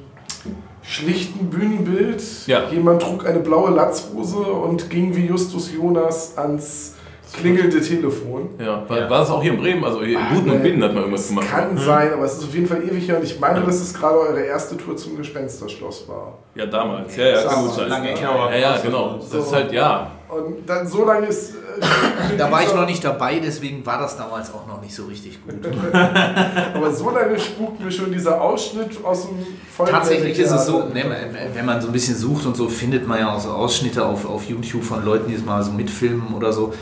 schlichten 0.87 1.51
Bühnenbild. 1.51 2.23
Ja. 2.47 2.69
Jemand 2.71 3.03
trug 3.03 3.27
eine 3.27 3.41
blaue 3.41 3.71
Latzhose 3.71 4.39
und 4.39 4.91
ging 4.91 5.17
wie 5.17 5.27
Justus 5.27 5.73
Jonas 5.73 6.37
ans 6.37 6.94
klingelnde 7.37 7.81
Telefon. 7.81 8.51
Ja, 8.59 8.83
war, 8.89 9.11
war 9.11 9.19
das 9.21 9.31
auch 9.31 9.43
hier 9.43 9.53
in 9.53 9.59
Bremen? 9.59 9.85
Also 9.85 10.03
hier 10.03 10.19
in 10.19 10.29
Buden 10.35 10.51
und 10.51 10.57
nee. 10.63 10.69
Binnen 10.71 10.83
hat 10.83 10.93
man 10.95 11.03
irgendwas 11.05 11.29
gemacht. 11.29 11.47
Kann 11.51 11.77
sein, 11.77 12.13
aber 12.13 12.25
es 12.25 12.35
ist 12.39 12.45
auf 12.45 12.55
jeden 12.55 12.67
Fall 12.67 12.83
ewig 12.83 13.09
her 13.09 13.17
und 13.19 13.25
ich 13.25 13.39
meine, 13.41 13.61
dass 13.61 13.77
es 13.81 13.93
gerade 13.93 14.19
eure 14.19 14.41
erste 14.43 14.77
Tour 14.77 14.97
zum 14.97 15.17
Gespensterschloss 15.17 16.09
war. 16.09 16.39
Ja, 16.55 16.67
damals. 16.67 17.17
Ja, 17.17 17.25
ja, 17.27 17.33
Das 17.35 17.47
kann 17.47 17.59
ist 17.65 17.69
gut 17.71 17.75
sein. 17.81 17.89
lange 17.89 18.09
her. 18.09 18.19
Ja, 18.51 18.57
ja, 18.57 18.79
genau. 18.79 19.19
Das 19.19 19.47
ist 19.47 19.53
halt, 19.53 19.73
ja. 19.73 20.11
Und 20.29 20.69
dann 20.69 20.87
so 20.87 21.05
lange 21.05 21.27
ist. 21.27 21.55
Äh, 21.55 22.37
Da 22.39 22.51
war 22.51 22.63
ich 22.63 22.73
noch 22.75 22.87
nicht 22.87 23.05
dabei, 23.05 23.41
deswegen 23.45 23.85
war 23.85 23.99
das 23.99 24.17
damals 24.17 24.53
auch 24.55 24.67
noch 24.67 24.81
nicht 24.81 24.95
so 24.95 25.05
richtig 25.07 25.39
gut. 25.45 25.55
Aber 26.75 26.93
so 26.93 27.11
lange 27.11 27.39
spukt 27.39 27.81
mir 27.85 27.91
schon 27.91 28.13
dieser 28.13 28.41
Ausschnitt 28.41 28.91
aus 29.05 29.27
dem 29.29 29.39
Vollplayback- 29.77 29.91
Tatsächlich 29.91 30.39
ist 30.39 30.51
es 30.51 30.67
so, 30.67 30.83
Theater. 30.83 30.95
ne, 30.95 31.15
wenn 31.53 31.67
man 31.67 31.81
so 31.81 31.89
ein 31.89 31.93
bisschen 31.93 32.17
sucht 32.17 32.47
und 32.47 32.57
so, 32.57 32.69
findet 32.69 33.07
man 33.07 33.19
ja 33.19 33.35
auch 33.35 33.41
so 33.41 33.51
Ausschnitte 33.51 34.05
auf, 34.05 34.29
auf 34.29 34.45
YouTube 34.45 34.85
von 34.85 35.05
Leuten, 35.05 35.29
die 35.29 35.35
es 35.35 35.45
mal 35.45 35.63
so 35.63 35.73
mitfilmen 35.73 36.33
oder 36.35 36.53
so. 36.53 36.73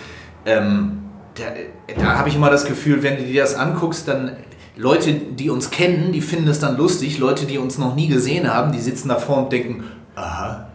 Ähm, 0.47 0.99
da 1.35 1.45
da 1.95 2.19
habe 2.19 2.29
ich 2.29 2.37
immer 2.37 2.51
das 2.51 2.65
Gefühl, 2.65 3.03
wenn 3.03 3.17
du 3.17 3.25
dir 3.25 3.43
das 3.43 3.55
anguckst, 3.55 4.09
dann 4.09 4.37
Leute, 4.77 5.13
die 5.13 5.51
uns 5.51 5.71
kennen, 5.71 6.13
die 6.13 6.21
finden 6.21 6.49
es 6.49 6.59
dann 6.59 6.77
lustig. 6.77 7.19
Leute, 7.19 7.47
die 7.47 7.59
uns 7.59 7.79
noch 7.79 7.95
nie 7.95 8.09
gesehen 8.09 8.53
haben, 8.53 8.73
die 8.73 8.81
sitzen 8.81 9.09
davor 9.09 9.39
und 9.39 9.53
denken, 9.53 9.85
aha, 10.15 10.72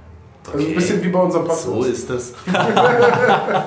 Also 0.53 0.65
ein 0.65 0.75
bisschen 0.75 1.03
wie 1.03 1.10
bei 1.10 1.19
unserem 1.19 1.43
Podcast. 1.45 1.65
so 1.65 1.83
ist 1.83 2.10
das. 2.10 2.33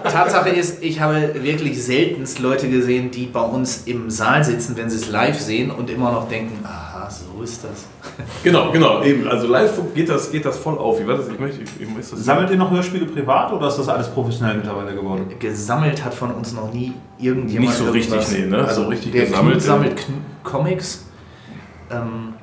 Tatsache 0.04 0.48
ist, 0.48 0.82
ich 0.82 0.98
habe 1.00 1.34
wirklich 1.42 1.82
seltenst 1.82 2.38
Leute 2.38 2.70
gesehen, 2.70 3.10
die 3.10 3.26
bei 3.26 3.42
uns 3.42 3.82
im 3.84 4.08
Saal 4.08 4.42
sitzen, 4.42 4.76
wenn 4.76 4.88
sie 4.88 4.96
es 4.96 5.10
live 5.10 5.38
sehen 5.38 5.70
und 5.70 5.90
immer 5.90 6.10
noch 6.10 6.28
denken, 6.28 6.64
aha, 6.64 7.08
so 7.10 7.42
ist 7.42 7.64
das. 7.64 7.86
Genau, 8.42 8.70
genau, 8.70 9.02
eben. 9.02 9.28
Also 9.28 9.46
live 9.46 9.72
geht 9.94 10.08
das, 10.08 10.30
geht 10.30 10.44
das 10.44 10.58
voll 10.58 10.78
auf. 10.78 10.98
Wie 11.00 11.06
war 11.06 11.16
das? 11.16 11.28
Ich 11.28 11.38
möchte, 11.38 11.62
ich, 11.62 11.80
ich 11.80 11.88
möchte 11.88 12.12
das 12.16 12.24
Sammelt 12.24 12.50
ihr 12.50 12.56
noch 12.56 12.70
Hörspiele 12.70 13.06
privat 13.06 13.52
oder 13.52 13.68
ist 13.68 13.76
das 13.76 13.88
alles 13.88 14.08
professionell 14.08 14.56
mittlerweile 14.56 14.94
geworden? 14.94 15.26
gesammelt 15.38 16.02
hat 16.04 16.14
von 16.14 16.30
uns 16.30 16.52
noch 16.52 16.72
nie 16.72 16.94
irgendjemand. 17.18 17.68
Nicht 17.70 17.78
so 17.78 17.90
richtig, 17.90 18.20
nee, 18.32 18.46
ne? 18.46 18.64
Also 18.64 18.84
So 18.84 18.88
richtig 18.88 19.12
der 19.12 19.26
gesammelt, 19.26 19.54
Knut 19.54 19.62
sammelt 19.62 19.96
Kn 19.96 20.14
Comics. 20.42 21.04
Ähm, 21.90 22.34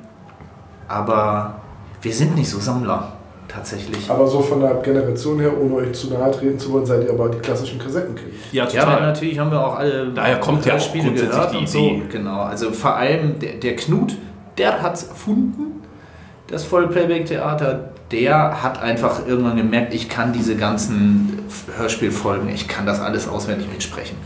aber 0.86 1.60
wir 2.02 2.12
sind 2.12 2.36
nicht 2.36 2.48
so 2.48 2.58
Sammler, 2.60 3.17
tatsächlich. 3.48 4.08
Aber 4.10 4.26
so 4.26 4.40
von 4.40 4.60
der 4.60 4.74
Generation 4.74 5.40
her, 5.40 5.50
ohne 5.58 5.74
euch 5.76 5.92
zu 5.92 6.08
nahe 6.12 6.30
treten 6.30 6.58
zu 6.58 6.72
wollen, 6.72 6.86
seid 6.86 7.04
ihr 7.04 7.10
aber 7.10 7.28
die 7.30 7.38
klassischen 7.38 7.78
Kassettenkinder. 7.78 8.30
Ja, 8.52 8.68
Ja, 8.68 8.86
aber 8.86 9.00
natürlich 9.00 9.38
haben 9.38 9.50
wir 9.50 9.64
auch 9.64 9.76
alle 9.76 10.12
Daher 10.12 10.38
kommt 10.38 10.64
ja 10.66 10.72
auch 10.72 10.76
Hörspiele 10.76 11.04
grundsätzlich 11.04 11.46
die 11.50 11.56
und 11.56 11.62
Idee. 11.62 12.02
so. 12.02 12.18
Genau, 12.18 12.40
also 12.42 12.70
vor 12.72 12.96
allem 12.96 13.38
der, 13.38 13.54
der 13.54 13.76
Knut, 13.76 14.16
der 14.58 14.82
hat 14.82 14.94
es 14.94 15.04
erfunden, 15.04 15.82
das 16.46 16.64
Vollplayback-Theater. 16.64 17.90
Der 18.10 18.62
hat 18.62 18.80
einfach 18.80 19.26
irgendwann 19.26 19.56
gemerkt, 19.56 19.92
ich 19.92 20.08
kann 20.08 20.32
diese 20.32 20.56
ganzen 20.56 21.40
Hörspielfolgen, 21.76 22.48
ich 22.48 22.66
kann 22.66 22.86
das 22.86 23.00
alles 23.00 23.28
auswendig 23.28 23.68
mitsprechen. 23.70 24.16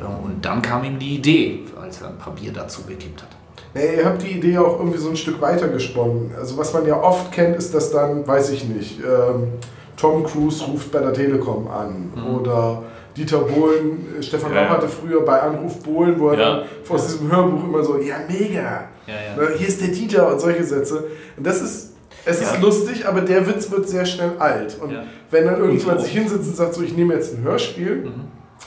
Ja, 0.00 0.06
Und 0.06 0.44
dann 0.44 0.62
kam 0.62 0.84
ihm 0.84 0.98
die 0.98 1.16
Idee, 1.16 1.60
als 1.80 2.00
er 2.00 2.08
ein 2.08 2.18
paar 2.18 2.34
Bier 2.34 2.52
dazu 2.52 2.82
gekippt 2.84 3.22
hat. 3.22 3.28
Nee, 3.74 3.96
ihr 3.98 4.04
habt 4.04 4.22
die 4.22 4.32
Idee 4.38 4.58
auch 4.58 4.78
irgendwie 4.78 4.98
so 4.98 5.10
ein 5.10 5.16
Stück 5.16 5.40
weiter 5.40 5.68
gesponnen. 5.68 6.32
Also 6.36 6.56
was 6.58 6.72
man 6.72 6.86
ja 6.86 7.00
oft 7.00 7.30
kennt, 7.32 7.56
ist, 7.56 7.72
dass 7.74 7.90
dann, 7.92 8.26
weiß 8.26 8.50
ich 8.50 8.64
nicht, 8.64 8.98
ähm, 9.00 9.48
Tom 9.96 10.24
Cruise 10.24 10.64
ruft 10.64 10.90
bei 10.90 10.98
der 11.00 11.12
Telekom 11.12 11.68
an 11.68 12.12
oder 12.36 12.82
Dieter 13.16 13.38
Bohlen, 13.40 14.06
äh, 14.18 14.22
Stefan 14.22 14.54
Ja, 14.54 14.62
ja. 14.62 14.68
hatte 14.70 14.88
früher 14.88 15.24
bei 15.24 15.40
Anruf 15.40 15.80
Bohlen, 15.82 16.18
wo 16.18 16.28
er 16.30 16.38
Ja. 16.38 16.56
dann 16.56 16.64
aus 16.88 17.06
diesem 17.06 17.30
Hörbuch 17.30 17.62
immer 17.64 17.82
so, 17.84 17.98
ja 17.98 18.16
mega, 18.28 18.88
Ja, 19.06 19.14
ja. 19.14 19.36
Ne, 19.36 19.48
hier 19.56 19.68
ist 19.68 19.80
der 19.80 19.88
Dieter 19.88 20.32
und 20.32 20.40
solche 20.40 20.64
Sätze. 20.64 21.04
Und 21.36 21.44
das 21.46 21.60
ist, 21.60 21.92
es 22.24 22.40
ist 22.40 22.54
Ja. 22.54 22.60
lustig, 22.60 23.06
aber 23.06 23.20
der 23.22 23.46
Witz 23.46 23.70
wird 23.70 23.88
sehr 23.88 24.06
schnell 24.06 24.32
alt. 24.38 24.78
Und 24.80 24.92
Ja. 24.92 25.02
wenn 25.30 25.44
dann 25.46 25.58
irgendjemand 25.58 26.00
sich 26.00 26.12
hinsetzt 26.12 26.46
und 26.48 26.56
sagt, 26.56 26.74
so 26.74 26.82
ich 26.82 26.96
nehme 26.96 27.14
jetzt 27.14 27.34
ein 27.36 27.42
Hörspiel 27.42 27.96
Mhm. 28.06 28.12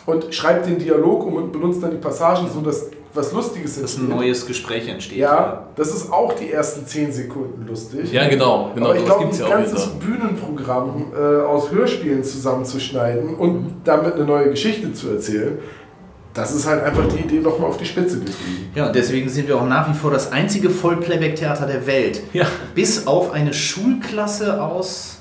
und 0.05 0.33
schreibt 0.35 0.65
den 0.67 0.77
Dialog 0.79 1.25
um 1.25 1.33
und 1.35 1.51
benutzt 1.51 1.81
dann 1.81 1.91
die 1.91 1.97
Passagen, 1.97 2.47
so 2.53 2.61
dass 2.61 2.87
was 3.13 3.31
Lustiges 3.31 3.79
Dass 3.81 3.95
ein 3.97 4.01
entsteht. 4.01 4.09
neues 4.09 4.45
Gespräch 4.47 4.87
entsteht. 4.87 5.17
Ja, 5.17 5.67
das 5.75 5.93
ist 5.93 6.11
auch 6.11 6.33
die 6.33 6.51
ersten 6.51 6.85
10 6.85 7.11
Sekunden 7.11 7.65
lustig. 7.67 8.11
Ja, 8.11 8.27
genau. 8.27 8.71
genau 8.73 8.87
Aber 8.87 8.95
ich 8.97 9.05
glaube, 9.05 9.25
ein 9.27 9.37
ja 9.37 9.49
ganzes 9.49 9.87
wieder. 9.95 10.05
Bühnenprogramm 10.05 11.05
äh, 11.15 11.41
aus 11.45 11.71
Hörspielen 11.71 12.23
zusammenzuschneiden 12.23 13.35
und 13.35 13.53
Mhm. 13.53 13.73
damit 13.83 14.15
eine 14.15 14.25
neue 14.25 14.49
Geschichte 14.49 14.93
zu 14.93 15.09
erzählen, 15.09 15.59
das 16.33 16.55
ist 16.55 16.65
halt 16.65 16.83
einfach 16.83 17.03
die 17.07 17.19
Idee 17.19 17.39
nochmal 17.41 17.69
auf 17.69 17.77
die 17.77 17.85
Spitze 17.85 18.17
getrieben. 18.19 18.71
Ja, 18.73 18.87
und 18.87 18.95
deswegen 18.95 19.29
sind 19.29 19.47
wir 19.47 19.55
auch 19.57 19.67
nach 19.67 19.87
wie 19.87 19.93
vor 19.95 20.09
das 20.09 20.31
einzige 20.31 20.71
Vollplayback-Theater 20.71 21.67
der 21.67 21.85
Welt. 21.85 22.21
Ja. 22.33 22.47
Bis 22.73 23.05
auf 23.05 23.31
eine 23.31 23.53
Schulklasse 23.53 24.59
aus. 24.61 25.19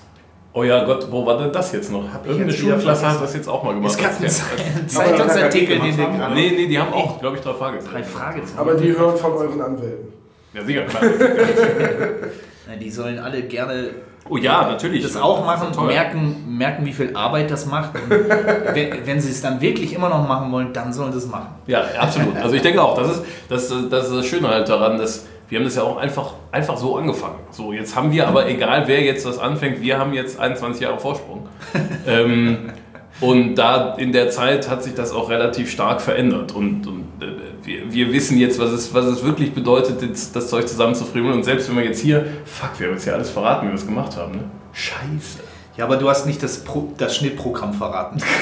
Oh 0.55 0.65
ja, 0.65 0.85
Gott, 0.85 1.07
wo 1.11 1.25
war 1.25 1.39
denn 1.39 1.51
das 1.51 1.73
jetzt 1.73 1.91
noch? 1.91 2.05
ich 2.05 2.29
Irgendeine 2.31 2.53
Schulklasse 2.53 3.09
hat 3.09 3.23
das 3.23 3.35
jetzt 3.35 3.49
auch 3.49 3.63
mal 3.63 3.73
gemacht. 3.75 3.93
Es 3.93 3.99
gab 3.99 4.11
einen 4.17 4.25
Das- 4.25 4.37
Ze- 4.39 4.87
Zeitungsartikel, 4.87 5.79
den 5.79 5.97
wir 5.97 6.07
gerade. 6.07 6.35
Nee, 6.35 6.53
nee, 6.55 6.67
die 6.67 6.79
haben 6.79 6.93
auch, 6.93 7.19
glaube 7.19 7.37
ich, 7.37 7.43
drei 7.43 7.55
Fragezeichen. 7.55 7.93
Drei 7.95 8.03
Fragezeichen. 8.03 8.59
Aber 8.59 8.75
die 8.75 8.89
hören 8.97 9.17
von 9.17 9.33
euren 9.33 9.61
Anwälten. 9.63 10.13
Ja, 10.53 10.63
sicher, 10.63 10.83
klar. 10.83 11.03
Na, 12.69 12.77
Die 12.77 12.91
sollen 12.91 13.19
alle 13.19 13.43
gerne 13.43 13.91
Oh 14.29 14.37
ja, 14.37 14.63
natürlich. 14.69 15.03
das 15.03 15.17
auch 15.17 15.45
machen, 15.45 15.73
toll. 15.73 15.89
merken, 15.89 16.57
merken, 16.57 16.87
wie 16.87 16.93
viel 16.93 17.17
Arbeit 17.17 17.51
das 17.51 17.67
macht. 17.67 17.91
Und 17.97 18.11
wenn, 18.75 19.05
wenn 19.07 19.21
sie 19.21 19.31
es 19.31 19.43
dann 19.43 19.61
wirklich 19.61 19.93
immer 19.95 20.09
noch 20.09 20.27
machen 20.29 20.53
wollen, 20.53 20.73
dann 20.73 20.93
sollen 20.93 21.13
sie 21.13 21.19
es 21.19 21.27
machen. 21.27 21.49
Ja, 21.67 21.83
absolut. 21.99 22.37
Also 22.37 22.55
ich 22.55 22.63
denke 22.63 22.81
auch, 22.81 22.97
das 22.97 23.11
ist 23.11 23.23
das, 23.49 23.69
das, 23.91 24.09
ist 24.09 24.15
das 24.17 24.27
Schöne 24.27 24.49
halt 24.49 24.69
daran, 24.69 24.97
dass 24.99 25.27
wir 25.53 25.59
haben 25.59 25.67
das 25.67 25.77
ja 25.77 25.83
auch 25.83 25.99
einfach, 25.99 26.33
einfach 26.51 26.79
so 26.79 26.97
angefangen. 26.97 27.41
So, 27.51 27.75
jetzt 27.75 27.95
haben 27.95 28.11
wir 28.11 28.27
aber, 28.27 28.49
egal 28.49 28.85
wer 28.87 29.03
jetzt 29.03 29.27
das 29.27 29.39
anfängt, 29.39 29.83
wir 29.83 29.99
haben 29.99 30.15
jetzt 30.15 30.41
21 30.41 30.81
Jahre 30.81 30.99
Vorsprung. 30.99 31.47
ähm, 32.07 32.73
und 33.21 33.57
da 33.57 33.93
in 33.97 34.13
der 34.13 34.31
Zeit 34.31 34.71
hat 34.71 34.83
sich 34.83 34.95
das 34.95 35.13
auch 35.13 35.29
relativ 35.29 35.71
stark 35.71 36.01
verändert. 36.01 36.53
Und, 36.53 36.87
und 36.87 37.05
äh, 37.21 37.27
wir, 37.65 37.93
wir 37.93 38.13
wissen 38.15 38.39
jetzt, 38.39 38.59
was 38.59 38.71
es, 38.71 38.95
was 38.95 39.05
es 39.05 39.25
wirklich 39.25 39.53
bedeutet, 39.53 40.01
jetzt 40.01 40.35
das 40.35 40.49
Zeug 40.49 40.67
zusammenzufriemeln. 40.67 41.35
Und 41.35 41.45
selbst 41.45 41.69
wenn 41.69 41.77
wir 41.77 41.85
jetzt 41.85 42.01
hier, 42.01 42.25
fuck, 42.47 42.71
wir 42.79 42.87
haben 42.87 42.95
jetzt 42.95 43.05
ja 43.05 43.13
alles 43.13 43.29
verraten, 43.29 43.67
wie 43.67 43.73
wir 43.73 43.77
es 43.77 43.87
gemacht 43.87 44.17
haben. 44.17 44.33
Ne? 44.33 44.45
Scheiße. 44.73 45.41
Ja, 45.77 45.85
aber 45.85 45.99
du 45.99 46.09
hast 46.09 46.25
nicht 46.25 46.43
das, 46.43 46.65
Pro, 46.65 46.95
das 46.97 47.15
Schnittprogramm 47.15 47.75
verraten. 47.75 48.23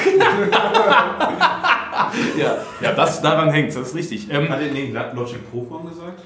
Ja, 2.37 2.57
ja 2.81 2.91
das, 2.93 3.21
daran 3.21 3.51
hängt 3.51 3.69
das 3.69 3.89
ist 3.89 3.95
richtig. 3.95 4.27
Ähm, 4.29 4.49
Hat 4.49 4.59
er 4.59 4.71
nee, 4.71 4.93
Logic 5.13 5.49
Pro 5.49 5.63
vorhin 5.63 5.89
gesagt? 5.89 6.21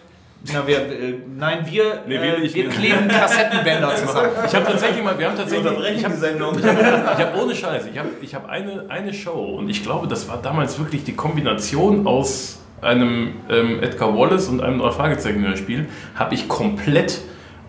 Na, 0.54 0.68
wir, 0.68 0.78
äh, 0.78 1.14
nein, 1.38 1.66
wir, 1.66 2.04
Nee, 2.08 2.22
wir 2.22 2.38
äh, 2.38 2.54
wir 2.54 2.70
kleben 2.70 3.08
Kassettenbänder 3.08 3.96
zusammen. 3.96 4.30
Ich 4.46 4.56
habe 4.56 4.66
tatsächlich 4.66 5.04
mal, 5.04 5.18
wir 5.18 5.28
haben 5.28 5.38
tatsächlich, 5.38 5.72
ich 5.98 6.06
habe 6.06 6.16
ich 6.16 7.26
hab 7.26 7.38
ohne 7.42 7.56
Scheiß, 7.56 7.88
ich 7.92 7.98
habe 7.98 8.10
ich 8.22 8.36
hab 8.36 8.48
eine, 8.48 8.86
eine 8.90 9.14
Show 9.14 9.56
und 9.58 9.70
ich 9.70 9.84
glaube, 9.84 10.08
das 10.08 10.28
war 10.28 10.42
damals 10.42 10.78
wirklich 10.78 11.04
die 11.04 11.14
Kombination 11.16 12.06
aus 12.06 12.60
einem 12.82 13.36
ähm, 13.50 13.82
Edgar 13.82 14.16
Wallace 14.18 14.50
und 14.50 14.62
einem 14.62 14.80
drei 14.80 14.92
Fragezeichen 14.92 15.46
Hörspiel, 15.46 15.88
habe 16.16 16.36
ich 16.36 16.48
komplett 16.48 17.22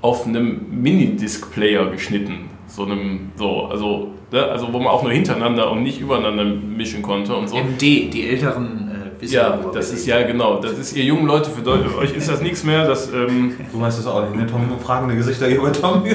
auf 0.03 0.27
einem 0.27 0.67
Minidisc-Player 0.71 1.87
geschnitten. 1.91 2.51
So 2.69 2.85
einem, 2.85 3.33
so, 3.37 3.67
also, 3.67 4.11
ne, 4.31 4.43
also 4.45 4.73
wo 4.73 4.79
man 4.79 4.89
auch 4.89 5.03
nur 5.03 5.13
hintereinander 5.13 5.71
und 5.71 5.83
nicht 5.83 6.01
übereinander 6.01 6.45
mischen 6.45 7.03
konnte 7.03 7.35
und 7.35 7.49
so. 7.49 7.57
MD, 7.57 7.81
die 8.11 8.29
älteren 8.29 8.86
wissen 9.21 9.35
Ja, 9.35 9.59
das 9.73 9.91
ist 9.91 10.07
ja 10.07 10.23
genau, 10.23 10.57
das 10.61 10.73
ist 10.73 10.97
ihr 10.97 11.05
jungen 11.05 11.27
Leute, 11.27 11.51
für 11.51 11.63
Deu- 11.63 11.97
euch 11.99 12.15
ist 12.15 12.29
das 12.29 12.41
nichts 12.41 12.65
mehr, 12.65 12.87
das, 12.87 13.13
ähm, 13.13 13.57
Du 13.73 13.81
weißt 13.81 13.99
das 13.99 14.07
auch 14.07 14.23
nicht, 14.23 14.37
ne? 14.37 14.47
Tom, 14.47 14.69
fragende 14.85 15.17
Gesichter 15.17 15.47
hier 15.47 15.61
bei 15.61 15.71
Tom. 15.71 16.03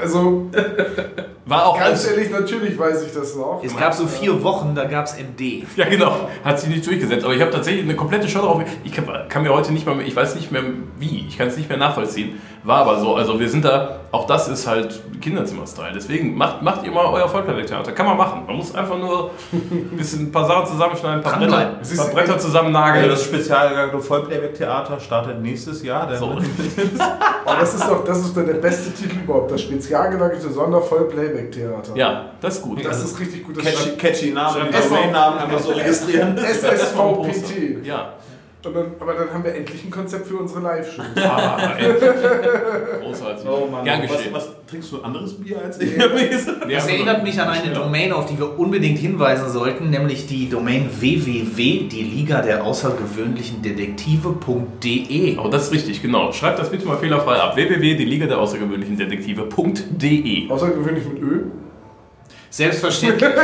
Also 0.00 0.46
war 1.46 1.66
auch 1.66 1.78
ganz 1.78 2.06
ehrlich, 2.06 2.30
natürlich 2.30 2.78
weiß 2.78 3.04
ich 3.04 3.12
das 3.12 3.34
noch. 3.34 3.62
Es 3.64 3.74
gab 3.76 3.94
so 3.94 4.06
vier 4.06 4.42
Wochen, 4.42 4.74
da 4.74 4.84
gab 4.84 5.06
es 5.06 5.14
MD. 5.18 5.64
Ja, 5.76 5.88
genau. 5.88 6.28
Hat 6.44 6.60
sich 6.60 6.68
nicht 6.68 6.86
durchgesetzt. 6.86 7.24
Aber 7.24 7.34
ich 7.34 7.40
habe 7.40 7.50
tatsächlich 7.50 7.84
eine 7.84 7.96
komplette 7.96 8.28
Show 8.28 8.40
drauf. 8.40 8.62
Ich 8.84 8.92
kann, 8.92 9.42
mir 9.42 9.52
heute 9.52 9.72
nicht 9.72 9.86
mehr, 9.86 9.98
ich 10.06 10.14
weiß 10.14 10.34
nicht 10.34 10.52
mehr 10.52 10.62
wie, 10.98 11.24
ich 11.26 11.38
kann 11.38 11.48
es 11.48 11.56
nicht 11.56 11.68
mehr 11.68 11.78
nachvollziehen. 11.78 12.38
War 12.64 12.82
aber 12.82 13.00
so. 13.00 13.14
Also 13.14 13.40
wir 13.40 13.48
sind 13.48 13.64
da, 13.64 14.00
auch 14.12 14.26
das 14.26 14.46
ist 14.48 14.66
halt 14.66 15.00
Kinderzimmer-Style. 15.22 15.92
Deswegen 15.94 16.36
macht, 16.36 16.60
macht 16.62 16.84
ihr 16.84 16.92
mal 16.92 17.06
euer 17.06 17.28
Vollplayback-Theater. 17.28 17.92
Kann 17.92 18.04
man 18.06 18.16
machen. 18.18 18.42
Man 18.46 18.56
muss 18.56 18.74
einfach 18.74 18.98
nur 18.98 19.30
ein 19.62 19.96
bisschen 19.96 20.24
ein 20.26 20.32
paar 20.32 20.46
Sachen 20.46 20.66
zusammenschneiden, 20.66 21.20
ein 21.20 21.22
paar 21.24 21.38
Dranbleiben. 21.38 21.76
Paar 21.98 22.14
Bretter 22.14 22.38
zusammennageln. 22.38 23.04
Also 23.04 23.16
das 23.16 23.24
spezialgelagerte 23.24 24.00
Vollplayback-Theater 24.00 25.00
startet 25.00 25.40
nächstes 25.40 25.82
Jahr. 25.82 26.06
Der 26.06 26.18
so. 26.18 26.26
Aber 27.44 27.60
das 27.60 27.74
ist 27.74 27.84
doch 27.84 28.04
das 28.04 28.18
ist 28.18 28.36
doch 28.36 28.44
der 28.44 28.54
beste 28.54 28.92
Titel 28.92 29.16
überhaupt. 29.24 29.50
Das 29.50 29.60
spezial 29.62 30.10
gelagerte 30.10 30.50
Sondervoll-Playback-Theater. 30.50 31.92
Ja, 31.94 32.30
das 32.40 32.56
ist 32.56 32.62
gut. 32.62 32.84
Das 32.84 33.04
ist 33.04 33.18
richtig 33.20 33.44
gut. 33.44 33.58
Das 33.58 33.64
catchy, 33.64 33.90
catchy 33.96 34.30
Name. 34.30 34.70
Domain-Namen 34.70 35.38
einfach 35.38 35.60
so 35.60 35.72
registrieren. 35.72 36.38
SSVPT. 36.38 37.84
Ja. 37.84 38.14
Und 38.68 38.74
dann, 38.74 38.86
aber 39.00 39.14
dann 39.14 39.32
haben 39.32 39.44
wir 39.44 39.54
endlich 39.54 39.82
ein 39.84 39.90
Konzept 39.90 40.26
für 40.26 40.36
unsere 40.36 40.60
Live-Show. 40.60 41.02
Ah. 41.18 41.72
Großartig. 43.02 43.44
Gern 43.84 44.02
geschehen. 44.02 44.32
was, 44.32 44.48
was 44.48 44.56
trinkst 44.66 44.92
du 44.92 45.02
anderes 45.02 45.34
Bier 45.34 45.60
als 45.62 45.80
ich? 45.80 45.96
Das 45.96 46.86
erinnert 46.86 47.22
mich 47.22 47.40
an 47.40 47.48
eine 47.48 47.72
Domain, 47.72 48.12
auf 48.12 48.26
die 48.26 48.38
wir 48.38 48.58
unbedingt 48.58 48.98
hinweisen 48.98 49.50
sollten, 49.50 49.90
nämlich 49.90 50.26
die 50.26 50.48
Domain 50.48 50.88
www.die-liga 51.00 52.42
der 52.42 52.64
außergewöhnlichen 52.64 53.62
Detektive.de. 53.62 55.38
Aber 55.38 55.48
das 55.48 55.64
ist 55.64 55.72
richtig, 55.72 56.02
genau. 56.02 56.32
Schreibt 56.32 56.58
das 56.58 56.70
bitte 56.70 56.86
mal 56.86 56.98
fehlerfrei 56.98 57.36
ab. 57.36 57.56
www.die 57.56 58.18
der 58.18 58.38
außergewöhnlichen 58.38 58.96
Detektive.de 58.98 60.50
Außergewöhnlich 60.50 61.04
mit 61.06 61.22
Ö. 61.22 61.42
Selbstverständlich. 62.50 63.30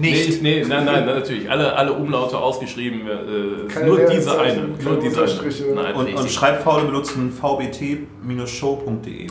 Nee, 0.00 0.12
Nicht. 0.12 0.42
nee, 0.42 0.60
nein, 0.66 0.84
nein, 0.84 1.04
nein, 1.06 1.16
natürlich. 1.16 1.50
Alle, 1.50 1.74
alle 1.74 1.92
Umlaute 1.92 2.38
ausgeschrieben. 2.38 3.00
Äh, 3.08 3.84
nur 3.84 3.98
diese 4.06 4.38
eine. 4.40 4.68
Nur 4.82 5.00
diese 5.00 5.22
eine. 5.22 5.34
Nein, 5.74 5.94
Und, 5.96 6.14
und 6.14 6.30
Schreibfaule 6.30 6.84
benutzen 6.84 7.32
vbt-show.de. 7.32 9.26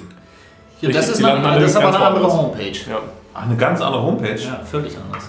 Ja, 0.82 0.90
das 0.92 1.10
ist, 1.10 1.24
alle 1.24 1.62
das 1.62 1.72
ist 1.72 1.76
aber 1.78 1.86
ganz 1.86 1.96
eine 1.96 2.06
andere. 2.06 2.32
Homepage. 2.34 2.72
Ja. 2.90 3.00
Ach, 3.34 3.44
eine 3.46 3.56
ganz 3.56 3.82
andere 3.82 4.04
Homepage. 4.04 4.36
Ja, 4.40 4.62
völlig 4.70 4.94
anders. 4.98 5.24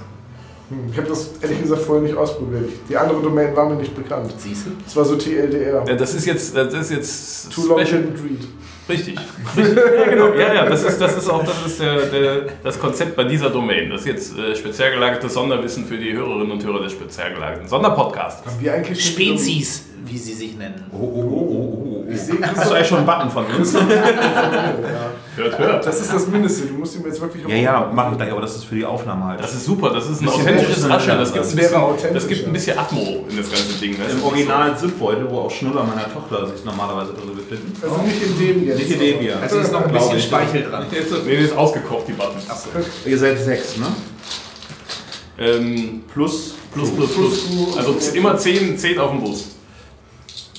Hm, 0.68 0.90
Ich 0.92 0.98
habe 0.98 1.08
das 1.08 1.30
ehrlich 1.40 1.62
gesagt 1.62 1.82
vorher 1.82 2.02
nicht 2.02 2.16
ausprobiert. 2.16 2.68
Die 2.88 2.96
andere 2.96 3.22
Domain 3.22 3.54
war 3.56 3.68
mir 3.68 3.76
nicht 3.76 3.94
bekannt. 3.94 4.32
Siehst 4.38 4.66
du? 4.66 4.70
Das 4.84 4.96
war 4.96 5.04
so 5.04 5.16
TLDR. 5.16 5.84
Ja, 5.87 5.94
das 5.94 6.14
ist 6.14 6.26
jetzt, 6.26 6.54
das 6.56 6.74
ist 6.74 6.90
jetzt 6.90 7.52
Too 7.52 7.66
long 7.68 7.78
didn't 7.78 8.22
read. 8.22 8.44
Richtig. 8.88 9.18
Richtig. 9.57 9.79
Ja, 9.98 10.05
genau. 10.09 10.35
Ja, 10.35 10.55
ja, 10.55 10.66
das 10.66 10.83
ist, 10.85 10.98
das 10.98 11.16
ist 11.16 11.29
auch 11.29 11.44
das, 11.44 11.66
ist 11.66 11.81
der, 11.81 12.07
der, 12.07 12.46
das 12.62 12.79
Konzept 12.79 13.16
bei 13.16 13.24
dieser 13.24 13.51
Domain. 13.51 13.90
Das 13.90 14.03
ist 14.03 14.07
jetzt 14.07 14.38
äh, 14.38 14.55
speziell 14.55 14.92
gelagertes 14.92 15.35
Sonderwissen 15.35 15.87
für 15.87 15.98
die 15.98 16.12
Hörerinnen 16.12 16.51
und 16.51 16.64
Hörer 16.64 16.83
des 16.83 16.92
speziell 16.92 17.35
gelagerten 17.35 17.68
Sonderpodcasts. 17.68 18.46
Haben 18.46 18.61
wir 18.61 18.74
eigentlich 18.74 19.05
Spezies, 19.05 19.87
wie 20.04 20.18
sie 20.18 20.32
sich 20.34 20.56
nennen. 20.56 20.84
Oh, 20.92 20.96
oh, 20.96 21.00
oh, 21.00 21.37
oh, 21.50 22.04
oh. 22.06 22.11
Ich 22.11 22.20
sehe 22.20 22.37
Hast 22.40 22.70
du 22.70 22.74
eigentlich 22.74 22.88
schon 22.88 22.98
einen 22.98 23.06
Button 23.06 23.30
von 23.30 23.44
uns? 23.46 23.72
ja. 23.74 23.80
Hört, 25.37 25.58
hört. 25.58 25.87
Das 25.87 26.00
ist 26.00 26.12
das 26.12 26.26
Mindeste. 26.26 26.66
Du 26.66 26.74
musst 26.74 26.96
ihm 26.96 27.04
jetzt 27.06 27.20
wirklich 27.20 27.46
Ja, 27.46 27.54
ja, 27.56 27.90
mach 27.94 28.11
ich 28.12 28.16
gleich, 28.16 28.30
aber 28.32 28.40
das 28.40 28.56
ist 28.56 28.64
für 28.64 28.74
die 28.76 28.84
Aufnahme 28.84 29.24
halt. 29.26 29.40
Das 29.40 29.52
ist 29.54 29.64
super, 29.66 29.90
das 29.90 30.08
ist 30.08 30.20
ein 30.20 30.26
Bisschen 30.26 30.40
authentisches 30.40 30.88
Rascheln. 30.88 31.18
Das, 31.18 31.32
gibt 31.32 31.44
Das 31.44 31.52
ein 31.52 31.56
wäre 31.58 31.66
bisschen- 31.68 31.82
authentischer. 31.82 32.14
das 32.14 32.28
gibt 32.28 32.46
ein 32.46 32.52
bisschen 32.52 32.78
Atmo 32.78 33.24
in 33.28 33.37
das 33.37 33.50
ganze 33.50 33.78
Ding. 33.80 33.92
Ne? 33.92 34.04
Im 34.11 34.24
originalen 34.24 34.76
Zipbeutel, 34.76 35.26
wo 35.30 35.38
auch 35.40 35.50
Schnuller 35.50 35.84
meiner 35.84 36.12
Tochter 36.12 36.46
sich 36.48 36.64
normalerweise 36.64 37.12
drin 37.12 37.37
befinden. 37.37 37.72
Also 37.82 38.02
nicht 38.02 38.22
in 38.22 38.38
dem 38.38 38.66
jetzt. 38.66 38.78
Nicht 38.78 38.90
in 38.92 39.00
dem 39.00 39.18
hier. 39.20 39.38
Also 39.40 39.58
ist 39.58 39.72
noch 39.72 39.84
ein 39.84 39.92
bisschen 39.92 40.16
ich. 40.16 40.24
Speichel 40.24 40.62
dran. 40.64 40.87
Nee, 40.90 40.98
die 41.37 41.44
ist 41.44 41.56
ausgekocht, 41.56 42.08
die 42.08 42.12
Buttons. 42.12 42.44
Ihr 43.04 43.18
seid 43.18 43.38
sechs, 43.38 43.76
ne? 43.76 43.87
Ähm, 45.40 46.03
Plus. 46.12 46.55
plus, 46.74 46.90
plus, 46.90 47.14
plus. 47.14 47.76
Also 47.76 47.94
immer 48.14 48.36
10, 48.36 48.76
10 48.76 48.99
auf 48.99 49.11
dem 49.11 49.20
Bus. 49.20 49.44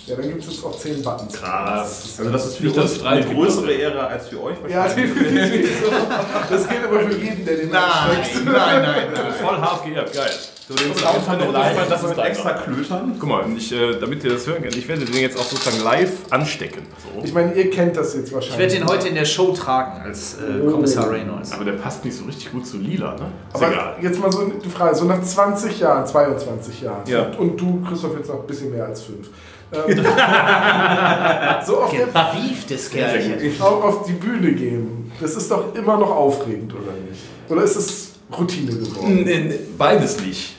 Ja, 0.10 0.16
dann 0.16 0.28
gibt 0.28 0.42
es 0.44 0.52
jetzt 0.54 0.66
auch 0.66 0.78
10 0.78 1.04
Buttons. 1.04 1.34
Krass. 1.34 2.16
Also 2.18 2.32
das 2.32 2.46
ist 2.48 2.58
für 2.58 2.64
Nicht 2.66 2.78
uns 2.78 2.94
das 2.98 3.06
eine 3.06 3.26
größere 3.26 3.72
Ehre 3.72 4.08
als 4.08 4.28
für 4.30 4.42
euch 4.44 4.58
Ja, 4.68 4.78
wahrscheinlich. 4.84 5.14
definitiv. 5.14 5.84
Das 6.50 6.68
gilt 6.68 6.84
aber 6.84 7.00
für 7.02 7.18
jeden, 7.18 7.46
der 7.46 7.58
den 7.58 7.70
Nein, 7.70 7.82
ansteckt. 8.18 8.46
nein, 8.46 8.82
nein, 8.82 9.08
nein. 9.14 9.34
Voll 9.40 9.58
hart 9.58 9.86
geehrt, 9.86 10.12
geil. 10.14 10.30
So, 10.68 10.76
den 10.76 10.90
Das 10.94 11.02
Sound 11.02 11.18
ist 11.18 11.30
hat 11.30 11.40
live, 11.42 11.52
live, 11.52 11.90
das 11.90 12.04
ist 12.04 12.10
mit 12.10 12.18
extra 12.26 12.54
Klötern. 12.54 13.16
Guck 13.20 13.30
mal, 13.30 13.44
ich, 13.58 13.72
äh, 13.72 14.00
damit 14.00 14.24
ihr 14.24 14.34
das 14.34 14.46
hören 14.48 14.62
könnt, 14.62 14.76
ich 14.76 14.88
werde 14.88 15.04
den 15.06 15.16
jetzt 15.22 15.38
auch 15.38 15.44
sozusagen 15.44 15.84
live 15.84 16.12
anstecken. 16.30 16.84
So. 17.16 17.24
Ich 17.26 17.34
meine, 17.34 17.54
ihr 17.54 17.70
kennt 17.72 17.98
das 17.98 18.16
jetzt 18.16 18.28
Ich 18.30 18.34
wahrscheinlich. 18.34 18.60
werde 18.60 18.76
ihn 18.76 18.88
heute 18.88 19.08
in 19.08 19.16
der 19.16 19.26
Show 19.26 19.52
tragen 19.52 20.02
als 20.04 20.36
äh, 20.36 20.70
Kommissar 20.70 21.10
Reynolds. 21.10 21.52
Aber 21.54 21.66
der 21.66 21.72
passt 21.74 22.06
nicht 22.06 22.16
so 22.18 22.26
richtig 22.26 22.52
gut 22.52 22.68
zu 22.68 22.78
lila, 22.78 23.14
ne? 23.16 23.32
Ist 23.54 23.56
Aber 23.56 23.72
egal. 23.72 23.96
jetzt 24.02 24.20
mal 24.20 24.32
so 24.32 24.46
die 24.46 24.70
Frage, 24.70 24.96
so 24.96 25.06
nach 25.06 25.22
20 25.22 25.80
Jahren, 25.80 26.06
22 26.06 26.82
Jahren 26.82 27.02
Ja. 27.08 27.24
und, 27.24 27.40
und 27.40 27.58
du, 27.62 27.82
Christoph, 27.88 28.16
jetzt 28.18 28.30
noch 28.30 28.42
ein 28.42 28.48
bisschen 28.48 28.72
mehr 28.72 28.86
als 28.86 29.02
fünf. 29.02 29.28
Ähm, 29.72 30.04
so 31.66 31.82
auf, 31.82 31.92
der, 31.92 32.08
Verwieftes 32.08 32.90
Kerlchen. 32.90 33.62
auch 33.62 33.84
auf 33.84 34.06
die 34.06 34.14
Bühne 34.14 34.54
gehen, 34.54 35.12
das 35.20 35.36
ist 35.36 35.52
doch 35.52 35.76
immer 35.76 35.98
noch 35.98 36.12
aufregend, 36.12 36.74
oder 36.74 36.94
nicht? 37.08 37.22
Oder 37.50 37.64
ist 37.64 37.76
es 37.76 38.14
Routine 38.36 38.72
geworden? 38.72 39.24
Nee, 39.24 39.40
nee, 39.40 39.60
Beides 39.78 40.20
nicht. 40.22 40.56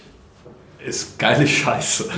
Ist 0.85 1.19
geile 1.19 1.47
Scheiße. 1.47 2.09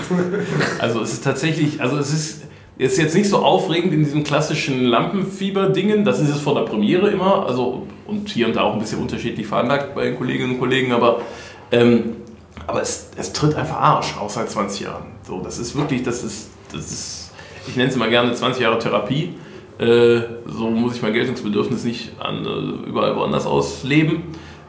Also 0.78 1.00
es 1.00 1.14
ist 1.14 1.24
tatsächlich, 1.24 1.80
also 1.80 1.96
es 1.96 2.12
ist, 2.12 2.42
ist 2.78 2.98
jetzt 2.98 3.14
nicht 3.14 3.28
so 3.28 3.38
aufregend 3.38 3.92
in 3.92 4.04
diesem 4.04 4.22
klassischen 4.22 4.84
Lampenfieber-Dingen. 4.84 6.04
Das 6.04 6.20
ist 6.20 6.28
es 6.28 6.40
vor 6.40 6.54
der 6.54 6.62
Premiere 6.62 7.10
immer. 7.10 7.46
Also 7.46 7.86
und 8.06 8.28
hier 8.28 8.46
und 8.46 8.56
da 8.56 8.62
auch 8.62 8.74
ein 8.74 8.78
bisschen 8.78 9.00
unterschiedlich 9.00 9.46
veranlagt 9.46 9.94
bei 9.94 10.04
den 10.04 10.16
Kolleginnen 10.16 10.52
und 10.52 10.58
Kollegen, 10.60 10.92
aber 10.92 11.22
ähm, 11.72 12.16
aber 12.66 12.82
es, 12.82 13.08
es 13.16 13.32
tritt 13.32 13.54
einfach 13.54 13.76
Arsch, 13.76 14.16
auch 14.18 14.30
seit 14.30 14.50
20 14.50 14.80
Jahren. 14.82 15.06
So, 15.26 15.40
das 15.40 15.58
ist 15.58 15.74
wirklich, 15.74 16.02
das 16.02 16.22
ist, 16.22 16.50
das 16.72 16.90
ist, 16.92 17.30
ich 17.66 17.76
nenne 17.76 17.88
es 17.90 17.96
immer 17.96 18.08
gerne 18.08 18.32
20 18.32 18.62
Jahre 18.62 18.78
Therapie. 18.78 19.34
Äh, 19.78 20.20
so 20.46 20.68
muss 20.70 20.96
ich 20.96 21.02
mein 21.02 21.12
Geltungsbedürfnis 21.12 21.84
nicht 21.84 22.12
an, 22.20 22.44
äh, 22.44 22.88
überall 22.88 23.16
woanders 23.16 23.46
ausleben. 23.46 24.24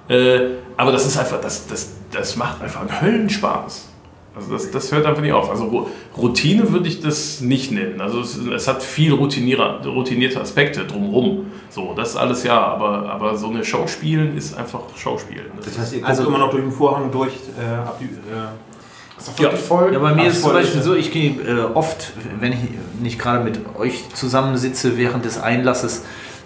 Äh, 0.08 0.39
aber 0.78 0.91
das 0.91 1.06
ist 1.06 1.18
einfach, 1.18 1.39
das, 1.41 1.68
das, 1.68 1.93
das 2.12 2.36
macht 2.36 2.62
einfach 2.62 2.82
einen 2.82 3.01
Höllenspaß. 3.01 3.89
Also 4.36 4.51
das, 4.51 4.72
das 4.72 4.91
hört 4.91 5.06
einfach 5.06 5.22
nicht 5.22 5.32
auf. 5.34 5.47
Also 5.51 5.88
Routine 6.18 6.72
würde 6.72 6.88
ich 6.88 7.01
das 7.01 7.41
nicht 7.41 7.72
nennen. 7.72 8.01
Also 8.01 8.20
es, 8.22 8.36
es 8.38 8.68
hat 8.68 8.82
viel 8.82 9.14
routinierte, 9.14 10.41
Aspekte 10.41 10.86
drumherum. 10.86 11.51
So, 11.70 11.93
das 11.95 12.16
alles 12.16 12.43
ja, 12.43 12.60
aber, 12.60 13.10
aber 13.10 13.38
so 13.38 13.49
eine 13.49 13.64
Show 13.64 13.86
spielen 13.88 14.36
ist 14.36 14.58
einfach 14.58 14.82
Schauspielen. 14.97 15.45
Das 15.58 15.66
Das 15.68 15.78
heißt, 15.78 15.93
ihr 15.93 15.99
guckt 15.99 16.10
Also- 16.10 16.26
immer 16.26 16.39
noch 16.39 16.49
durch 16.49 16.64
den 16.64 16.72
Vorhang 16.72 17.12
durch 17.12 17.34
äh, 17.60 17.76
ab 17.76 17.99
die, 17.99 18.06
äh, 18.06 18.73
ist 19.18 19.28
doch 19.28 19.39
wirklich 19.39 19.61
voll. 19.61 19.93
Ja, 19.93 19.99
bei 19.99 20.14
mir 20.14 20.28
ist 20.28 20.38
es 20.38 20.41
zum 20.41 20.53
Beispiel 20.53 20.80
ja. 20.80 20.84
so, 20.84 20.95
ich 20.95 21.11
gehe 21.11 21.32
äh, 21.41 21.64
oft, 21.74 22.14
wenn 22.39 22.53
ich 22.53 22.59
nicht 23.01 23.20
gerade 23.20 23.43
mit 23.43 23.59
euch 23.78 24.03
zusammensitze 24.14 24.97
während 24.97 25.26
des 25.26 25.41
Einlasses, 25.41 26.03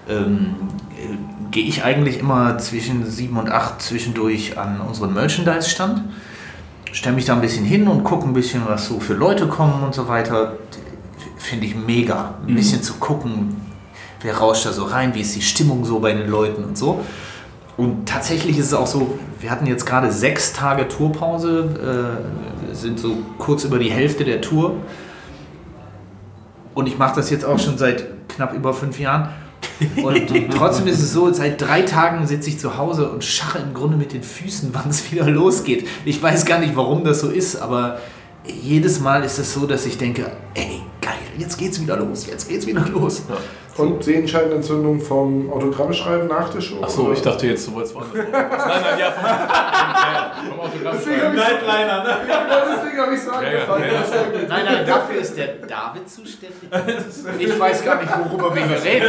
ähm, 0.10 0.56
äh, 0.92 1.16
gehe 1.52 1.66
ich 1.66 1.84
eigentlich 1.84 2.20
immer 2.20 2.58
zwischen 2.58 3.06
sieben 3.06 3.38
und 3.38 3.50
acht 3.50 3.82
zwischendurch 3.82 4.58
an 4.58 4.82
unseren 4.82 5.14
Merchandise-Stand, 5.14 6.04
stelle 6.92 7.16
mich 7.16 7.26
da 7.26 7.34
ein 7.34 7.42
bisschen 7.42 7.66
hin 7.66 7.88
und 7.88 8.04
gucke 8.04 8.28
ein 8.28 8.34
bisschen, 8.34 8.64
was 8.68 8.88
so 8.88 9.00
für 9.00 9.14
Leute 9.14 9.48
kommen 9.48 9.84
und 9.84 9.94
so 9.94 10.08
weiter. 10.08 10.58
Finde 11.38 11.66
ich 11.68 11.76
mega, 11.76 12.36
ein 12.46 12.56
bisschen 12.56 12.82
zu 12.82 12.96
gucken, 12.96 13.56
wer 14.22 14.38
rauscht 14.38 14.66
da 14.66 14.74
so 14.74 14.84
rein, 14.84 15.14
wie 15.14 15.22
ist 15.22 15.36
die 15.36 15.42
Stimmung 15.42 15.86
so 15.86 16.00
bei 16.00 16.14
den 16.14 16.30
Leuten 16.30 16.64
und 16.64 16.78
so. 16.78 17.04
Und 17.78 18.10
tatsächlich 18.10 18.58
ist 18.58 18.68
es 18.68 18.74
auch 18.74 18.88
so, 18.88 19.20
wir 19.40 19.52
hatten 19.52 19.68
jetzt 19.68 19.86
gerade 19.86 20.12
sechs 20.12 20.52
Tage 20.52 20.88
Tourpause, 20.88 22.20
äh, 22.57 22.57
sind 22.82 23.00
so 23.00 23.18
kurz 23.38 23.64
über 23.64 23.80
die 23.80 23.92
Hälfte 23.92 24.24
der 24.24 24.42
Tour. 24.42 24.76
Und 26.74 26.88
ich 26.88 26.98
mache 26.98 27.16
das 27.16 27.30
jetzt 27.30 27.44
auch 27.44 27.60
schon 27.60 27.78
seit 27.78 28.06
knapp 28.30 28.54
über 28.54 28.74
fünf 28.74 29.00
Jahren. 29.00 29.30
Und 30.04 30.52
trotzdem 30.56 30.88
ist 30.88 31.02
es 31.02 31.14
so, 31.14 31.32
seit 31.34 31.62
drei 31.62 31.82
Tagen 31.82 32.26
sitze 32.28 32.50
ich 32.50 32.60
zu 32.60 32.78
Hause 32.78 33.10
und 33.10 33.24
scharre 33.24 33.60
im 33.60 33.74
Grunde 33.74 33.98
mit 33.98 34.14
den 34.14 34.24
Füßen, 34.24 34.70
wann 34.74 34.90
es 34.90 35.12
wieder 35.12 35.30
losgeht. 35.30 35.88
Ich 36.06 36.22
weiß 36.22 36.46
gar 36.46 36.60
nicht, 36.60 36.76
warum 36.76 37.04
das 37.04 37.22
so 37.22 37.30
ist, 37.30 37.56
aber 37.56 38.00
jedes 38.46 39.00
Mal 39.00 39.24
ist 39.24 39.40
es 39.40 39.54
so, 39.54 39.66
dass 39.66 39.86
ich 39.86 39.98
denke, 39.98 40.32
ey, 40.54 40.82
geil, 41.02 41.14
jetzt 41.38 41.58
geht's 41.58 41.82
wieder 41.82 41.98
los, 41.98 42.28
jetzt 42.28 42.48
geht's 42.48 42.66
wieder 42.66 42.88
los. 42.88 43.24
Und 43.78 44.04
Sehenscheidenentzündung 44.04 45.00
vom 45.00 45.52
Autogrammschreiben 45.52 46.28
nach 46.28 46.50
der 46.50 46.62
Show? 46.62 46.82
Achso, 46.82 47.12
ich 47.14 47.22
dachte 47.22 47.48
jetzt, 47.48 47.68
du 47.68 47.74
wolltest 47.76 47.94
woanders. 47.96 48.14
Nein, 48.32 48.32
nein, 48.32 49.00
ja, 49.00 49.12
vom, 49.12 49.24
ja, 49.24 50.34
vom 50.50 50.60
Autogramm. 50.60 50.96
Deswegen 50.98 51.22
habe 51.22 51.36
ich 51.36 51.42
Nightliner, 51.42 52.04
ne? 52.04 52.10
ja, 52.28 52.46
deswegen 52.76 52.98
hab 53.00 53.12
ich 53.12 53.26
ja, 53.26 53.42
ja. 53.42 53.58
Ja 53.58 54.24
gut. 54.32 54.50
Nein, 54.50 54.66
nein, 54.66 54.86
dafür 54.86 55.20
ist 55.22 55.38
der 55.38 55.48
David 55.68 56.10
zuständig. 56.10 56.58
Ich 57.40 57.60
weiß 57.60 57.84
gar 57.86 58.02
nicht, 58.02 58.12
worüber 58.18 58.56
wir 58.56 58.66
hier 58.66 58.84
reden. 58.84 59.06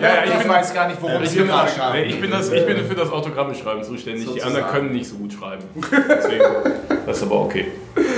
Ja, 0.00 0.08
ja, 0.08 0.24
ich 0.24 0.40
Ich 0.40 0.48
weiß 0.48 0.74
gar 0.74 0.88
nicht, 0.88 1.00
worum 1.02 1.22
es 1.22 1.28
Ich 1.30 1.34
hier 1.36 1.42
bin, 1.42 1.50
gerade 1.52 2.02
geht. 2.02 2.10
ich, 2.10 2.20
bin 2.20 2.30
das, 2.30 2.50
ich 2.50 2.66
bin 2.66 2.84
für 2.84 2.94
das 2.94 3.10
Autogramme 3.10 3.54
schreiben 3.54 3.82
zuständig. 3.82 4.22
Die 4.22 4.28
Sozusagen. 4.28 4.54
anderen 4.56 4.72
können 4.72 4.92
nicht 4.92 5.08
so 5.08 5.16
gut 5.16 5.32
schreiben. 5.32 5.64
Deswegen, 6.08 6.44
das 7.06 7.16
ist 7.18 7.22
aber 7.24 7.40
okay. 7.40 7.66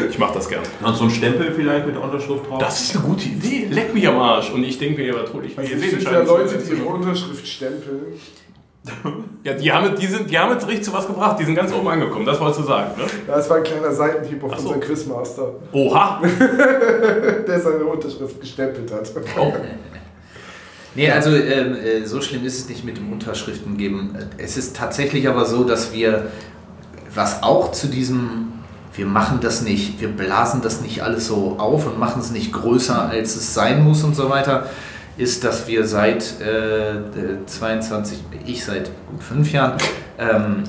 Ich 0.09 0.19
mache 0.19 0.35
das 0.35 0.49
gerne. 0.49 0.65
Und 0.83 0.95
so 0.97 1.05
ein 1.05 1.11
Stempel 1.11 1.53
vielleicht 1.53 1.87
mit 1.87 1.95
der 1.95 2.03
Unterschrift 2.03 2.49
drauf. 2.49 2.59
Das 2.59 2.81
ist 2.81 2.97
eine 2.97 3.05
gute 3.05 3.25
Idee. 3.25 3.67
Leck 3.71 3.95
mich 3.95 4.07
am 4.07 4.19
Arsch. 4.19 4.51
Und 4.51 4.65
ich 4.65 4.79
denke 4.79 5.03
mir, 5.03 5.15
was 5.15 5.33
hol 5.33 5.45
ich 5.45 5.57
mir 5.57 5.63
Also 5.63 5.75
hier 5.75 5.80
es 5.85 5.91
sind 5.91 6.03
ja 6.03 6.21
Leute, 6.21 6.59
die 6.59 6.73
ihre 6.73 6.85
Unterschrift 6.85 7.47
stempeln. 7.47 8.15
Ja, 9.43 9.55
die 9.55 9.73
haben, 9.73 9.97
die, 9.97 10.07
sind, 10.07 10.31
die 10.31 10.39
haben 10.39 10.53
jetzt 10.53 10.67
richtig 10.67 10.85
zu 10.85 10.93
was 10.93 11.07
gebracht. 11.07 11.39
Die 11.41 11.45
sind 11.45 11.55
ganz 11.55 11.73
oben 11.73 11.89
angekommen. 11.89 12.27
Das 12.27 12.39
wolltest 12.39 12.61
du 12.61 12.65
sagen, 12.65 12.91
ne? 12.99 13.05
Das 13.27 13.49
war 13.49 13.57
ein 13.57 13.63
kleiner 13.63 13.91
Seitenhieb 13.91 14.45
auf 14.45 14.55
so. 14.55 14.69
unseren 14.69 14.81
Quizmaster, 14.81 15.55
Oha! 15.73 16.21
der 17.47 17.61
seine 17.61 17.85
Unterschrift 17.85 18.39
gestempelt 18.39 18.93
hat. 18.93 19.11
Oh. 19.39 19.53
Nee, 20.95 21.09
also 21.09 21.31
ähm, 21.31 21.77
äh, 21.77 22.05
so 22.05 22.21
schlimm 22.21 22.45
ist 22.45 22.59
es 22.59 22.69
nicht 22.69 22.85
mit 22.85 22.97
dem 22.97 23.13
Unterschriften 23.13 23.77
geben. 23.77 24.17
Es 24.39 24.57
ist 24.57 24.75
tatsächlich 24.75 25.29
aber 25.29 25.45
so, 25.45 25.63
dass 25.63 25.93
wir, 25.93 26.27
was 27.15 27.45
auch 27.45 27.71
zu 27.71 27.87
diesem, 27.87 28.53
wir 28.95 29.07
machen 29.07 29.39
das 29.41 29.63
nicht, 29.63 30.01
wir 30.01 30.09
blasen 30.09 30.63
das 30.63 30.81
nicht 30.81 31.03
alles 31.05 31.29
so 31.29 31.55
auf 31.59 31.87
und 31.87 32.01
machen 32.01 32.21
es 32.21 32.33
nicht 32.33 32.53
größer, 32.53 33.09
als 33.09 33.37
es 33.37 33.55
sein 33.55 33.85
muss 33.85 34.03
und 34.03 34.17
so 34.17 34.31
weiter, 34.31 34.69
ist, 35.21 35.45
dass 35.45 35.69
wir 35.69 35.87
seit 35.87 36.41
äh, 36.41 36.95
äh, 36.95 37.47
22, 37.47 38.19
ich 38.47 38.65
seit 38.65 38.91
gut 39.11 39.23
fünf 39.23 39.53
Jahren, 39.53 39.75
ähm, 40.19 40.65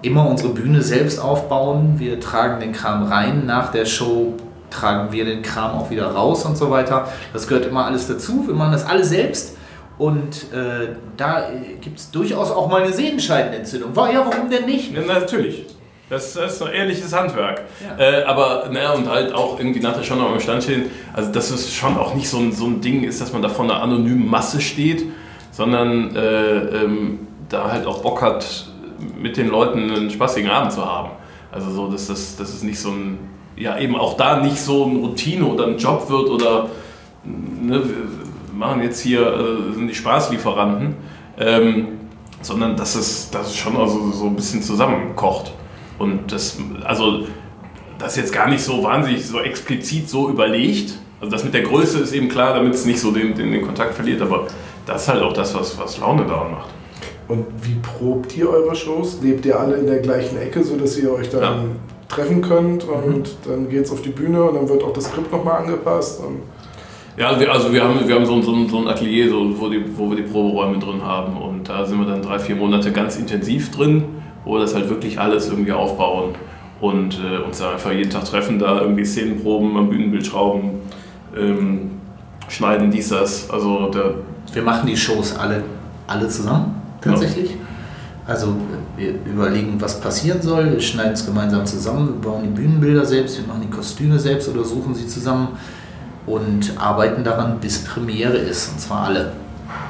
immer 0.00 0.26
unsere 0.26 0.54
Bühne 0.54 0.82
selbst 0.82 1.18
aufbauen. 1.18 1.96
Wir 1.98 2.18
tragen 2.18 2.60
den 2.60 2.72
Kram 2.72 3.04
rein 3.04 3.44
nach 3.44 3.70
der 3.72 3.84
Show, 3.84 4.34
tragen 4.70 5.12
wir 5.12 5.26
den 5.26 5.42
Kram 5.42 5.72
auch 5.72 5.90
wieder 5.90 6.06
raus 6.06 6.46
und 6.46 6.56
so 6.56 6.70
weiter. 6.70 7.08
Das 7.34 7.46
gehört 7.46 7.66
immer 7.66 7.84
alles 7.84 8.08
dazu. 8.08 8.46
Wir 8.46 8.54
machen 8.54 8.72
das 8.72 8.86
alle 8.86 9.04
selbst. 9.04 9.56
Und 9.98 10.52
äh, 10.52 10.88
da 11.16 11.48
gibt 11.80 11.98
es 11.98 12.10
durchaus 12.10 12.50
auch 12.50 12.68
mal 12.68 12.82
eine 12.82 12.92
Sehenscheidenentzündung. 12.92 13.94
War 13.94 14.10
ja, 14.12 14.26
warum 14.26 14.50
denn 14.50 14.64
nicht? 14.64 14.92
Ja, 14.92 15.02
na, 15.06 15.20
natürlich. 15.20 15.66
Das, 16.10 16.34
das 16.34 16.54
ist 16.54 16.62
ein 16.62 16.72
ehrliches 16.72 17.12
Handwerk. 17.12 17.62
Äh, 17.98 18.22
aber, 18.24 18.68
naja, 18.70 18.92
und 18.92 19.08
halt 19.08 19.32
auch 19.32 19.58
irgendwie 19.58 19.80
nachher 19.80 20.02
schon 20.02 20.18
noch 20.18 20.30
am 20.30 20.40
Stand 20.40 20.62
stehen. 20.62 20.90
Also, 21.12 21.32
dass 21.32 21.50
es 21.50 21.72
schon 21.72 21.96
auch 21.96 22.14
nicht 22.14 22.28
so 22.28 22.38
ein, 22.38 22.52
so 22.52 22.66
ein 22.66 22.80
Ding 22.80 23.04
ist, 23.04 23.20
dass 23.20 23.32
man 23.32 23.42
da 23.42 23.48
vor 23.48 23.64
einer 23.64 23.82
anonymen 23.82 24.28
Masse 24.28 24.60
steht, 24.60 25.04
sondern 25.50 26.14
äh, 26.14 26.56
ähm, 26.82 27.20
da 27.48 27.70
halt 27.70 27.86
auch 27.86 28.02
Bock 28.02 28.20
hat, 28.20 28.66
mit 29.18 29.36
den 29.36 29.48
Leuten 29.48 29.90
einen 29.90 30.10
spaßigen 30.10 30.50
Abend 30.50 30.72
zu 30.72 30.84
haben. 30.84 31.10
Also, 31.50 31.70
so, 31.70 31.90
dass 31.90 32.08
das, 32.08 32.36
dass 32.36 32.52
es 32.52 32.62
nicht 32.62 32.78
so 32.78 32.90
ein, 32.90 33.18
ja, 33.56 33.78
eben 33.78 33.96
auch 33.96 34.16
da 34.16 34.40
nicht 34.40 34.58
so 34.58 34.84
eine 34.84 34.98
Routine 34.98 35.46
oder 35.46 35.66
ein 35.66 35.78
Job 35.78 36.10
wird 36.10 36.28
oder, 36.28 36.68
ne, 37.24 37.82
wir 37.82 38.54
machen 38.54 38.82
jetzt 38.82 39.00
hier, 39.00 39.20
äh, 39.20 39.74
sind 39.74 39.88
die 39.88 39.94
Spaßlieferanten. 39.94 40.96
Ähm, 41.38 41.86
sondern 42.44 42.76
dass 42.76 42.94
es, 42.94 43.30
dass 43.30 43.48
es 43.48 43.56
schon 43.56 43.76
also 43.76 44.12
so 44.12 44.26
ein 44.26 44.36
bisschen 44.36 44.62
zusammenkocht. 44.62 45.52
Und 45.98 46.32
das, 46.32 46.58
also, 46.84 47.20
das 47.98 48.12
ist 48.12 48.16
jetzt 48.16 48.32
gar 48.32 48.48
nicht 48.48 48.62
so 48.62 48.82
wahnsinnig 48.82 49.24
so 49.26 49.38
explizit 49.40 50.08
so 50.08 50.28
überlegt. 50.28 50.94
Also 51.20 51.30
das 51.32 51.44
mit 51.44 51.54
der 51.54 51.62
Größe 51.62 52.00
ist 52.00 52.12
eben 52.12 52.28
klar, 52.28 52.54
damit 52.54 52.74
es 52.74 52.84
nicht 52.84 53.00
so 53.00 53.10
den, 53.10 53.34
den, 53.34 53.52
den 53.52 53.62
Kontakt 53.62 53.94
verliert, 53.94 54.20
aber 54.20 54.46
das 54.86 55.02
ist 55.02 55.08
halt 55.08 55.22
auch 55.22 55.32
das, 55.32 55.54
was, 55.54 55.78
was 55.78 55.98
Laune 55.98 56.24
daran 56.26 56.50
macht. 56.52 56.68
Und 57.28 57.46
wie 57.62 57.76
probt 57.76 58.36
ihr 58.36 58.50
eure 58.50 58.74
Shows? 58.74 59.20
Lebt 59.22 59.46
ihr 59.46 59.58
alle 59.58 59.76
in 59.76 59.86
der 59.86 60.00
gleichen 60.00 60.36
Ecke, 60.38 60.62
sodass 60.62 60.98
ihr 60.98 61.10
euch 61.12 61.30
dann 61.30 61.42
Ja. 61.42 61.54
treffen 62.08 62.42
könnt 62.42 62.84
und 62.84 63.36
dann 63.46 63.70
geht 63.70 63.84
es 63.86 63.90
auf 63.92 64.02
die 64.02 64.10
Bühne 64.10 64.42
und 64.44 64.56
dann 64.56 64.68
wird 64.68 64.82
auch 64.82 64.92
das 64.92 65.04
Skript 65.04 65.32
nochmal 65.32 65.62
angepasst? 65.62 66.20
Ja, 67.16 67.38
wir, 67.38 67.50
also 67.50 67.72
wir 67.72 67.82
haben, 67.82 68.06
wir 68.06 68.14
haben 68.14 68.26
so, 68.26 68.34
ein- 68.34 68.42
so, 68.42 68.68
so 68.68 68.78
ein 68.78 68.88
Atelier, 68.88 69.30
so, 69.30 69.58
wo, 69.58 69.68
die, 69.70 69.82
wo 69.96 70.10
wir 70.10 70.16
die 70.16 70.22
Proberäume 70.24 70.78
drin 70.78 71.00
haben 71.02 71.36
und 71.38 71.66
da 71.68 71.86
sind 71.86 71.98
wir 72.00 72.06
dann 72.06 72.20
drei, 72.20 72.38
vier 72.38 72.56
Monate 72.56 72.90
ganz 72.92 73.16
intensiv 73.16 73.70
drin, 73.70 74.04
wo 74.44 74.54
wir 74.54 74.60
das 74.60 74.74
halt 74.74 74.88
wirklich 74.88 75.18
alles 75.18 75.48
irgendwie 75.48 75.72
aufbauen 75.72 76.34
und 76.80 77.18
äh, 77.18 77.42
uns 77.44 77.58
da 77.58 77.72
einfach 77.72 77.92
jeden 77.92 78.10
Tag 78.10 78.24
treffen, 78.24 78.58
da 78.58 78.80
irgendwie 78.80 79.04
Szenenproben 79.04 79.76
am 79.76 79.88
Bühnenbild 79.88 80.26
schrauben, 80.26 80.80
ähm, 81.36 81.92
schneiden, 82.48 82.90
dies, 82.90 83.08
das. 83.08 83.50
Also 83.50 83.90
der, 83.90 84.14
Wir 84.52 84.62
machen 84.62 84.86
die 84.86 84.96
Shows 84.96 85.36
alle, 85.36 85.62
alle 86.06 86.28
zusammen, 86.28 86.74
tatsächlich. 87.00 87.56
Also 88.26 88.54
wir 88.96 89.14
überlegen, 89.26 89.78
was 89.80 90.00
passieren 90.00 90.40
soll, 90.40 90.72
wir 90.72 90.80
schneiden 90.80 91.12
es 91.12 91.26
gemeinsam 91.26 91.66
zusammen, 91.66 92.08
wir 92.08 92.30
bauen 92.30 92.42
die 92.42 92.48
Bühnenbilder 92.48 93.04
selbst, 93.04 93.38
wir 93.38 93.46
machen 93.46 93.66
die 93.68 93.74
Kostüme 93.74 94.18
selbst 94.18 94.48
oder 94.48 94.64
suchen 94.64 94.94
sie 94.94 95.06
zusammen 95.06 95.48
und 96.26 96.72
arbeiten 96.78 97.22
daran, 97.22 97.60
bis 97.60 97.84
Premiere 97.84 98.38
ist, 98.38 98.72
und 98.72 98.80
zwar 98.80 99.04
alle. 99.04 99.32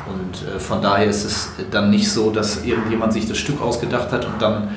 Und 0.06 0.46
äh, 0.46 0.58
von 0.58 0.82
daher 0.82 1.06
ist 1.06 1.24
es 1.24 1.48
dann 1.70 1.90
nicht 1.90 2.10
so, 2.10 2.30
dass 2.30 2.64
irgendjemand 2.64 3.12
sich 3.12 3.26
das 3.28 3.38
Stück 3.38 3.60
ausgedacht 3.62 4.12
hat 4.12 4.24
und 4.26 4.40
dann 4.40 4.68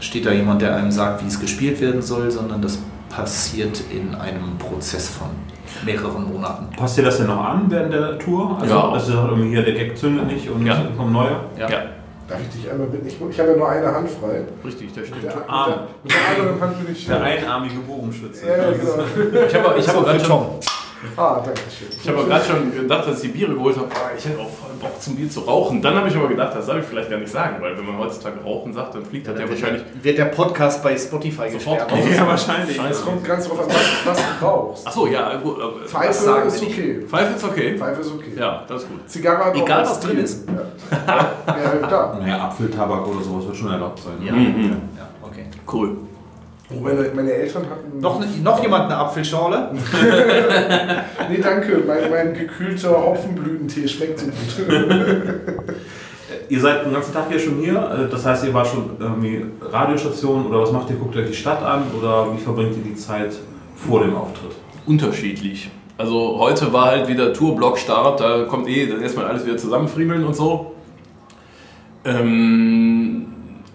steht 0.00 0.26
da 0.26 0.30
jemand, 0.32 0.60
der 0.62 0.76
einem 0.76 0.90
sagt, 0.90 1.22
wie 1.24 1.28
es 1.28 1.40
gespielt 1.40 1.80
werden 1.80 2.02
soll, 2.02 2.30
sondern 2.30 2.60
das 2.60 2.78
passiert 3.08 3.82
in 3.90 4.14
einem 4.14 4.58
Prozess 4.58 5.08
von 5.08 5.28
mehreren 5.84 6.30
Monaten. 6.32 6.66
Passt 6.76 6.98
dir 6.98 7.02
das 7.04 7.16
denn 7.18 7.26
noch 7.28 7.42
an 7.42 7.64
während 7.68 7.92
der 7.92 8.18
Tour? 8.18 8.58
Also, 8.60 8.74
Ja. 8.74 8.90
also 8.92 9.12
irgendwie 9.12 9.48
hier 9.50 9.62
der 9.62 9.72
Gag 9.74 9.96
zündet 9.96 10.26
nicht 10.26 10.48
und 10.50 10.66
Ja. 10.66 10.74
es 10.90 10.96
kommt 10.96 11.12
neuer? 11.12 11.40
ja. 11.58 11.68
darf 12.28 12.40
ich 12.42 12.60
dich 12.60 12.70
einmal 12.70 12.88
bitten? 12.88 13.06
Ich, 13.06 13.14
ich 13.30 13.38
habe 13.40 13.50
ja 13.52 13.56
nur 13.56 13.68
eine 13.70 13.86
Hand 13.94 14.08
frei. 14.10 14.42
richtig, 14.64 14.92
der 14.92 15.04
stimmt. 15.04 15.22
der, 15.22 15.34
mit 15.36 15.48
Arm. 15.48 15.70
der, 15.70 15.80
mit 16.02 16.12
der 16.12 16.44
anderen 16.44 16.60
Hand 16.60 16.84
bin 16.84 16.92
ich 16.94 17.06
Der 17.06 17.22
einarmige 17.22 17.78
Bogenschütze. 17.86 18.46
Ja, 18.46 18.56
ja, 18.56 18.70
genau. 18.72 19.46
Ich 19.46 19.54
habe 19.54 19.78
ich 19.78 19.88
habe 19.88 19.98
So, 19.98 20.04
gerade 20.04 20.18
für 20.18 20.24
schon, 20.26 20.28
Tom. 20.28 20.46
Ah, 21.16 21.40
danke 21.44 21.60
schön. 21.70 21.88
Ich 22.02 22.08
habe 22.08 22.18
aber 22.18 22.28
gerade 22.28 22.44
schon 22.44 22.72
gedacht, 22.74 23.06
als 23.06 23.22
ich 23.22 23.32
die 23.32 23.38
Biere 23.38 23.54
geholt 23.54 23.76
habe, 23.76 23.88
ah, 23.94 24.10
ich 24.16 24.24
hätte 24.24 24.38
auch 24.40 24.50
voll 24.50 24.70
Bock 24.80 25.00
zum 25.00 25.16
Bier 25.16 25.28
zu 25.30 25.40
rauchen. 25.40 25.80
Dann 25.82 25.94
habe 25.96 26.08
ich 26.08 26.16
aber 26.16 26.28
gedacht, 26.28 26.54
das 26.54 26.66
darf 26.66 26.78
ich 26.78 26.84
vielleicht 26.84 27.10
gar 27.10 27.18
nicht 27.18 27.30
sagen, 27.32 27.56
weil 27.60 27.76
wenn 27.76 27.84
man 27.86 27.98
heutzutage 27.98 28.40
rauchen 28.44 28.72
sagt, 28.72 28.94
dann 28.94 29.04
fliegt 29.04 29.26
das 29.28 29.38
ja, 29.38 29.48
wahrscheinlich 29.48 29.82
Wird 30.02 30.18
der 30.18 30.26
Podcast 30.26 30.82
bei 30.82 30.96
Spotify 30.96 31.50
sofort 31.50 31.78
gesperrt. 31.88 31.92
raus. 31.92 32.16
Ja, 32.16 32.26
wahrscheinlich. 32.26 32.80
Es 32.90 33.02
kommt 33.04 33.24
ganz 33.24 33.48
drauf 33.48 33.60
an, 33.60 33.66
was, 33.68 34.06
was 34.06 34.18
du 34.40 34.44
rauchst. 34.44 34.86
Achso, 34.86 35.06
ja, 35.06 35.36
gut. 35.36 35.56
Pfeife 35.86 36.46
ist 36.46 36.62
okay. 36.62 37.00
Pfeife 37.06 37.34
ist 37.34 37.44
okay. 37.44 37.78
Pfeife 37.78 38.00
ist 38.00 38.12
okay. 38.12 38.32
Ja, 38.38 38.62
das 38.68 38.82
ist 38.82 38.88
gut. 38.88 39.08
Zigarre 39.08 39.44
hat 39.46 39.56
Egal, 39.56 39.82
was 39.82 40.00
drin 40.00 40.18
ist. 40.18 40.46
Ja, 41.06 41.30
ja 41.46 41.86
klar. 41.86 42.18
Naja, 42.20 42.44
Apfeltabak 42.44 43.06
oder 43.06 43.22
sowas 43.22 43.46
wird 43.46 43.56
schon 43.56 43.70
erlaubt 43.72 43.98
sein. 44.00 44.14
Ja, 44.24 44.32
Mhm. 44.32 44.70
ja, 44.98 45.08
okay. 45.22 45.46
Cool. 45.70 45.96
Oh, 46.68 46.80
meine, 46.80 47.10
meine 47.14 47.32
Eltern 47.32 47.62
hatten. 47.70 48.00
Noch, 48.00 48.18
ne- 48.18 48.26
noch 48.42 48.60
jemand 48.62 48.84
eine 48.86 48.96
Apfelschorle? 48.96 49.70
Nee, 51.28 51.38
danke. 51.42 51.82
Mein, 51.86 52.10
mein 52.10 52.34
gekühlter 52.34 52.90
Hopfenblütentee 53.02 53.86
schmeckt 53.88 54.18
so 54.20 54.26
gut. 54.26 54.34
Ihr 56.48 56.60
seid 56.60 56.84
den 56.84 56.92
ganzen 56.92 57.12
Tag 57.12 57.24
hier 57.28 57.38
schon 57.40 57.56
hier, 57.58 57.74
äh, 57.76 58.10
das 58.10 58.24
heißt, 58.24 58.44
ihr 58.44 58.54
wart 58.54 58.66
schon 58.68 58.90
irgendwie 58.98 59.44
Radiostation 59.60 60.46
oder 60.46 60.60
was 60.60 60.70
macht 60.72 60.88
ihr? 60.90 60.96
Guckt 60.96 61.14
ihr 61.16 61.22
euch 61.22 61.28
die 61.30 61.34
Stadt 61.36 61.62
an 61.62 61.84
oder 61.98 62.32
wie 62.34 62.40
verbringt 62.40 62.76
ihr 62.76 62.82
die 62.84 62.94
Zeit 62.94 63.32
vor 63.74 64.00
dem 64.00 64.14
Auftritt? 64.16 64.52
Unterschiedlich. 64.86 65.70
Also 65.98 66.36
heute 66.38 66.72
war 66.72 66.86
halt 66.86 67.08
wieder 67.08 67.32
Tourblock-Start, 67.32 68.20
da 68.20 68.44
kommt 68.44 68.68
eh 68.68 68.86
dann 68.86 69.02
erstmal 69.02 69.26
alles 69.26 69.44
wieder 69.46 69.56
zusammenfriemeln 69.56 70.24
und 70.24 70.34
so. 70.36 70.72
Ähm, 72.04 73.05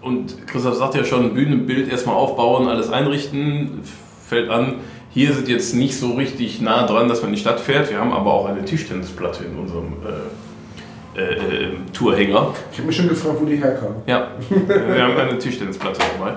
und 0.02 0.46
Christoph 0.46 0.74
sagt 0.74 0.94
ja 0.94 1.04
schon, 1.04 1.34
Bühnenbild 1.34 1.90
erstmal 1.90 2.16
aufbauen, 2.16 2.68
alles 2.68 2.90
einrichten, 2.90 3.80
fällt 4.28 4.50
an. 4.50 4.76
Hier 5.10 5.32
sind 5.32 5.48
jetzt 5.48 5.74
nicht 5.74 5.98
so 5.98 6.12
richtig 6.12 6.60
nah 6.60 6.86
dran, 6.86 7.08
dass 7.08 7.20
man 7.20 7.30
in 7.30 7.34
die 7.34 7.40
Stadt 7.40 7.60
fährt. 7.60 7.90
Wir 7.90 7.98
haben 7.98 8.12
aber 8.12 8.32
auch 8.32 8.46
eine 8.46 8.64
Tischtennisplatte 8.64 9.44
in 9.44 9.58
unserem 9.58 9.92
äh, 10.04 11.20
äh, 11.20 11.22
äh, 11.22 11.70
Tourhänger. 11.92 12.54
Ich 12.72 12.78
habe 12.78 12.86
mich 12.86 12.96
schon 12.96 13.08
gefragt, 13.08 13.36
wo 13.40 13.44
die 13.44 13.56
herkam. 13.56 13.96
Ja, 14.06 14.28
wir 14.66 15.02
haben 15.02 15.16
eine 15.16 15.38
Tischtennisplatte 15.38 16.00
dabei. 16.18 16.36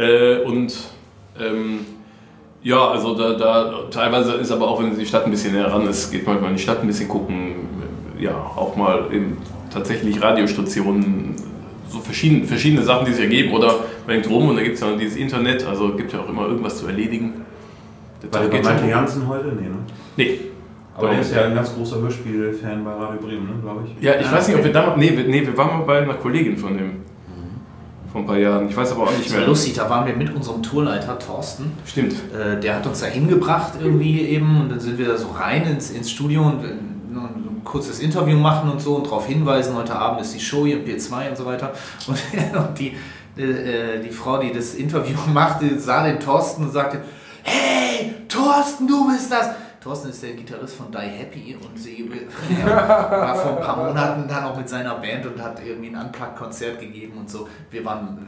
Äh, 0.00 0.44
und 0.44 0.72
ähm, 1.40 1.80
ja, 2.62 2.88
also 2.88 3.16
da, 3.16 3.32
da 3.32 3.72
teilweise 3.90 4.34
ist 4.34 4.52
aber 4.52 4.68
auch, 4.68 4.80
wenn 4.80 4.96
die 4.96 5.06
Stadt 5.06 5.24
ein 5.24 5.32
bisschen 5.32 5.54
näher 5.54 5.72
ran 5.72 5.88
ist, 5.88 6.12
geht 6.12 6.24
man 6.24 6.40
mal 6.40 6.50
in 6.50 6.56
die 6.56 6.62
Stadt 6.62 6.80
ein 6.80 6.86
bisschen 6.86 7.08
gucken. 7.08 7.56
Ja, 8.20 8.34
auch 8.34 8.76
mal 8.76 9.06
eben 9.12 9.38
tatsächlich 9.72 10.22
Radiostationen, 10.22 11.34
so 11.92 12.00
verschiedene, 12.00 12.44
verschiedene 12.44 12.82
Sachen, 12.82 13.04
die 13.06 13.12
sich 13.12 13.24
ergeben. 13.24 13.52
Oder 13.52 13.68
man 14.06 14.14
denkt 14.14 14.28
rum 14.30 14.48
und 14.48 14.56
da 14.56 14.62
gibt 14.62 14.76
es 14.76 14.80
ja 14.80 14.96
dieses 14.96 15.16
Internet, 15.16 15.64
also 15.66 15.94
gibt 15.94 16.12
ja 16.12 16.20
auch 16.20 16.28
immer 16.28 16.46
irgendwas 16.46 16.78
zu 16.78 16.86
erledigen. 16.86 17.34
Der 18.22 18.38
schon 18.38 18.50
Michael 18.50 18.78
rum. 18.78 18.88
Jansen 18.88 19.28
heute? 19.28 19.48
Nee, 19.48 19.68
ne? 19.68 19.76
Nee. 20.16 20.40
Aber 20.94 21.08
der 21.08 21.20
ist 21.20 21.34
ja 21.34 21.46
ein 21.46 21.54
ganz 21.54 21.74
großer 21.74 22.00
Hörspiel-Fan 22.00 22.84
bei 22.84 22.92
Radio 22.92 23.20
Bremen, 23.20 23.46
ne, 23.46 23.54
glaube 23.62 23.82
ich. 23.86 24.02
Ja, 24.04 24.20
ich 24.20 24.30
weiß 24.30 24.48
nicht, 24.48 24.58
ob 24.58 24.64
wir 24.64 24.72
damals. 24.72 24.98
Nee, 24.98 25.16
wir, 25.16 25.24
nee, 25.24 25.40
wir 25.46 25.56
waren 25.56 25.78
mal 25.78 25.84
bei 25.86 26.02
einer 26.02 26.14
Kollegin 26.14 26.56
von 26.56 26.76
dem. 26.76 26.90
Vor 28.12 28.20
ein 28.20 28.26
paar 28.26 28.36
Jahren. 28.36 28.68
Ich 28.68 28.76
weiß 28.76 28.92
aber 28.92 29.04
auch 29.04 29.10
nicht 29.10 29.24
Das 29.24 29.32
war 29.32 29.38
mehr. 29.38 29.48
lustig, 29.48 29.72
da 29.72 29.88
waren 29.88 30.06
wir 30.06 30.14
mit 30.14 30.34
unserem 30.34 30.62
Tourleiter 30.62 31.18
Thorsten. 31.18 31.72
Stimmt. 31.86 32.12
Äh, 32.12 32.60
der 32.60 32.76
hat 32.76 32.86
uns 32.86 33.00
da 33.00 33.06
hingebracht 33.06 33.72
irgendwie 33.80 34.20
eben 34.20 34.60
und 34.60 34.70
dann 34.70 34.80
sind 34.80 34.98
wir 34.98 35.08
da 35.08 35.16
so 35.16 35.28
rein 35.28 35.64
ins, 35.64 35.90
ins 35.90 36.10
Studio 36.10 36.42
und 36.42 36.62
äh, 36.62 36.74
noch 37.10 37.30
kurzes 37.64 38.00
Interview 38.00 38.36
machen 38.36 38.70
und 38.70 38.80
so 38.80 38.96
und 38.96 39.06
darauf 39.06 39.26
hinweisen, 39.26 39.76
heute 39.76 39.94
Abend 39.94 40.20
ist 40.20 40.34
die 40.34 40.40
Show 40.40 40.66
hier 40.66 40.78
im 40.78 40.84
P2 40.84 41.30
und 41.30 41.36
so 41.36 41.46
weiter. 41.46 41.72
Und, 42.06 42.18
und 42.56 42.78
die, 42.78 42.96
äh, 43.40 44.00
die 44.02 44.10
Frau, 44.10 44.38
die 44.38 44.52
das 44.52 44.74
Interview 44.74 45.18
machte, 45.32 45.78
sah 45.78 46.04
den 46.04 46.20
Thorsten 46.20 46.64
und 46.64 46.72
sagte, 46.72 47.02
hey, 47.42 48.14
Thorsten, 48.28 48.86
du 48.86 49.10
bist 49.10 49.30
das. 49.30 49.50
Thorsten 49.82 50.10
ist 50.10 50.22
der 50.22 50.34
Gitarrist 50.34 50.76
von 50.76 50.92
Die 50.92 50.98
Happy 50.98 51.56
und 51.60 51.76
sie 51.76 52.08
ja, 52.60 52.66
war 53.10 53.34
vor 53.34 53.56
ein 53.56 53.64
paar 53.64 53.88
Monaten 53.88 54.28
dann 54.28 54.44
auch 54.44 54.56
mit 54.56 54.68
seiner 54.68 54.94
Band 54.94 55.26
und 55.26 55.42
hat 55.42 55.60
irgendwie 55.64 55.88
ein 55.88 56.06
Unplugged-Konzert 56.06 56.78
gegeben 56.78 57.14
und 57.18 57.28
so. 57.28 57.48
Wir 57.70 57.84
waren 57.84 58.18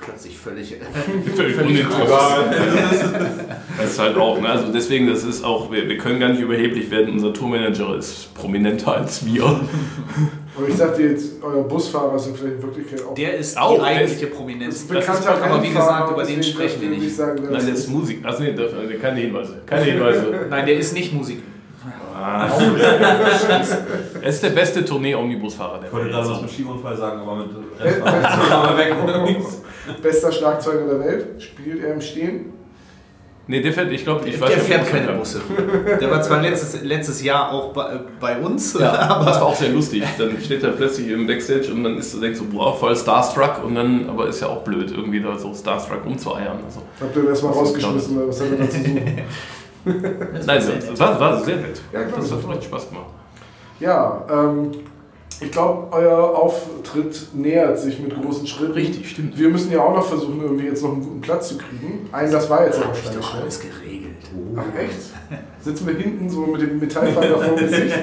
plötzlich 0.00 0.36
völlig, 0.36 0.74
Völlig 1.36 1.58
uninteressant. 1.58 2.06
Das 3.78 3.90
ist 3.90 3.98
halt 3.98 4.16
auch, 4.16 4.40
ne? 4.40 4.48
also 4.48 4.72
deswegen, 4.72 5.06
das 5.06 5.22
ist 5.22 5.44
auch, 5.44 5.70
wir, 5.70 5.86
wir 5.86 5.98
können 5.98 6.18
gar 6.18 6.30
nicht 6.30 6.40
überheblich 6.40 6.90
werden, 6.90 7.12
unser 7.12 7.34
Tourmanager 7.34 7.94
ist 7.94 8.32
prominenter 8.34 8.96
als 8.96 9.26
wir. 9.26 9.60
Und 10.58 10.68
ich 10.70 10.76
dachte 10.76 11.02
jetzt, 11.02 11.32
euer 11.42 11.62
Busfahrer 11.64 12.16
ist 12.16 12.24
vielleicht 12.26 12.56
in 12.56 12.62
Wirklichkeit 12.62 13.04
auch. 13.04 13.14
Der 13.14 13.36
ist 13.36 13.58
Auch, 13.58 13.74
die 13.74 13.80
eigentliche 13.82 14.26
ist 14.26 14.34
Prominenz. 14.34 14.74
Das 14.74 14.82
ist 14.82 14.88
bekannter 14.88 15.44
aber 15.44 15.62
wie 15.62 15.68
gesagt, 15.68 16.10
über 16.10 16.24
den 16.24 16.42
sprechen 16.42 16.80
wir 16.80 16.88
nicht. 16.88 17.14
sagen, 17.16 17.42
Nein, 17.42 17.52
das 17.52 17.64
der 17.66 17.74
ist 17.74 17.88
Musik. 17.88 18.24
Also 18.24 18.42
nee, 18.42 18.54
darf, 18.54 18.70
keine 19.00 19.20
Hinweise. 19.20 19.60
Keine 19.66 19.82
Hinweise. 19.84 20.26
Nein, 20.50 20.66
der 20.66 20.78
ist 20.78 20.94
nicht 20.94 21.12
Musik. 21.12 21.42
Ah. 22.14 22.48
Er 24.22 24.28
ist 24.30 24.42
der 24.42 24.50
beste 24.50 24.84
Tournee-Omnibusfahrer 24.84 25.78
der 25.78 25.88
Ich 25.88 25.92
wollte 25.94 26.10
gerade 26.10 26.30
was 26.30 26.40
mit 26.42 26.50
Skiunfall 26.50 26.96
sagen, 26.96 27.20
aber 27.20 27.36
mit 27.36 27.48
Äh, 27.78 28.00
man 28.00 28.76
weg. 28.78 28.94
Bester 30.02 30.32
Schlagzeuger 30.32 30.86
der 30.86 31.00
Welt. 31.00 31.42
Spielt 31.42 31.84
er 31.84 31.92
im 31.94 32.00
Stehen? 32.00 32.55
Nee, 33.48 33.60
der 33.60 33.72
fährt, 33.72 33.92
ich 33.92 34.02
glaube, 34.02 34.28
ich 34.28 34.40
weiß 34.40 34.48
Der 34.48 34.58
nicht, 34.58 34.66
fährt 34.66 34.90
keine 34.90 35.06
kann. 35.06 35.18
Busse. 35.18 35.40
Der 36.00 36.10
war 36.10 36.20
zwar 36.20 36.42
letztes, 36.42 36.82
letztes 36.82 37.22
Jahr 37.22 37.52
auch 37.52 37.72
bei, 37.72 37.94
äh, 37.94 37.98
bei 38.18 38.38
uns, 38.38 38.74
Ja, 38.74 38.90
das 38.92 39.08
aber 39.10 39.26
war 39.26 39.42
auch 39.44 39.54
sehr 39.54 39.68
lustig. 39.68 40.02
Dann 40.18 40.36
steht 40.42 40.64
er 40.64 40.70
plötzlich 40.70 41.08
im 41.08 41.28
Backstage 41.28 41.72
und 41.72 41.84
dann 41.84 41.96
ist 41.96 42.12
er 42.14 42.20
denkt 42.22 42.38
so, 42.38 42.44
boah, 42.44 42.76
voll 42.76 42.96
Starstruck 42.96 43.62
und 43.64 43.76
dann, 43.76 44.08
aber 44.10 44.26
ist 44.26 44.40
ja 44.40 44.48
auch 44.48 44.64
blöd, 44.64 44.90
irgendwie 44.90 45.20
da 45.20 45.38
so 45.38 45.54
Starstruck 45.54 46.04
rumzueiern. 46.04 46.58
Also. 46.64 46.82
Habt 47.00 47.14
ihr 47.14 47.22
ihn 47.22 47.28
erstmal 47.28 47.52
rausgeschmissen 47.52 48.28
was 48.28 48.40
hat 48.40 48.48
er 48.50 48.56
da 48.56 48.68
zu 48.70 48.78
suchen? 48.78 49.22
Nein, 49.84 50.62
das 50.90 50.98
war, 50.98 51.20
war 51.20 51.44
sehr 51.44 51.56
nett. 51.56 51.80
Ja, 51.92 52.00
das 52.02 52.28
das 52.28 52.44
hat 52.44 52.56
echt 52.56 52.64
Spaß 52.64 52.88
gemacht. 52.88 53.06
Ja, 53.78 54.24
ähm, 54.28 54.72
ich 55.40 55.50
glaube, 55.52 55.88
euer 55.92 56.16
Auftritt 56.36 57.34
nähert 57.34 57.78
sich 57.78 57.98
mit 57.98 58.20
großen 58.20 58.46
Schritten. 58.46 58.72
Richtig, 58.72 59.10
stimmt. 59.10 59.38
Wir 59.38 59.48
müssen 59.48 59.70
ja 59.70 59.80
auch 59.80 59.94
noch 59.94 60.06
versuchen, 60.06 60.40
irgendwie 60.40 60.66
jetzt 60.66 60.82
noch 60.82 60.92
einen 60.92 61.02
guten 61.02 61.20
Platz 61.20 61.48
zu 61.48 61.58
kriegen. 61.58 62.08
Ein, 62.12 62.30
das 62.32 62.48
war 62.48 62.64
jetzt 62.64 62.76
aber 62.76 62.92
ist 62.92 63.04
wahrscheinlich 63.04 63.20
doch 63.20 63.30
schnell. 63.30 63.42
alles 63.42 63.60
geregelt. 63.60 64.16
Ach 64.56 64.78
echt? 64.78 64.96
Sitzen 65.62 65.86
wir 65.86 65.94
hinten 65.94 66.30
so 66.30 66.46
mit 66.46 66.62
dem 66.62 66.78
Metallpfeiler 66.78 67.38
vor 67.38 67.56
dem 67.56 67.68
Gesicht? 67.68 67.94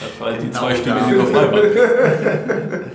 Das 0.00 0.20
war 0.20 0.28
halt 0.30 0.42
die 0.42 0.46
Genau 0.46 0.58
zwei 0.60 0.74
Stimmen, 0.74 1.00
die 1.10 1.14
noch 1.16 1.28
frei 1.28 1.52
waren. 1.52 2.90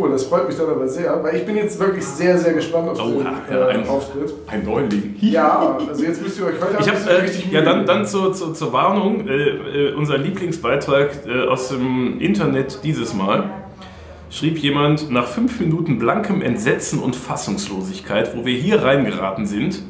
Oh, 0.00 0.08
das 0.08 0.24
freut 0.24 0.46
mich 0.48 0.56
dann 0.56 0.70
aber 0.70 0.88
sehr, 0.88 1.22
weil 1.22 1.36
ich 1.36 1.44
bin 1.44 1.56
jetzt 1.56 1.78
wirklich 1.78 2.04
sehr, 2.04 2.38
sehr 2.38 2.54
gespannt 2.54 2.88
auf 2.88 3.00
Oh, 3.00 3.08
den 3.18 3.26
ja, 3.50 3.68
äh, 3.68 3.72
ein- 3.74 3.88
Auftritt. 3.88 4.32
Ein 4.46 4.64
Neuling. 4.64 5.14
Ja, 5.20 5.78
also 5.88 6.02
jetzt 6.04 6.22
müsst 6.22 6.38
ihr 6.38 6.46
euch 6.46 6.54
heute 6.60 6.76
Ich 6.80 6.90
bisschen 7.22 7.50
äh, 7.50 7.54
ja 7.54 7.62
dann, 7.62 7.84
dann 7.86 8.06
zur, 8.06 8.32
zur, 8.32 8.54
zur 8.54 8.72
Warnung 8.72 9.28
äh, 9.28 9.32
äh, 9.88 9.94
unser 9.94 10.16
Lieblingsbeitrag 10.18 11.26
äh, 11.26 11.46
aus 11.48 11.68
dem 11.68 12.18
Internet 12.20 12.80
dieses 12.84 13.14
Mal 13.14 13.50
schrieb 14.30 14.58
jemand 14.58 15.10
nach 15.10 15.26
fünf 15.26 15.58
Minuten 15.60 15.98
blankem 15.98 16.40
Entsetzen 16.40 17.00
und 17.00 17.16
Fassungslosigkeit, 17.16 18.36
wo 18.36 18.44
wir 18.46 18.54
hier 18.56 18.82
reingeraten 18.82 19.44
sind. 19.44 19.82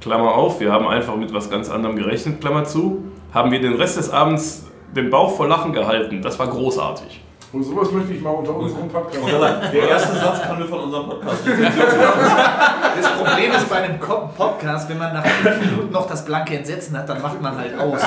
Klammer 0.00 0.34
auf, 0.34 0.60
wir 0.60 0.72
haben 0.72 0.86
einfach 0.86 1.16
mit 1.16 1.34
was 1.34 1.50
ganz 1.50 1.68
anderem 1.68 1.96
gerechnet. 1.96 2.40
Klammer 2.40 2.64
zu, 2.64 3.04
haben 3.34 3.50
wir 3.50 3.60
den 3.60 3.74
Rest 3.74 3.98
des 3.98 4.08
Abends 4.10 4.66
den 4.96 5.10
Bauch 5.10 5.36
vor 5.36 5.46
Lachen 5.48 5.72
gehalten. 5.72 6.22
Das 6.22 6.38
war 6.38 6.48
großartig. 6.48 7.20
Und 7.52 7.64
sowas 7.64 7.90
möchte 7.90 8.12
ich 8.12 8.22
mal 8.22 8.30
unter 8.30 8.54
unserem 8.54 8.88
Podcast. 8.88 9.24
Der 9.72 9.88
erste 9.88 10.16
Satz 10.18 10.42
kann 10.42 10.56
wir 10.58 10.66
von 10.66 10.80
unserem 10.84 11.06
Podcast. 11.08 11.38
Das 11.46 13.12
Problem 13.18 13.52
ist 13.52 13.68
bei 13.68 13.76
einem 13.76 13.98
Podcast, 13.98 14.88
wenn 14.88 14.98
man 14.98 15.12
nach 15.14 15.26
fünf 15.26 15.60
Minuten 15.70 15.92
noch 15.92 16.06
das 16.06 16.24
blanke 16.24 16.56
Entsetzen 16.56 16.96
hat, 16.96 17.08
dann 17.08 17.20
macht 17.20 17.42
man 17.42 17.56
halt 17.58 17.76
aus. 17.76 18.00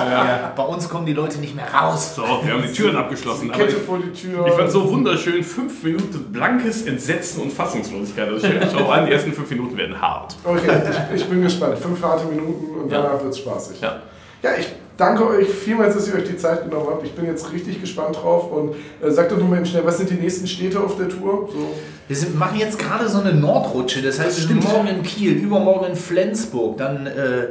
Bei 0.56 0.64
uns 0.64 0.88
kommen 0.88 1.06
die 1.06 1.14
Leute 1.14 1.40
nicht 1.40 1.56
mehr 1.56 1.66
raus. 1.74 2.16
So, 2.16 2.22
wir 2.22 2.54
haben 2.54 2.64
die 2.64 2.72
Türen 2.72 2.96
abgeschlossen. 2.96 3.50
Aber 3.52 3.60
Kette 3.60 3.76
ich, 3.78 3.84
vor 3.84 3.98
die 3.98 4.12
Tür. 4.14 4.48
ich 4.48 4.54
fand 4.54 4.72
so 4.72 4.90
wunderschön, 4.90 5.44
fünf 5.44 5.84
Minuten 5.84 6.32
blankes 6.32 6.86
Entsetzen 6.86 7.42
und 7.44 7.52
Fassungslosigkeit. 7.52 8.28
Also 8.30 8.40
stellt 8.48 8.74
auch 8.76 8.92
an, 8.94 9.06
die 9.08 9.12
ersten 9.12 9.34
fünf 9.34 9.50
Minuten 9.50 9.76
werden 9.76 10.00
hart. 10.00 10.36
Okay, 10.44 10.62
ich, 11.14 11.22
ich 11.22 11.30
bin 11.30 11.42
gespannt. 11.44 11.78
Fünf 11.80 12.02
harte 12.02 12.26
Minuten 12.28 12.80
und 12.80 12.90
Ja. 12.90 13.02
danach 13.02 13.22
wird 13.22 13.34
es 13.34 13.40
spaßig. 13.40 13.82
Ja. 13.82 13.98
Ja, 14.42 14.50
ich 14.58 14.68
danke 14.98 15.28
euch 15.28 15.48
vielmals, 15.48 15.96
dass 15.96 16.08
ihr 16.08 16.16
euch 16.16 16.28
die 16.28 16.38
Zeit 16.38 16.64
genommen 16.64 16.88
habt. 16.90 17.06
Ich 17.06 17.14
bin 17.14 17.26
jetzt 17.26 17.52
richtig 17.52 17.82
gespannt 17.82 18.16
drauf 18.16 18.52
und 18.52 18.76
äh, 19.02 19.12
sagt 19.12 19.32
doch 19.32 19.38
nur 19.38 19.48
mal 19.48 19.58
eben 19.58 19.66
schnell, 19.66 19.86
was 19.86 19.98
sind 19.98 20.10
die 20.10 20.16
nächsten 20.16 20.48
Städte 20.48 20.80
auf 20.80 20.98
der 20.98 21.10
Tour? 21.10 21.50
So. 21.52 21.76
Wir 22.08 22.16
sind, 22.16 22.38
machen 22.38 22.60
jetzt 22.60 22.78
gerade 22.78 23.08
so 23.08 23.20
eine 23.20 23.34
Nordrutsche. 23.34 24.02
Das 24.02 24.20
heißt, 24.20 24.42
stimmt. 24.42 24.64
morgen 24.64 24.88
in 24.88 25.04
Kiel, 25.04 25.34
übermorgen 25.34 25.92
in 25.92 25.96
Flensburg, 25.96 26.78
dann 26.78 27.08
äh, 27.08 27.48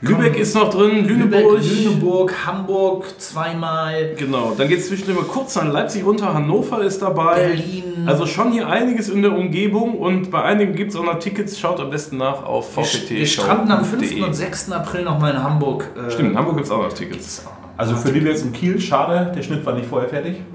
Lübeck 0.00 0.38
ist 0.38 0.54
noch 0.54 0.70
drin, 0.70 1.06
Lübeck, 1.06 1.40
Lüneburg. 1.44 1.62
Lüneburg, 1.62 2.46
Hamburg 2.46 3.20
zweimal, 3.20 4.14
Genau, 4.16 4.52
dann 4.56 4.68
geht 4.68 4.80
es 4.80 4.88
zwischendurch 4.88 5.18
mal 5.18 5.26
kurz 5.26 5.56
an 5.56 5.70
Leipzig 5.70 6.04
runter, 6.04 6.34
Hannover 6.34 6.82
ist 6.82 7.00
dabei. 7.00 7.48
Berlin. 7.48 8.04
Also 8.06 8.26
schon 8.26 8.52
hier 8.52 8.68
einiges 8.68 9.08
in 9.08 9.22
der 9.22 9.32
Umgebung 9.32 9.98
und 9.98 10.30
bei 10.30 10.42
einigen 10.42 10.74
gibt 10.74 10.90
es 10.90 10.96
auch 10.96 11.04
noch 11.04 11.18
Tickets. 11.18 11.58
Schaut 11.58 11.80
am 11.80 11.90
besten 11.90 12.18
nach 12.18 12.44
auf 12.44 12.76
wir, 12.76 12.84
vpt 12.84 13.10
wir 13.10 13.26
stranden 13.26 13.70
am 13.72 13.84
5. 13.84 14.22
und 14.22 14.34
6. 14.34 14.72
April 14.72 15.04
nochmal 15.04 15.32
in 15.34 15.42
Hamburg. 15.42 15.86
Äh, 15.96 16.10
Stimmt, 16.10 16.30
in 16.32 16.38
Hamburg 16.38 16.56
gibt 16.56 16.66
es 16.66 16.72
auch 16.72 16.82
noch 16.82 16.92
Tickets. 16.92 17.46
Also 17.76 17.96
für 17.96 18.12
die 18.12 18.22
wir 18.22 18.30
jetzt 18.30 18.44
in 18.44 18.52
Kiel, 18.52 18.80
schade, 18.80 19.32
der 19.34 19.42
Schnitt 19.42 19.66
war 19.66 19.74
nicht 19.74 19.88
vorher 19.88 20.08
fertig. 20.08 20.36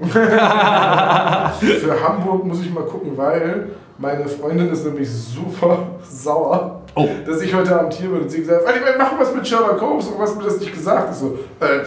Für 1.60 2.02
Hamburg 2.02 2.46
muss 2.46 2.62
ich 2.62 2.70
mal 2.72 2.84
gucken, 2.84 3.12
weil 3.16 3.70
meine 3.98 4.26
Freundin 4.26 4.70
ist 4.70 4.86
nämlich 4.86 5.10
super 5.10 5.88
sauer, 6.08 6.79
Oh. 6.94 7.08
dass 7.26 7.40
ich 7.40 7.54
heute 7.54 7.78
Abend 7.78 7.94
hier 7.94 8.08
bin 8.10 8.22
und 8.22 8.30
sie 8.30 8.40
gesagt 8.40 8.66
hat, 8.66 8.74
wir 8.74 8.98
machen 8.98 9.16
was 9.18 9.34
mit 9.34 9.46
Sherlock 9.46 9.80
Holmes 9.80 10.06
und 10.06 10.18
was 10.18 10.34
mir 10.36 10.42
das 10.44 10.58
nicht 10.58 10.72
gesagt. 10.74 11.12
Ich 11.12 11.18
so, 11.18 11.38
äh, 11.60 11.80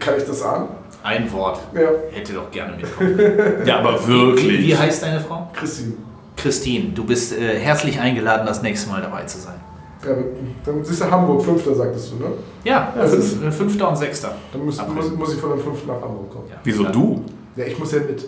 kann 0.00 0.14
ich 0.16 0.24
das 0.24 0.42
ahnen? 0.42 0.68
Ein 1.02 1.30
Wort. 1.32 1.60
Ja, 1.74 1.88
Hätte 2.10 2.32
doch 2.32 2.50
gerne 2.50 2.76
mitkommen. 2.76 3.18
Ja, 3.66 3.78
aber 3.78 3.98
Wie, 4.06 4.12
wirklich. 4.12 4.66
wie 4.66 4.76
heißt 4.76 5.02
deine 5.02 5.20
Frau? 5.20 5.50
Christine. 5.54 5.92
Christine. 6.36 6.90
Du 6.94 7.04
bist 7.04 7.32
äh, 7.38 7.58
herzlich 7.58 8.00
eingeladen, 8.00 8.46
das 8.46 8.62
nächste 8.62 8.90
Mal 8.90 9.02
dabei 9.02 9.24
zu 9.24 9.38
sein. 9.38 9.54
Ja, 10.04 10.14
dann 10.64 10.84
siehst 10.84 11.00
du 11.00 11.10
Hamburg, 11.10 11.44
Fünfter, 11.44 11.74
sagtest 11.74 12.12
du, 12.12 12.16
ne? 12.16 12.30
Ja, 12.64 12.92
das 12.96 13.10
fünf, 13.10 13.24
ist- 13.48 13.56
Fünfter 13.56 13.88
und 13.88 13.96
Sechster. 13.96 14.34
Dann 14.52 14.64
muss, 14.64 14.80
muss, 14.88 15.10
muss 15.14 15.34
ich 15.34 15.40
von 15.40 15.50
dem 15.50 15.60
Fünften 15.60 15.88
nach 15.88 16.00
Hamburg 16.00 16.30
kommen. 16.30 16.44
Ja. 16.48 16.56
Wieso 16.64 16.84
du? 16.84 17.24
Ja, 17.56 17.64
ich 17.64 17.78
muss 17.78 17.92
ja 17.92 17.98
mit. 18.00 18.24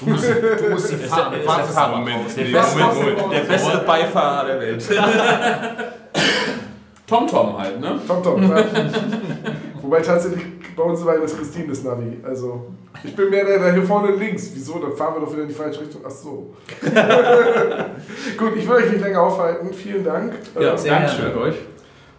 Du 0.00 0.10
musst, 0.10 0.24
du 0.28 0.70
musst 0.70 0.90
die 0.92 0.96
Fahr 0.96 1.30
der- 1.30 1.40
Fahrt- 1.42 1.68
ist 1.68 1.76
der 1.76 1.88
Moment, 1.88 2.36
Der 2.36 2.44
nee, 2.44 2.52
beste, 2.52 2.78
Moment, 2.78 3.18
Moment. 3.20 3.32
der 3.32 3.52
beste 3.52 3.78
Beifahrer 3.78 4.46
der 4.46 4.60
Welt. 4.60 4.84
TomTom 7.06 7.58
halt, 7.58 7.80
ne? 7.80 8.00
Tom, 8.08 8.22
Tom. 8.22 8.42
ja. 8.42 8.64
Wobei 9.82 10.00
tatsächlich 10.00 10.42
bei 10.74 10.82
uns 10.82 11.04
war 11.04 11.14
ja 11.14 11.20
das 11.20 11.36
Christine 11.36 11.68
das 11.68 11.84
Navi. 11.84 12.18
Also 12.24 12.66
ich 13.04 13.14
bin 13.14 13.28
mehr 13.30 13.44
der, 13.44 13.58
der 13.58 13.72
hier 13.74 13.82
vorne 13.82 14.12
links. 14.16 14.50
Wieso? 14.54 14.78
Dann 14.78 14.96
fahren 14.96 15.14
wir 15.14 15.20
doch 15.20 15.30
wieder 15.32 15.42
in 15.42 15.48
die 15.48 15.54
falsche 15.54 15.82
Richtung. 15.82 16.00
Ach 16.06 16.10
so. 16.10 16.54
Gut, 18.38 18.56
ich 18.56 18.66
will 18.68 18.76
euch 18.76 18.90
nicht 18.90 19.02
länger 19.02 19.20
aufhalten. 19.22 19.72
Vielen 19.74 20.02
Dank. 20.04 20.32
Ja, 20.58 20.72
Äh, 20.72 20.78
sehr 20.78 20.92
Dankeschön 20.94 21.24
gerne. 21.26 21.40
euch. 21.42 21.54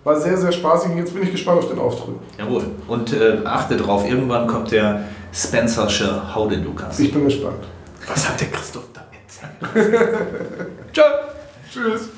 War 0.03 0.15
sehr, 0.19 0.37
sehr 0.37 0.51
spaßig. 0.51 0.91
Und 0.91 0.97
Jetzt 0.99 1.13
bin 1.13 1.23
ich 1.23 1.31
gespannt 1.31 1.57
auf 1.59 1.67
den 1.69 1.79
Auftritt. 1.79 2.15
Jawohl. 2.37 2.63
Und 2.87 3.11
äh, 3.13 3.39
achte 3.43 3.75
drauf, 3.75 4.07
irgendwann 4.07 4.45
kommt 4.45 4.71
der 4.71 5.03
Spencersche 5.35 6.33
Howdy 6.33 6.55
Lukas. 6.55 6.97
Ich 6.97 7.11
bin 7.11 7.25
gespannt. 7.25 7.67
Was 8.07 8.29
hat 8.29 8.39
der 8.39 8.47
Christoph 8.47 8.87
da 8.93 9.05
erzählt? 9.11 10.69
Ciao. 10.93 11.05
Tschüss. 11.73 12.09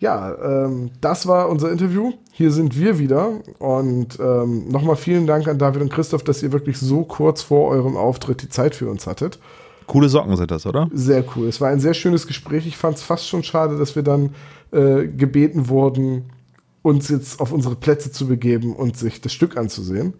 Ja, 0.00 0.34
ähm, 0.42 0.90
das 1.02 1.26
war 1.26 1.50
unser 1.50 1.70
Interview. 1.70 2.14
Hier 2.32 2.50
sind 2.50 2.78
wir 2.78 2.98
wieder. 2.98 3.32
Und 3.58 4.18
ähm, 4.18 4.68
nochmal 4.68 4.96
vielen 4.96 5.26
Dank 5.26 5.48
an 5.48 5.58
David 5.58 5.82
und 5.82 5.92
Christoph, 5.92 6.24
dass 6.24 6.42
ihr 6.42 6.50
wirklich 6.50 6.78
so 6.78 7.02
kurz 7.02 7.42
vor 7.42 7.68
eurem 7.68 7.98
Auftritt 7.98 8.40
die 8.40 8.48
Zeit 8.48 8.74
für 8.74 8.88
uns 8.88 9.06
hattet. 9.06 9.38
Coole 9.86 10.08
Socken 10.08 10.34
sind 10.38 10.50
das, 10.50 10.64
oder? 10.64 10.88
Sehr 10.94 11.24
cool. 11.36 11.48
Es 11.48 11.60
war 11.60 11.68
ein 11.68 11.80
sehr 11.80 11.94
schönes 11.94 12.26
Gespräch. 12.26 12.66
Ich 12.66 12.78
fand 12.78 12.96
es 12.96 13.02
fast 13.02 13.28
schon 13.28 13.42
schade, 13.42 13.76
dass 13.76 13.96
wir 13.96 14.02
dann 14.02 14.34
äh, 14.70 15.08
gebeten 15.08 15.68
wurden, 15.68 16.30
uns 16.80 17.10
jetzt 17.10 17.38
auf 17.38 17.52
unsere 17.52 17.74
Plätze 17.74 18.12
zu 18.12 18.26
begeben 18.26 18.74
und 18.74 18.96
sich 18.96 19.20
das 19.20 19.34
Stück 19.34 19.58
anzusehen. 19.58 20.14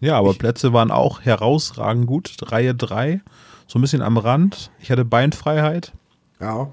Ja, 0.00 0.18
aber 0.18 0.34
Plätze 0.34 0.72
waren 0.72 0.90
auch 0.90 1.20
herausragend 1.20 2.06
gut. 2.06 2.34
Reihe 2.42 2.74
3, 2.74 3.20
so 3.66 3.78
ein 3.78 3.82
bisschen 3.82 4.02
am 4.02 4.16
Rand. 4.16 4.70
Ich 4.80 4.90
hatte 4.90 5.04
Beinfreiheit. 5.04 5.92
Ja. 6.40 6.70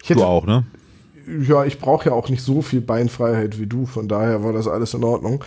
Ich 0.00 0.08
Du 0.08 0.14
hätte, 0.14 0.26
auch, 0.26 0.46
ne? 0.46 0.64
ja, 1.46 1.64
ich 1.64 1.78
brauche 1.78 2.08
ja 2.08 2.14
auch 2.14 2.28
nicht 2.28 2.42
so 2.42 2.62
viel 2.62 2.80
Beinfreiheit 2.80 3.58
wie 3.58 3.66
du, 3.66 3.86
von 3.86 4.08
daher 4.08 4.42
war 4.42 4.52
das 4.52 4.66
alles 4.66 4.94
in 4.94 5.04
Ordnung. 5.04 5.44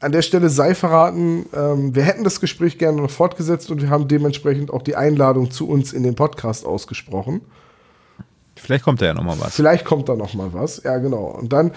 An 0.00 0.12
der 0.12 0.22
Stelle 0.22 0.50
sei 0.50 0.74
verraten, 0.74 1.46
ähm, 1.54 1.94
wir 1.94 2.02
hätten 2.02 2.22
das 2.22 2.40
Gespräch 2.40 2.76
gerne 2.76 3.00
noch 3.00 3.10
fortgesetzt 3.10 3.70
und 3.70 3.80
wir 3.80 3.88
haben 3.88 4.08
dementsprechend 4.08 4.70
auch 4.70 4.82
die 4.82 4.94
Einladung 4.94 5.50
zu 5.50 5.68
uns 5.68 5.94
in 5.94 6.02
den 6.02 6.14
Podcast 6.14 6.66
ausgesprochen. 6.66 7.40
Vielleicht 8.56 8.84
kommt 8.84 9.00
da 9.00 9.06
ja 9.06 9.14
nochmal 9.14 9.36
was. 9.40 9.54
Vielleicht 9.54 9.84
kommt 9.84 10.08
da 10.08 10.16
noch 10.16 10.34
mal 10.34 10.52
was. 10.52 10.82
Ja, 10.82 10.98
genau. 10.98 11.26
Und 11.26 11.52
dann 11.52 11.72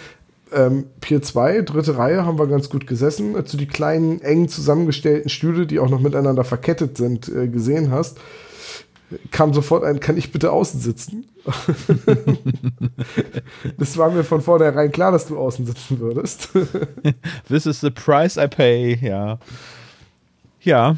ähm, 0.53 0.85
Pier 1.01 1.21
2, 1.21 1.61
dritte 1.61 1.97
Reihe, 1.97 2.25
haben 2.25 2.39
wir 2.39 2.47
ganz 2.47 2.69
gut 2.69 2.87
gesessen. 2.87 3.35
Als 3.35 3.51
du 3.51 3.57
die 3.57 3.67
kleinen, 3.67 4.21
eng 4.21 4.47
zusammengestellten 4.47 5.29
Stühle, 5.29 5.67
die 5.67 5.79
auch 5.79 5.89
noch 5.89 6.01
miteinander 6.01 6.43
verkettet 6.43 6.97
sind, 6.97 7.29
äh, 7.29 7.47
gesehen 7.47 7.91
hast, 7.91 8.17
kam 9.31 9.53
sofort 9.53 9.83
ein, 9.83 9.99
kann 9.99 10.17
ich 10.17 10.31
bitte 10.31 10.51
außen 10.51 10.79
sitzen? 10.79 11.25
das 13.77 13.97
war 13.97 14.11
mir 14.11 14.23
von 14.23 14.41
vornherein 14.41 14.91
klar, 14.91 15.11
dass 15.11 15.27
du 15.27 15.37
außen 15.37 15.65
sitzen 15.65 15.99
würdest. 15.99 16.49
This 17.47 17.65
is 17.65 17.81
the 17.81 17.89
price 17.89 18.37
I 18.37 18.47
pay, 18.47 18.99
ja. 19.01 19.39
Ja, 20.61 20.97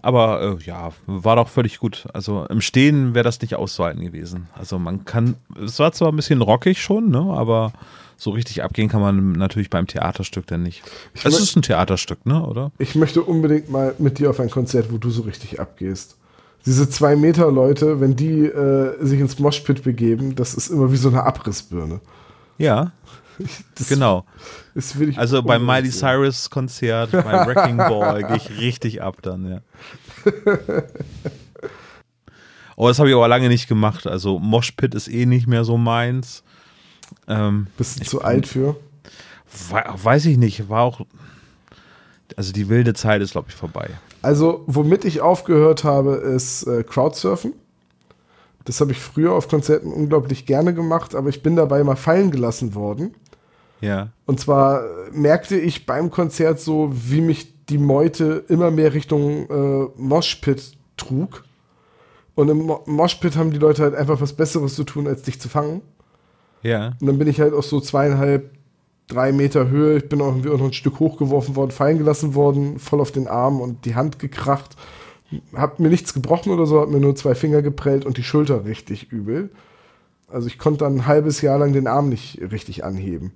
aber 0.00 0.58
äh, 0.58 0.64
ja, 0.64 0.92
war 1.06 1.36
doch 1.36 1.48
völlig 1.48 1.78
gut. 1.78 2.06
Also 2.14 2.46
im 2.46 2.62
Stehen 2.62 3.14
wäre 3.14 3.24
das 3.24 3.40
nicht 3.40 3.54
auszuhalten 3.54 4.02
gewesen. 4.02 4.48
Also 4.54 4.78
man 4.78 5.04
kann, 5.04 5.36
es 5.62 5.78
war 5.78 5.92
zwar 5.92 6.10
ein 6.10 6.16
bisschen 6.16 6.40
rockig 6.40 6.80
schon, 6.80 7.10
ne, 7.10 7.20
aber 7.20 7.72
so 8.18 8.30
richtig 8.30 8.62
abgehen 8.62 8.88
kann 8.88 9.00
man 9.00 9.32
natürlich 9.32 9.70
beim 9.70 9.86
Theaterstück 9.86 10.46
dann 10.46 10.62
nicht. 10.62 10.82
Es 11.14 11.38
ist 11.38 11.56
ein 11.56 11.62
Theaterstück, 11.62 12.26
ne, 12.26 12.44
oder? 12.44 12.72
Ich 12.78 12.94
möchte 12.94 13.22
unbedingt 13.22 13.70
mal 13.70 13.94
mit 13.98 14.18
dir 14.18 14.28
auf 14.28 14.40
ein 14.40 14.50
Konzert, 14.50 14.92
wo 14.92 14.98
du 14.98 15.08
so 15.08 15.22
richtig 15.22 15.60
abgehst. 15.60 16.16
Diese 16.66 16.90
zwei 16.90 17.16
Meter 17.16 17.50
Leute, 17.50 18.00
wenn 18.00 18.16
die 18.16 18.44
äh, 18.44 19.02
sich 19.02 19.20
ins 19.20 19.38
Moshpit 19.38 19.84
begeben, 19.84 20.34
das 20.34 20.54
ist 20.54 20.68
immer 20.68 20.92
wie 20.92 20.96
so 20.96 21.08
eine 21.08 21.22
Abrissbirne. 21.22 22.00
Ja, 22.58 22.92
Das, 23.74 23.88
genau. 23.88 24.24
Das 24.74 24.94
Also 25.16 25.42
beim 25.42 25.64
Miley. 25.64 25.90
Cyrus 25.90 26.50
Konzert, 26.50 27.12
beim 27.12 27.24
Wrecking 27.46 27.76
Ball 27.76 28.22
gehe 28.24 28.36
ich 28.36 28.58
richtig 28.58 29.02
ab 29.02 29.16
dann, 29.22 29.48
ja. 29.48 29.60
Oh, 32.80 32.86
das 32.86 33.00
habe 33.00 33.08
ich 33.08 33.14
aber 33.16 33.26
lange 33.26 33.48
nicht 33.48 33.66
gemacht. 33.66 34.06
Also 34.06 34.38
Moshpit 34.38 34.94
ist 34.94 35.08
eh 35.08 35.26
nicht 35.26 35.48
mehr 35.48 35.64
so 35.64 35.76
meins. 35.76 36.44
Ähm, 37.28 37.66
Bist 37.76 38.00
du 38.00 38.04
zu 38.04 38.22
alt 38.22 38.46
für? 38.46 38.76
wei- 39.70 39.84
weiß 40.02 40.26
ich 40.26 40.38
nicht, 40.38 40.68
war 40.68 40.82
auch. 40.82 41.00
Also 42.36 42.52
die 42.52 42.68
wilde 42.68 42.94
Zeit 42.94 43.22
ist, 43.22 43.32
glaube 43.32 43.48
ich, 43.48 43.54
vorbei. 43.54 43.90
Also, 44.20 44.64
womit 44.66 45.04
ich 45.04 45.20
aufgehört 45.20 45.84
habe, 45.84 46.14
ist 46.16 46.64
äh, 46.64 46.82
Crowdsurfen. 46.82 47.52
Das 48.64 48.80
habe 48.80 48.92
ich 48.92 48.98
früher 48.98 49.32
auf 49.32 49.48
Konzerten 49.48 49.92
unglaublich 49.92 50.44
gerne 50.44 50.74
gemacht, 50.74 51.14
aber 51.14 51.28
ich 51.30 51.42
bin 51.42 51.56
dabei 51.56 51.82
mal 51.84 51.96
fallen 51.96 52.30
gelassen 52.30 52.74
worden. 52.74 53.14
Ja. 53.80 54.08
Und 54.26 54.40
zwar 54.40 54.82
merkte 55.12 55.56
ich 55.56 55.86
beim 55.86 56.10
Konzert 56.10 56.60
so, 56.60 56.90
wie 56.92 57.20
mich 57.20 57.64
die 57.66 57.78
Meute 57.78 58.44
immer 58.48 58.70
mehr 58.70 58.92
Richtung 58.92 59.48
äh, 59.48 59.88
Moshpit 59.96 60.72
trug. 60.96 61.44
Und 62.34 62.48
im 62.48 62.66
Mo 62.66 62.82
Moshpit 62.86 63.36
haben 63.36 63.52
die 63.52 63.58
Leute 63.58 63.82
halt 63.84 63.94
einfach 63.94 64.20
was 64.20 64.32
Besseres 64.32 64.74
zu 64.74 64.84
tun, 64.84 65.06
als 65.06 65.22
dich 65.22 65.40
zu 65.40 65.48
fangen. 65.48 65.80
Ja. 66.62 66.96
Und 67.00 67.06
dann 67.06 67.18
bin 67.18 67.28
ich 67.28 67.40
halt 67.40 67.54
aus 67.54 67.68
so 67.68 67.80
zweieinhalb, 67.80 68.50
drei 69.06 69.32
Meter 69.32 69.68
Höhe, 69.68 69.98
ich 69.98 70.08
bin 70.08 70.20
auch 70.20 70.28
irgendwie 70.28 70.50
auch 70.50 70.58
noch 70.58 70.66
ein 70.66 70.72
Stück 70.72 71.00
hochgeworfen 71.00 71.56
worden, 71.56 71.70
fallen 71.70 71.98
gelassen 71.98 72.34
worden, 72.34 72.78
voll 72.78 73.00
auf 73.00 73.12
den 73.12 73.26
Arm 73.26 73.60
und 73.60 73.84
die 73.84 73.94
Hand 73.94 74.18
gekracht. 74.18 74.76
Hab 75.54 75.78
mir 75.78 75.88
nichts 75.88 76.14
gebrochen 76.14 76.52
oder 76.52 76.66
so, 76.66 76.80
hab 76.80 76.88
mir 76.88 77.00
nur 77.00 77.14
zwei 77.16 77.34
Finger 77.34 77.62
geprellt 77.62 78.04
und 78.04 78.16
die 78.16 78.22
Schulter 78.22 78.64
richtig 78.64 79.12
übel. 79.12 79.50
Also 80.28 80.46
ich 80.46 80.58
konnte 80.58 80.80
dann 80.80 80.96
ein 80.96 81.06
halbes 81.06 81.40
Jahr 81.40 81.58
lang 81.58 81.72
den 81.72 81.86
Arm 81.86 82.08
nicht 82.08 82.38
richtig 82.50 82.84
anheben. 82.84 83.32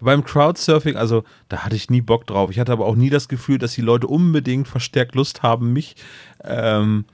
Beim 0.00 0.24
Crowdsurfing, 0.24 0.96
also 0.96 1.24
da 1.48 1.58
hatte 1.58 1.76
ich 1.76 1.90
nie 1.90 2.00
Bock 2.00 2.26
drauf. 2.26 2.50
Ich 2.50 2.58
hatte 2.58 2.72
aber 2.72 2.86
auch 2.86 2.96
nie 2.96 3.10
das 3.10 3.28
Gefühl, 3.28 3.58
dass 3.58 3.74
die 3.74 3.82
Leute 3.82 4.06
unbedingt 4.06 4.68
verstärkt 4.68 5.14
Lust 5.14 5.42
haben, 5.42 5.72
mich 5.72 5.96
ähm, 6.42 7.04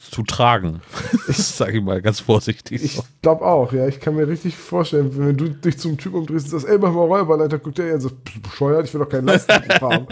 zu 0.00 0.22
tragen. 0.22 0.80
Das 1.26 1.56
sage 1.58 1.78
ich 1.78 1.84
mal 1.84 2.00
ganz 2.00 2.20
vorsichtig. 2.20 2.82
Ich 2.82 2.94
So. 2.96 3.04
glaube 3.22 3.44
auch, 3.44 3.72
ja. 3.72 3.86
Ich 3.86 4.00
kann 4.00 4.16
mir 4.16 4.26
richtig 4.26 4.56
vorstellen, 4.56 5.10
wenn 5.16 5.36
du 5.36 5.50
dich 5.50 5.78
zum 5.78 5.98
Typ 5.98 6.14
umdrehst 6.14 6.46
und 6.46 6.50
sagst, 6.60 6.66
ey, 6.66 6.78
mach 6.78 6.92
mal 6.92 7.04
Räuberleiter, 7.06 7.58
guckt 7.58 7.78
der 7.78 7.92
bist 7.94 8.06
du 8.10 8.40
bescheuert, 8.40 8.86
ich 8.86 8.94
will 8.94 9.00
doch 9.00 9.08
keinen 9.08 9.26
Lastenruf 9.26 9.80
haben. 9.80 10.06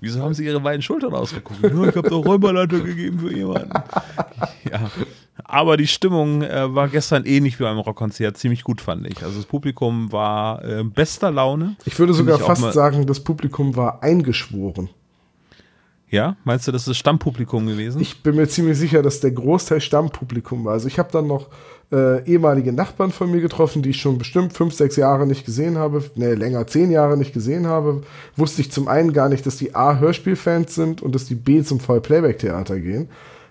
Wieso 0.00 0.20
haben 0.22 0.34
sie 0.34 0.44
ihre 0.44 0.60
beiden 0.60 0.82
Schultern 0.82 1.14
ausgeguckt? 1.14 1.62
Ja, 1.62 1.68
ich 1.88 1.96
habe 1.96 2.08
doch 2.08 2.24
Räuberleiter 2.24 2.80
gegeben 2.80 3.18
für 3.20 3.34
jemanden. 3.34 3.70
Ja. 4.70 4.90
Aber 5.44 5.76
die 5.76 5.86
Stimmung 5.86 6.42
äh, 6.42 6.74
war 6.74 6.88
gestern 6.88 7.24
ähnlich 7.24 7.58
wie 7.58 7.64
beim 7.64 7.78
Rockkonzert. 7.78 8.36
Ziemlich 8.36 8.62
gut, 8.64 8.80
fand 8.80 9.06
ich. 9.06 9.22
Also 9.22 9.36
das 9.36 9.46
Publikum 9.46 10.12
war 10.12 10.64
äh, 10.64 10.84
bester 10.84 11.30
Laune. 11.30 11.76
Ich 11.84 11.98
würde 11.98 12.14
sogar 12.14 12.38
fast 12.38 12.72
sagen, 12.72 13.06
das 13.06 13.20
Publikum 13.20 13.74
war 13.76 14.02
eingeschworen. 14.02 14.88
Ja, 16.12 16.36
meinst 16.44 16.68
du, 16.68 16.72
das 16.72 16.86
ist 16.86 16.98
Stammpublikum 16.98 17.66
gewesen? 17.66 17.98
Ich 17.98 18.22
bin 18.22 18.36
mir 18.36 18.46
ziemlich 18.46 18.76
sicher, 18.76 19.02
dass 19.02 19.20
der 19.20 19.30
Großteil 19.30 19.80
Stammpublikum 19.80 20.66
war. 20.66 20.74
Also 20.74 20.86
ich 20.86 20.98
habe 20.98 21.08
dann 21.10 21.26
noch 21.26 21.46
äh, 21.90 22.22
ehemalige 22.30 22.70
Nachbarn 22.70 23.12
von 23.12 23.30
mir 23.30 23.40
getroffen, 23.40 23.80
die 23.80 23.90
ich 23.90 23.96
schon 23.96 24.18
bestimmt 24.18 24.52
fünf, 24.52 24.74
sechs 24.74 24.96
Jahre 24.96 25.26
nicht 25.26 25.46
gesehen 25.46 25.78
habe. 25.78 26.04
Ne, 26.14 26.34
länger, 26.34 26.66
zehn 26.66 26.90
Jahre 26.90 27.16
nicht 27.16 27.32
gesehen 27.32 27.66
habe. 27.66 28.02
Wusste 28.36 28.60
ich 28.60 28.70
zum 28.70 28.88
einen 28.88 29.14
gar 29.14 29.30
nicht, 29.30 29.46
dass 29.46 29.56
die 29.56 29.74
A 29.74 30.00
Hörspielfans 30.00 30.74
sind 30.74 31.00
und 31.00 31.14
dass 31.14 31.24
die 31.24 31.34
B 31.34 31.62
zum 31.62 31.80
Vollplayback-Theater 31.80 32.78
gehen. 32.78 33.08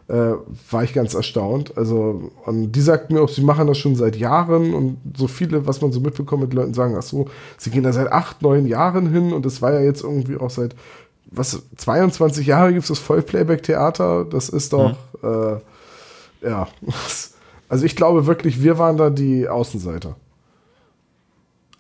Äh, 0.08 0.34
war 0.70 0.84
ich 0.84 0.94
ganz 0.94 1.16
erstaunt. 1.16 1.76
Also, 1.78 2.32
und 2.46 2.74
die 2.74 2.82
sagten 2.82 3.16
mir 3.16 3.22
auch, 3.22 3.30
sie 3.30 3.42
machen 3.44 3.66
das 3.66 3.80
schon 3.80 3.96
seit 3.96 4.18
Jahren 4.18 4.76
und 4.76 4.98
so 5.18 5.28
viele, 5.28 5.66
was 5.66 5.82
man 5.82 5.92
so 5.92 6.00
mitbekommt 6.00 6.44
mit 6.44 6.54
Leuten 6.54 6.76
sagen, 6.76 6.96
ach 6.96 7.02
so, 7.02 7.28
sie 7.58 7.72
gehen 7.72 7.84
da 7.84 7.92
seit 7.92 8.12
acht, 8.12 8.44
neun 8.44 8.68
Jahren 8.68 9.12
hin 9.12 9.34
und 9.34 9.48
das 9.48 9.64
war 9.64 9.74
ja 9.74 9.80
jetzt 9.80 10.04
irgendwie 10.04 10.38
auch 10.38 10.50
seit 10.52 10.76
was 11.26 11.62
22 11.78 12.48
Jahre 12.48 12.74
gibt 12.74 12.84
es 12.84 12.90
das 12.90 13.00
Vollplayback-Theater. 13.00 14.26
Das 14.26 14.50
ist 14.50 14.74
doch, 14.74 14.96
äh, 15.24 16.48
ja. 16.48 16.68
Also 17.70 17.86
ich 17.86 17.96
glaube 17.96 18.28
wirklich, 18.28 18.62
wir 18.62 18.78
waren 18.78 18.98
da 18.98 19.10
die 19.10 19.48
Außenseiter. 19.48 20.18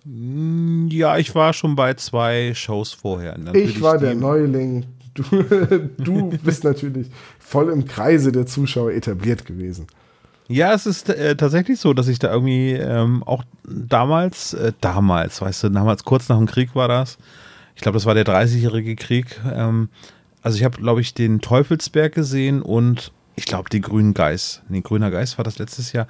Ja, 0.06 1.18
ich 1.18 1.36
war 1.36 1.52
schon 1.52 1.76
bei 1.76 1.96
zwei 1.96 2.54
Shows 2.56 2.94
vorher. 2.94 3.38
Natürlich 3.38 3.76
Ich 3.76 3.82
war 3.82 3.98
der 3.98 4.16
Neuling. 4.16 4.86
Du, 5.14 5.24
du 5.98 6.30
bist 6.44 6.64
natürlich 6.64 7.08
voll 7.39 7.70
im 7.70 7.84
Kreise 7.84 8.32
der 8.32 8.46
Zuschauer 8.46 8.94
etabliert 8.94 9.46
gewesen. 9.46 9.88
Ja, 10.48 10.74
es 10.74 10.86
ist 10.86 11.10
äh, 11.10 11.36
tatsächlich 11.36 11.80
so, 11.80 11.94
dass 11.94 12.08
ich 12.08 12.20
da 12.20 12.32
irgendwie 12.32 12.72
ähm, 12.72 13.24
auch 13.24 13.44
damals, 13.64 14.54
äh, 14.54 14.72
damals, 14.82 15.42
weißt 15.42 15.64
du, 15.64 15.70
damals 15.70 16.04
kurz 16.04 16.30
nach 16.30 16.38
dem 16.38 16.48
Krieg 16.48 16.74
war 16.74 16.88
das. 16.88 17.18
Ich 17.76 17.82
glaube, 17.82 17.96
das 17.96 18.06
war 18.06 18.14
der 18.14 18.26
30-jährige 18.26 18.96
Krieg. 18.96 19.40
Ähm, 19.52 19.90
also 20.42 20.58
ich 20.58 20.64
habe, 20.64 20.78
glaube 20.78 21.02
ich, 21.02 21.14
den 21.14 21.42
Teufelsberg 21.42 22.14
gesehen 22.14 22.62
und 22.62 23.12
ich 23.36 23.46
glaube, 23.46 23.70
die 23.70 23.82
Grünen 23.82 24.14
Geist. 24.14 24.64
Nee, 24.70 24.82
Grüner 24.82 25.12
Geist 25.12 25.38
war 25.38 25.44
das 25.44 25.60
letztes 25.60 25.94
Jahr. 25.94 26.08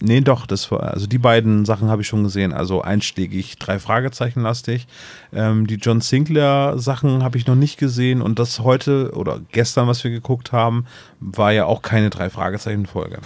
Nee, 0.00 0.20
doch, 0.20 0.46
das 0.46 0.70
war, 0.70 0.82
also 0.92 1.06
die 1.06 1.18
beiden 1.18 1.64
Sachen 1.64 1.88
habe 1.88 2.02
ich 2.02 2.08
schon 2.08 2.22
gesehen. 2.22 2.52
Also 2.52 2.82
einschlägig, 2.82 3.56
drei 3.58 3.78
Fragezeichen 3.78 4.42
lastig. 4.42 4.86
Ähm, 5.32 5.66
die 5.66 5.76
John 5.76 6.02
Sinclair 6.02 6.74
Sachen 6.76 7.22
habe 7.22 7.38
ich 7.38 7.46
noch 7.46 7.54
nicht 7.54 7.78
gesehen 7.78 8.20
und 8.20 8.38
das 8.38 8.60
heute 8.60 9.12
oder 9.14 9.40
gestern, 9.52 9.88
was 9.88 10.04
wir 10.04 10.10
geguckt 10.10 10.52
haben, 10.52 10.84
war 11.18 11.52
ja 11.52 11.64
auch 11.64 11.80
keine 11.80 12.10
drei 12.10 12.28
Fragezeichen 12.28 12.84
Folge. 12.84 13.20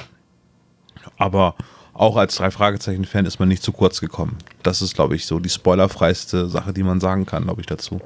Aber 1.16 1.57
auch 2.01 2.16
als 2.16 2.36
drei 2.36 2.51
Fragezeichen-Fan 2.51 3.26
ist 3.26 3.38
man 3.38 3.48
nicht 3.48 3.62
zu 3.62 3.72
kurz 3.72 4.01
gekommen. 4.01 4.38
Das 4.62 4.80
ist, 4.80 4.94
glaube 4.94 5.16
ich, 5.16 5.26
so 5.26 5.38
die 5.38 5.51
spoilerfreiste 5.51 6.48
Sache, 6.48 6.72
die 6.72 6.82
man 6.82 6.98
sagen 6.98 7.26
kann, 7.26 7.44
glaube 7.44 7.61
ich, 7.61 7.66
dazu. 7.66 8.01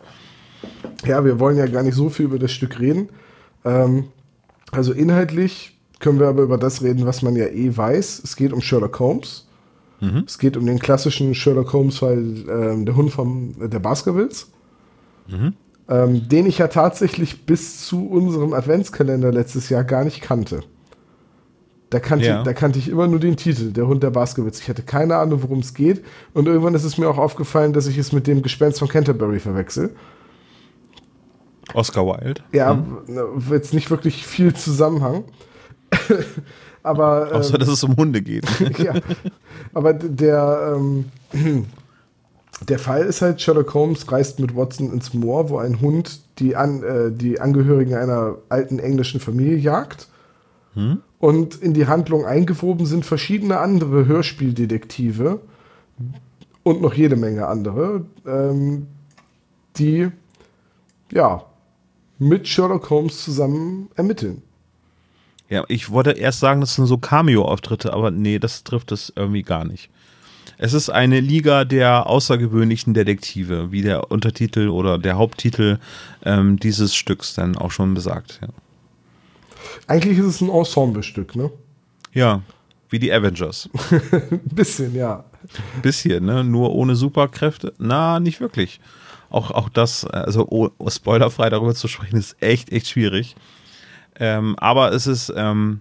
Ja, 1.07 1.24
wir 1.24 1.38
wollen 1.38 1.57
ja 1.57 1.66
gar 1.66 1.84
nicht 1.84 1.95
so 1.95 2.09
viel 2.11 2.26
über 2.26 2.40
das 2.40 2.51
Stück 2.51 2.80
reden. 2.80 3.09
Ähm, 3.64 4.07
also 4.72 4.92
inhaltlich 4.92 5.78
können 6.01 6.18
wir 6.18 6.26
aber 6.26 6.42
über 6.42 6.59
das 6.59 6.82
reden, 6.82 7.07
was 7.07 7.22
man 7.22 7.36
ja 7.36 7.47
eh 7.47 7.76
weiß. 7.76 8.22
Es 8.24 8.34
geht 8.34 8.53
um 8.53 8.61
Sherlock 8.61 8.99
Holmes. 8.99 9.47
Es 10.26 10.38
geht 10.38 10.57
um 10.57 10.66
den 10.66 10.80
klassischen 10.80 11.34
Sherlock 11.34 11.72
Holmes-Fall, 11.72 12.18
ähm, 12.49 12.86
der 12.86 12.97
Hund 12.97 13.12
vom, 13.12 13.55
äh, 13.61 13.68
der 13.68 13.78
Baskervilles. 13.78 14.51
Ähm, 15.88 16.28
den 16.28 16.47
ich 16.47 16.59
ja 16.59 16.66
tatsächlich 16.66 17.47
bis 17.47 17.86
zu 17.86 18.09
unserem 18.09 18.55
Adventskalender 18.55 19.30
letztes 19.30 19.68
Jahr 19.68 19.84
gar 19.84 20.03
nicht 20.03 20.20
kannte. 20.20 20.64
Da 21.95 22.01
kannte, 22.01 22.26
Ja. 22.26 22.42
da 22.42 22.53
kannte 22.53 22.80
ich 22.80 22.88
immer 22.88 23.07
nur 23.07 23.20
den 23.20 23.36
Titel, 23.36 23.70
der 23.70 23.86
Hund 23.86 24.03
der 24.03 24.11
Baskervilles. 24.11 24.59
Ich 24.59 24.68
hatte 24.68 24.82
keine 24.82 25.14
Ahnung, 25.14 25.45
worum 25.45 25.61
es 25.61 25.74
geht. 25.74 26.05
Und 26.32 26.49
irgendwann 26.49 26.74
ist 26.74 26.82
es 26.82 26.99
mir 26.99 27.09
auch 27.09 27.18
aufgefallen, 27.18 27.72
dass 27.72 27.86
ich 27.86 27.97
es 27.99 28.11
mit 28.11 28.26
dem 28.26 28.42
Gespenst 28.42 28.80
von 28.80 28.88
Canterbury 28.88 29.38
verwechsel. 29.38 29.95
Oscar 31.72 32.05
Wilde. 32.05 32.42
Ja, 32.51 32.74
ne, 33.07 33.24
jetzt 33.49 33.74
nicht 33.74 33.92
wirklich 33.92 34.26
viel 34.26 34.53
Zusammenhang. 34.55 35.22
aber 36.82 37.28
ähm, 37.30 37.36
Außer, 37.36 37.59
dass 37.59 37.68
es 37.68 37.84
um 37.84 37.95
Hunde 37.95 38.22
geht. 38.22 38.45
ja, 38.78 38.95
aber 39.72 39.92
der, 39.92 40.74
ähm, 40.76 41.05
der 42.68 42.80
Fall 42.80 43.05
ist 43.05 43.22
halt, 43.22 43.40
Sherlock 43.40 43.72
Holmes 43.72 44.11
reist 44.11 44.40
mit 44.40 44.57
Watson 44.57 44.92
ins 44.92 45.14
Moor, 45.14 45.49
wo 45.49 45.59
ein 45.59 45.80
Hund 45.80 46.22
die, 46.40 46.57
an, 46.57 46.82
äh, 46.82 47.12
die 47.12 47.40
Angehörigen 47.40 47.95
einer 47.95 48.38
alten 48.49 48.80
englischen 48.80 49.20
Familie 49.20 49.59
jagt. 49.59 50.09
Und 51.25 51.55
in 51.55 51.72
die 51.72 51.87
Handlung 51.87 52.27
eingewoben 52.27 52.85
sind 52.85 53.07
verschiedene 53.07 53.59
andere 53.59 54.05
Hörspieldetektive 54.05 55.41
und 56.62 56.83
noch 56.83 56.93
jede 56.93 57.16
Menge 57.16 57.47
andere, 57.47 58.05
ähm, 58.27 58.89
die 59.79 60.11
ja 61.11 61.47
mit 62.18 62.47
Sherlock 62.47 62.91
Holmes 62.91 63.25
zusammen 63.25 63.89
ermitteln. 63.97 64.43
Ja, 65.49 65.64
ich 65.68 65.91
wollte 65.91 66.11
erst 66.11 66.41
sagen, 66.41 66.61
das 66.61 66.75
sind 66.75 66.85
so 66.85 66.99
Cameo-Auftritte, 66.99 67.95
aber 67.95 68.11
nee, 68.11 68.39
das 68.39 68.62
trifft 68.62 68.93
es 68.93 69.11
irgendwie 69.16 69.45
gar 69.45 69.64
nicht. 69.64 69.89
Es 70.59 70.75
ist 70.75 70.91
eine 70.91 71.20
Liga 71.20 71.64
der 71.64 72.07
außergewöhnlichen 72.07 72.93
Detektive, 72.93 73.72
wie 73.72 73.81
der 73.81 74.11
Untertitel 74.11 74.68
oder 74.68 74.99
der 74.99 75.16
Haupttitel 75.16 75.79
ähm, 76.22 76.59
dieses 76.59 76.95
Stücks 76.95 77.33
dann 77.33 77.57
auch 77.57 77.70
schon 77.70 77.95
besagt. 77.95 78.41
Ja. 78.43 78.49
Eigentlich 79.86 80.18
ist 80.18 80.26
es 80.26 80.40
ein 80.40 80.48
Ensemblestück, 80.48 81.36
ne? 81.36 81.50
ja, 82.14 82.42
wie 82.88 82.98
die 82.98 83.12
Avengers. 83.12 83.68
Ein 83.90 84.40
bisschen, 84.44 84.94
ja. 84.94 85.24
Bisschen, 85.82 86.24
ne? 86.24 86.44
Nur 86.44 86.72
ohne 86.74 86.96
Superkräfte? 86.96 87.74
Na, 87.78 88.20
nicht 88.20 88.40
wirklich. 88.40 88.80
Auch, 89.30 89.50
auch 89.50 89.68
das, 89.68 90.04
also 90.06 90.46
oh, 90.48 90.70
spoilerfrei 90.88 91.50
darüber 91.50 91.74
zu 91.74 91.88
sprechen, 91.88 92.16
ist 92.16 92.40
echt, 92.40 92.70
echt 92.72 92.88
schwierig. 92.88 93.34
Ähm, 94.16 94.54
aber 94.58 94.92
es 94.92 95.08
ist 95.08 95.32
ähm, 95.36 95.80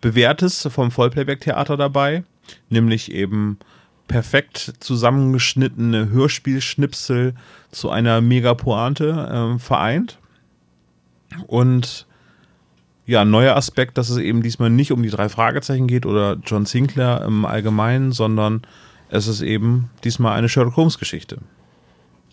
bewährtes 0.00 0.68
vom 0.70 0.92
Vollplayback-Theater 0.92 1.76
dabei, 1.76 2.22
nämlich 2.68 3.10
eben 3.10 3.58
perfekt 4.06 4.74
zusammengeschnittene 4.78 6.10
Hörspielschnipsel 6.10 7.34
zu 7.72 7.90
einer 7.90 8.20
Megapointe 8.20 9.28
ähm, 9.32 9.58
vereint. 9.58 10.18
Und 11.48 12.06
ja, 13.06 13.22
ein 13.22 13.30
neuer 13.30 13.56
Aspekt, 13.56 13.98
dass 13.98 14.08
es 14.08 14.16
eben 14.16 14.42
diesmal 14.42 14.70
nicht 14.70 14.92
um 14.92 15.02
die 15.02 15.10
drei 15.10 15.28
Fragezeichen 15.28 15.86
geht 15.86 16.06
oder 16.06 16.36
John 16.44 16.64
Sinclair 16.64 17.22
im 17.26 17.44
Allgemeinen, 17.44 18.12
sondern 18.12 18.62
es 19.10 19.26
ist 19.26 19.42
eben 19.42 19.90
diesmal 20.04 20.36
eine 20.36 20.48
Sherlock 20.48 20.76
Holmes 20.76 20.98
Geschichte, 20.98 21.38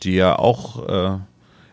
die 0.03 0.15
ja 0.15 0.39
auch 0.39 0.87
äh, 0.87 1.17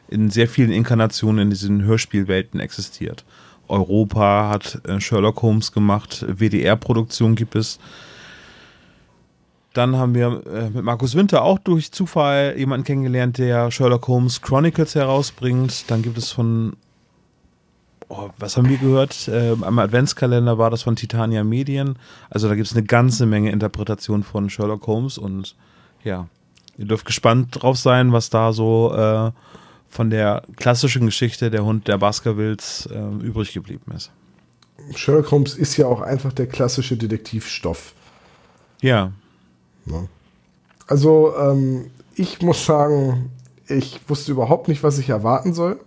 in 0.08 0.30
sehr 0.30 0.48
vielen 0.48 0.72
Inkarnationen 0.72 1.42
in 1.42 1.50
diesen 1.50 1.82
Hörspielwelten 1.82 2.58
existiert. 2.58 3.24
Europa 3.68 4.48
hat 4.48 4.80
äh, 4.88 5.00
Sherlock 5.00 5.42
Holmes 5.42 5.72
gemacht, 5.72 6.24
WDR-Produktion 6.28 7.36
gibt 7.36 7.54
es. 7.54 7.78
Dann 9.74 9.96
haben 9.96 10.14
wir 10.14 10.42
äh, 10.46 10.70
mit 10.70 10.82
Markus 10.82 11.14
Winter 11.14 11.42
auch 11.42 11.58
durch 11.58 11.92
Zufall 11.92 12.54
jemanden 12.56 12.84
kennengelernt, 12.84 13.38
der 13.38 13.70
Sherlock 13.70 14.08
Holmes 14.08 14.42
Chronicles 14.42 14.96
herausbringt. 14.96 15.88
Dann 15.88 16.02
gibt 16.02 16.18
es 16.18 16.32
von 16.32 16.72
oh, 18.08 18.30
was 18.38 18.56
haben 18.56 18.68
wir 18.68 18.78
gehört? 18.78 19.28
Äh, 19.28 19.56
am 19.60 19.78
Adventskalender 19.78 20.58
war 20.58 20.70
das 20.70 20.82
von 20.82 20.96
Titania 20.96 21.44
Medien. 21.44 21.96
Also 22.30 22.48
da 22.48 22.54
gibt 22.54 22.66
es 22.66 22.76
eine 22.76 22.84
ganze 22.84 23.26
Menge 23.26 23.50
Interpretation 23.50 24.22
von 24.22 24.50
Sherlock 24.50 24.86
Holmes 24.86 25.18
und 25.18 25.54
ja, 26.04 26.28
ihr 26.76 26.86
dürft 26.86 27.06
gespannt 27.06 27.62
drauf 27.62 27.78
sein, 27.78 28.12
was 28.12 28.30
da 28.30 28.52
so 28.52 28.94
äh, 28.94 29.30
von 29.88 30.10
der 30.10 30.42
klassischen 30.56 31.06
Geschichte 31.06 31.50
der 31.50 31.64
Hund 31.64 31.88
der 31.88 31.98
Baskervilles 31.98 32.88
äh, 32.92 33.24
übrig 33.24 33.52
geblieben 33.52 33.92
ist. 33.94 34.10
Sherlock 34.94 35.30
Holmes 35.30 35.54
ist 35.54 35.76
ja 35.76 35.86
auch 35.86 36.00
einfach 36.00 36.32
der 36.32 36.46
klassische 36.46 36.96
Detektivstoff. 36.96 37.94
Ja, 38.80 39.12
Also, 40.86 41.34
ähm, 41.36 41.90
ich 42.14 42.40
muss 42.42 42.64
sagen, 42.64 43.30
ich 43.66 44.00
wusste 44.08 44.32
überhaupt 44.32 44.68
nicht, 44.68 44.82
was 44.82 44.98
ich 44.98 45.08
erwarten 45.08 45.52
soll, 45.52 45.80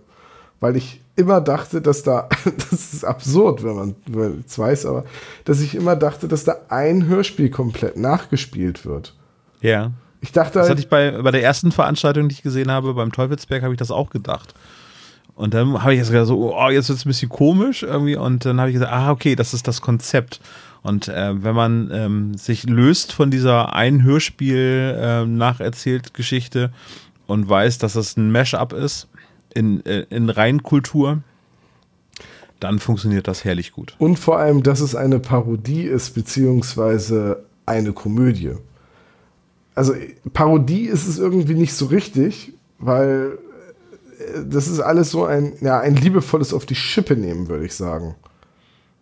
weil 0.60 0.76
ich 0.76 1.01
immer 1.16 1.40
dachte, 1.40 1.80
dass 1.80 2.02
da, 2.02 2.28
das 2.70 2.94
ist 2.94 3.04
absurd, 3.04 3.62
wenn 3.62 3.76
man 3.76 3.94
es 4.46 4.58
weiß, 4.58 4.86
aber 4.86 5.04
dass 5.44 5.60
ich 5.60 5.74
immer 5.74 5.96
dachte, 5.96 6.28
dass 6.28 6.44
da 6.44 6.56
ein 6.68 7.06
Hörspiel 7.06 7.50
komplett 7.50 7.96
nachgespielt 7.96 8.84
wird. 8.84 9.14
ja. 9.60 9.92
Ich 10.24 10.30
dachte 10.30 10.60
Das 10.60 10.68
halt, 10.68 10.70
hatte 10.70 10.80
ich 10.80 10.88
bei, 10.88 11.20
bei 11.20 11.32
der 11.32 11.42
ersten 11.42 11.72
Veranstaltung, 11.72 12.28
die 12.28 12.36
ich 12.36 12.42
gesehen 12.44 12.70
habe, 12.70 12.94
beim 12.94 13.10
Teufelsberg, 13.10 13.64
habe 13.64 13.74
ich 13.74 13.78
das 13.78 13.90
auch 13.90 14.08
gedacht. 14.08 14.54
Und 15.34 15.52
dann 15.52 15.82
habe 15.82 15.94
ich 15.94 15.98
jetzt 15.98 16.12
gedacht, 16.12 16.28
so, 16.28 16.56
oh, 16.56 16.68
jetzt 16.68 16.88
wird 16.88 16.98
es 16.98 17.04
ein 17.04 17.08
bisschen 17.08 17.28
komisch 17.28 17.82
irgendwie. 17.82 18.14
Und 18.14 18.44
dann 18.44 18.60
habe 18.60 18.70
ich 18.70 18.74
gesagt, 18.74 18.92
ah, 18.92 19.10
okay, 19.10 19.34
das 19.34 19.52
ist 19.52 19.66
das 19.66 19.80
Konzept. 19.80 20.40
Und 20.82 21.08
äh, 21.08 21.42
wenn 21.42 21.56
man 21.56 21.90
ähm, 21.92 22.34
sich 22.34 22.62
löst 22.64 23.12
von 23.12 23.32
dieser 23.32 23.74
ein 23.74 24.04
Hörspiel 24.04 24.96
äh, 24.96 25.24
nacherzählt 25.24 26.14
Geschichte 26.14 26.72
und 27.26 27.48
weiß, 27.48 27.78
dass 27.78 27.94
das 27.94 28.16
ein 28.16 28.30
Mash-up 28.30 28.72
ist 28.72 29.08
in, 29.54 29.84
äh, 29.86 30.06
in 30.10 30.30
Reinkultur, 30.30 31.22
dann 32.60 32.78
funktioniert 32.78 33.26
das 33.26 33.44
herrlich 33.44 33.72
gut. 33.72 33.96
und 33.98 34.18
vor 34.18 34.38
allem, 34.38 34.62
dass 34.62 34.80
es 34.80 34.94
eine 34.94 35.18
Parodie 35.18 35.82
ist, 35.82 36.14
beziehungsweise 36.14 37.44
eine 37.66 37.92
Komödie. 37.92 38.52
Also, 39.74 39.94
Parodie 40.32 40.84
ist 40.84 41.08
es 41.08 41.18
irgendwie 41.18 41.54
nicht 41.54 41.74
so 41.74 41.86
richtig, 41.86 42.52
weil 42.78 43.38
äh, 44.18 44.44
das 44.46 44.68
ist 44.68 44.80
alles 44.80 45.10
so 45.10 45.24
ein, 45.24 45.54
ja, 45.60 45.80
ein 45.80 45.96
liebevolles 45.96 46.52
auf 46.52 46.66
die 46.66 46.74
Schippe 46.74 47.16
nehmen, 47.16 47.48
würde 47.48 47.64
ich 47.64 47.74
sagen. 47.74 48.14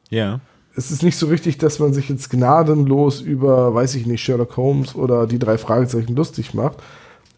Ja. 0.09 0.41
es 0.75 0.91
ist 0.91 1.03
nicht 1.05 1.17
so 1.17 1.27
richtig, 1.27 1.59
dass 1.59 1.79
man 1.79 1.93
sich 1.93 2.09
jetzt 2.09 2.31
gnadenlos 2.31 3.21
über, 3.21 3.75
weiß 3.75 3.95
ich 3.95 4.07
nicht, 4.07 4.23
Sherlock 4.23 4.57
Holmes 4.57 4.95
oder 4.95 5.27
die 5.27 5.39
drei 5.39 5.57
Fragezeichen 5.57 6.17
lustig 6.17 6.55
macht. 6.55 6.79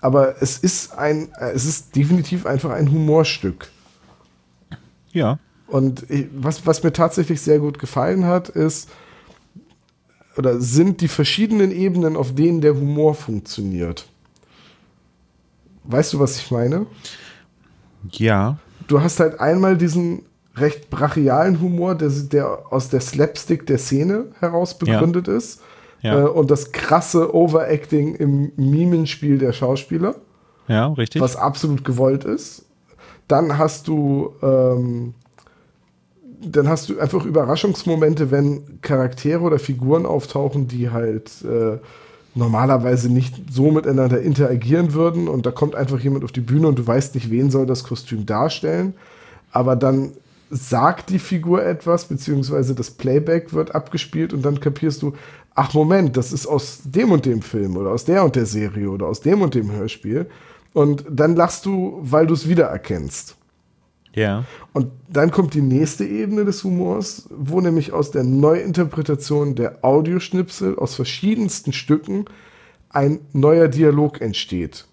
Aber 0.02 0.42
es 0.42 0.58
ist 0.58 0.98
ein, 0.98 1.32
äh, 1.38 1.52
es 1.52 1.64
ist 1.64 1.96
definitiv 1.96 2.44
einfach 2.44 2.70
ein 2.70 2.90
Humorstück. 2.90 3.68
Ja. 5.12 5.38
Und 5.68 6.04
was, 6.34 6.66
was 6.66 6.82
mir 6.82 6.92
tatsächlich 6.92 7.40
sehr 7.40 7.58
gut 7.58 7.78
gefallen 7.78 8.26
hat, 8.26 8.50
ist, 8.50 8.90
oder 10.36 10.60
sind 10.60 11.00
die 11.00 11.08
verschiedenen 11.08 11.70
Ebenen, 11.70 12.16
auf 12.16 12.34
denen 12.34 12.60
der 12.60 12.74
Humor 12.74 13.14
funktioniert. 13.14 14.06
Weißt 15.84 16.12
du, 16.12 16.20
was 16.20 16.36
ich 16.36 16.50
meine? 16.50 16.86
Ja. 18.10 18.58
du 18.88 19.00
hast 19.00 19.20
halt 19.20 19.38
einmal 19.40 19.76
diesen 19.76 20.22
recht 20.56 20.90
brachialen 20.90 21.60
Humor, 21.60 21.94
der, 21.94 22.10
der 22.10 22.72
aus 22.72 22.88
der 22.88 23.00
Slapstick 23.00 23.66
der 23.66 23.78
Szene 23.78 24.26
heraus 24.40 24.76
begründet 24.76 25.28
ist. 25.28 25.62
Ja. 26.02 26.20
äh, 26.20 26.28
und 26.28 26.50
das 26.50 26.72
krasse 26.72 27.34
Overacting 27.34 28.14
im 28.16 28.52
Mimenspiel 28.56 29.38
der 29.38 29.52
Schauspieler, 29.52 30.16
Ja, 30.68 30.88
richtig. 30.92 31.22
was 31.22 31.36
absolut 31.36 31.84
gewollt 31.84 32.24
ist. 32.24 32.66
Dann 33.28 33.56
hast 33.56 33.88
du 33.88 34.34
ähm, 34.42 35.14
dann 36.44 36.68
hast 36.68 36.88
du 36.88 36.98
einfach 36.98 37.24
Überraschungsmomente, 37.24 38.30
wenn 38.30 38.80
Charaktere 38.82 39.40
oder 39.42 39.58
Figuren 39.58 40.06
auftauchen, 40.06 40.66
die 40.66 40.90
halt 40.90 41.30
äh, 41.44 41.78
normalerweise 42.34 43.12
nicht 43.12 43.34
so 43.50 43.70
miteinander 43.70 44.20
interagieren 44.20 44.94
würden 44.94 45.28
und 45.28 45.46
da 45.46 45.50
kommt 45.50 45.74
einfach 45.74 46.00
jemand 46.00 46.24
auf 46.24 46.32
die 46.32 46.40
Bühne 46.40 46.68
und 46.68 46.78
du 46.78 46.86
weißt 46.86 47.14
nicht, 47.14 47.30
wen 47.30 47.50
soll 47.50 47.66
das 47.66 47.84
Kostüm 47.84 48.26
darstellen, 48.26 48.94
aber 49.52 49.76
dann 49.76 50.12
sagt 50.50 51.10
die 51.10 51.18
Figur 51.18 51.64
etwas, 51.64 52.06
beziehungsweise 52.06 52.74
das 52.74 52.90
Playback 52.90 53.52
wird 53.52 53.74
abgespielt 53.74 54.32
und 54.32 54.42
dann 54.44 54.60
kapierst 54.60 55.02
du, 55.02 55.14
ach 55.54 55.74
Moment, 55.74 56.16
das 56.16 56.32
ist 56.32 56.46
aus 56.46 56.80
dem 56.84 57.12
und 57.12 57.26
dem 57.26 57.42
Film 57.42 57.76
oder 57.76 57.90
aus 57.90 58.04
der 58.04 58.24
und 58.24 58.36
der 58.36 58.46
Serie 58.46 58.88
oder 58.90 59.06
aus 59.06 59.20
dem 59.20 59.42
und 59.42 59.54
dem 59.54 59.70
Hörspiel 59.70 60.26
und 60.72 61.04
dann 61.10 61.36
lachst 61.36 61.66
du, 61.66 61.98
weil 62.02 62.26
du 62.26 62.34
es 62.34 62.48
wiedererkennst. 62.48 63.36
ja. 64.14 64.44
Und 64.72 64.88
dann 65.08 65.30
kommt 65.30 65.52
die 65.52 65.60
nächste 65.60 66.04
Ebene 66.06 66.44
des 66.46 66.64
Humors, 66.64 67.28
wo 67.30 67.60
nämlich 67.60 67.92
aus 67.92 68.10
der 68.10 68.24
Neuinterpretation 68.24 69.54
der 69.54 69.84
Audioschnipsel 69.84 70.78
aus 70.78 70.94
verschiedensten 70.94 71.72
Stücken 71.74 72.24
ein 72.88 73.20
neuer 73.32 73.68
Dialog 73.68 74.20
entsteht, 74.22 74.86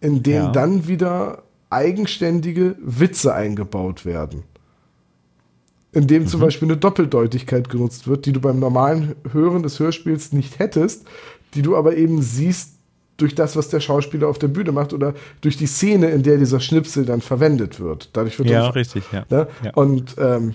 in 0.00 0.22
dem 0.22 0.44
Ja. 0.44 0.52
dann 0.52 0.88
wieder 0.88 1.42
eigenständige 1.70 2.76
Witze 2.80 3.34
eingebaut 3.34 4.06
werden. 4.06 4.44
In 5.92 6.06
dem 6.06 6.26
zum 6.26 6.40
Beispiel 6.40 6.68
eine 6.68 6.76
Doppeldeutigkeit 6.76 7.70
genutzt 7.70 8.06
wird, 8.08 8.26
die 8.26 8.32
du 8.32 8.40
beim 8.40 8.58
normalen 8.58 9.14
Hören 9.32 9.62
des 9.62 9.80
Hörspiels 9.80 10.32
nicht 10.32 10.58
hättest, 10.58 11.06
die 11.54 11.62
du 11.62 11.76
aber 11.76 11.96
eben 11.96 12.20
siehst 12.20 12.74
durch 13.16 13.34
das, 13.34 13.56
was 13.56 13.68
der 13.68 13.80
Schauspieler 13.80 14.28
auf 14.28 14.38
der 14.38 14.48
Bühne 14.48 14.72
macht 14.72 14.92
oder 14.92 15.14
durch 15.40 15.56
die 15.56 15.66
Szene, 15.66 16.10
in 16.10 16.22
der 16.22 16.38
dieser 16.38 16.60
Schnipsel 16.60 17.04
dann 17.04 17.20
verwendet 17.20 17.80
wird. 17.80 18.10
Dadurch 18.12 18.38
wird 18.38 18.48
Ja, 18.48 18.62
dann 18.62 18.72
richtig, 18.72 19.04
ja. 19.12 19.24
Ne? 19.28 19.48
Ja. 19.64 19.72
Und 19.74 20.14
ähm, 20.18 20.54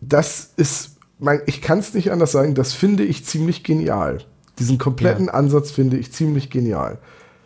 das 0.00 0.52
ist, 0.56 0.96
mein, 1.18 1.40
ich 1.46 1.60
kann 1.60 1.78
es 1.78 1.94
nicht 1.94 2.10
anders 2.10 2.32
sagen, 2.32 2.54
das 2.54 2.72
finde 2.72 3.04
ich 3.04 3.24
ziemlich 3.24 3.62
genial. 3.62 4.18
Diesen 4.58 4.78
kompletten 4.78 5.28
Ansatz 5.28 5.70
finde 5.70 5.96
ich 5.96 6.12
ziemlich 6.12 6.50
genial. 6.50 6.98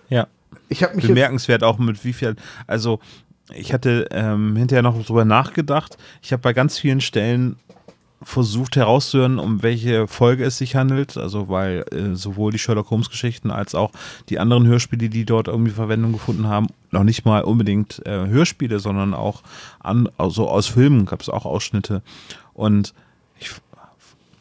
Ja. 0.09 0.27
Ich 0.69 0.83
habe 0.83 0.97
mich 0.97 1.07
Bemerkenswert 1.07 1.63
auch 1.63 1.79
mit 1.79 2.05
wie 2.05 2.13
viel, 2.13 2.37
also 2.67 3.01
ich 3.55 3.73
hatte 3.73 4.09
ähm, 4.11 4.57
hinterher 4.57 4.83
noch 4.83 5.01
drüber 5.05 5.25
nachgedacht. 5.25 5.97
Ich 6.23 6.33
habe 6.33 6.43
bei 6.43 6.53
ganz 6.53 6.79
vielen 6.79 7.01
Stellen 7.01 7.57
versucht 8.23 8.77
herauszuhören, 8.77 9.39
um 9.39 9.63
welche 9.63 10.09
Folge 10.09 10.45
es 10.45 10.59
sich 10.59 10.75
handelt. 10.75 11.17
Also 11.17 11.49
weil 11.49 11.85
äh, 11.93 12.15
sowohl 12.15 12.51
die 12.51 12.59
Sherlock 12.59 12.91
Holmes 12.91 13.11
Geschichten 13.11 13.51
als 13.51 13.75
auch 13.75 13.93
die 14.29 14.39
anderen 14.39 14.67
Hörspiele, 14.67 15.09
die 15.09 15.25
dort 15.25 15.49
irgendwie 15.49 15.71
Verwendung 15.71 16.13
gefunden 16.13 16.49
haben, 16.49 16.69
noch 16.91 17.05
nicht 17.05 17.25
mal 17.25 17.43
unbedingt 17.43 18.05
äh, 18.07 18.27
Hörspiele, 18.27 18.81
sondern 18.81 19.15
auch 19.15 19.43
an, 19.81 20.09
also 20.19 20.49
aus 20.49 20.67
Filmen 20.67 21.05
gab 21.05 21.21
es 21.21 21.29
auch 21.29 21.45
Ausschnitte. 21.45 22.03
Und 22.55 22.95
ich 23.39 23.51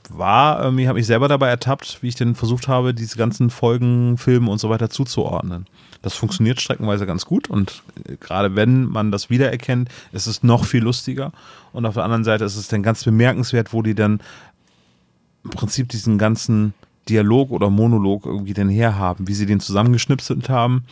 war, 0.10 0.64
irgendwie 0.64 0.88
habe 0.88 0.99
ich 0.99 1.06
selber 1.06 1.28
dabei 1.28 1.49
ertappt, 1.49 2.01
wie 2.01 2.08
ich 2.08 2.16
denn 2.16 2.36
versucht 2.36 2.68
habe, 2.68 2.93
diese 2.93 3.18
ganzen 3.18 3.49
Folgen, 3.49 4.18
Filme 4.18 4.49
und 4.49 4.60
so 4.60 4.70
weiter 4.70 4.89
zuzuordnen. 4.89 5.68
Das 6.06 6.14
funktioniert 6.14 6.62
streckenweise 6.62 7.08
ganz 7.08 7.26
gut 7.26 7.49
und 7.49 7.82
äh, 8.08 8.18
gerade 8.18 8.56
wenn 8.56 8.86
man 8.86 9.12
das 9.12 9.32
wiedererkennt, 9.32 9.89
ist 10.12 10.28
es 10.28 10.43
noch 10.43 10.64
viel 10.64 10.84
lustiger. 10.84 11.32
Und 11.74 11.88
auf 11.88 11.95
der 11.95 12.03
anderen 12.03 12.24
Seite 12.24 12.45
ist 12.45 12.58
es 12.58 12.68
dann 12.68 12.84
ganz 12.84 13.03
bemerkenswert, 13.03 13.74
wo 13.74 13.82
die 13.82 13.95
dann 13.95 14.22
im 15.43 15.49
Prinzip 15.49 15.89
diesen 15.89 16.20
ganzen 16.20 16.76
Dialog 17.10 17.49
oder 17.49 17.72
Monolog 17.72 18.28
irgendwie 18.28 18.53
dann 18.53 18.70
herhaben, 18.70 19.28
wie 19.28 19.34
sie 19.34 19.47
den 19.47 19.60
zusammengeschnipselt 19.60 20.47
haben 20.47 20.86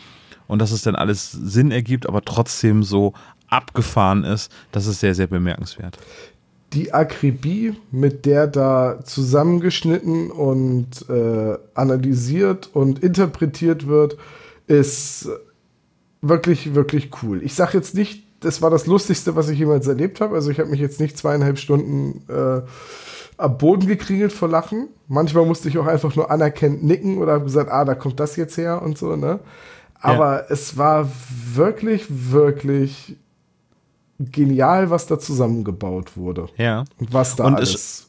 und 0.48 0.58
dass 0.58 0.72
es 0.72 0.82
dann 0.82 0.96
alles 0.96 1.30
Sinn 1.30 1.70
ergibt, 1.70 2.08
aber 2.08 2.22
trotzdem 2.22 2.82
so 2.82 3.12
abgefahren 3.46 4.24
ist, 4.24 4.50
das 4.72 4.88
ist 4.88 4.98
sehr, 4.98 5.14
sehr 5.14 5.28
bemerkenswert. 5.28 5.96
die 6.72 6.92
Akribie, 6.92 7.74
mit 7.92 8.26
der 8.26 8.48
da 8.48 8.98
zusammengeschnitten 9.04 10.32
und 10.32 11.08
äh, 11.08 11.56
analysiert 11.74 12.68
und 12.72 12.98
interpretiert 12.98 13.86
wird, 13.86 14.16
ist 14.66 15.28
wirklich, 16.22 16.74
wirklich 16.74 17.10
cool. 17.22 17.42
Ich 17.42 17.54
sage 17.54 17.76
jetzt 17.78 17.94
nicht, 17.94 18.24
das 18.40 18.60
war 18.62 18.70
das 18.70 18.86
Lustigste, 18.86 19.36
was 19.36 19.48
ich 19.48 19.58
jemals 19.58 19.86
erlebt 19.86 20.20
habe. 20.20 20.34
Also 20.34 20.50
ich 20.50 20.58
habe 20.58 20.70
mich 20.70 20.80
jetzt 20.80 21.00
nicht 21.00 21.16
zweieinhalb 21.16 21.58
Stunden 21.58 22.22
äh, 22.30 22.62
am 23.36 23.58
Boden 23.58 23.86
gekriegelt 23.86 24.32
vor 24.32 24.48
Lachen. 24.48 24.88
Manchmal 25.08 25.44
musste 25.46 25.68
ich 25.68 25.78
auch 25.78 25.86
einfach 25.86 26.14
nur 26.14 26.30
anerkennend 26.30 26.84
nicken 26.84 27.18
oder 27.18 27.32
habe 27.32 27.44
gesagt, 27.44 27.70
ah, 27.70 27.84
da 27.84 27.94
kommt 27.94 28.20
das 28.20 28.36
jetzt 28.36 28.56
her 28.56 28.82
und 28.82 28.96
so, 28.98 29.16
ne? 29.16 29.40
Aber 30.00 30.50
es 30.50 30.76
war 30.76 31.10
wirklich, 31.54 32.04
wirklich 32.10 33.16
genial, 34.18 34.90
was 34.90 35.06
da 35.06 35.18
zusammengebaut 35.18 36.16
wurde. 36.16 36.46
Ja. 36.56 36.84
Und 36.98 37.12
was 37.12 37.36
da 37.36 37.44
Und 37.46 37.56
alles. 37.56 37.74
es- 37.74 38.06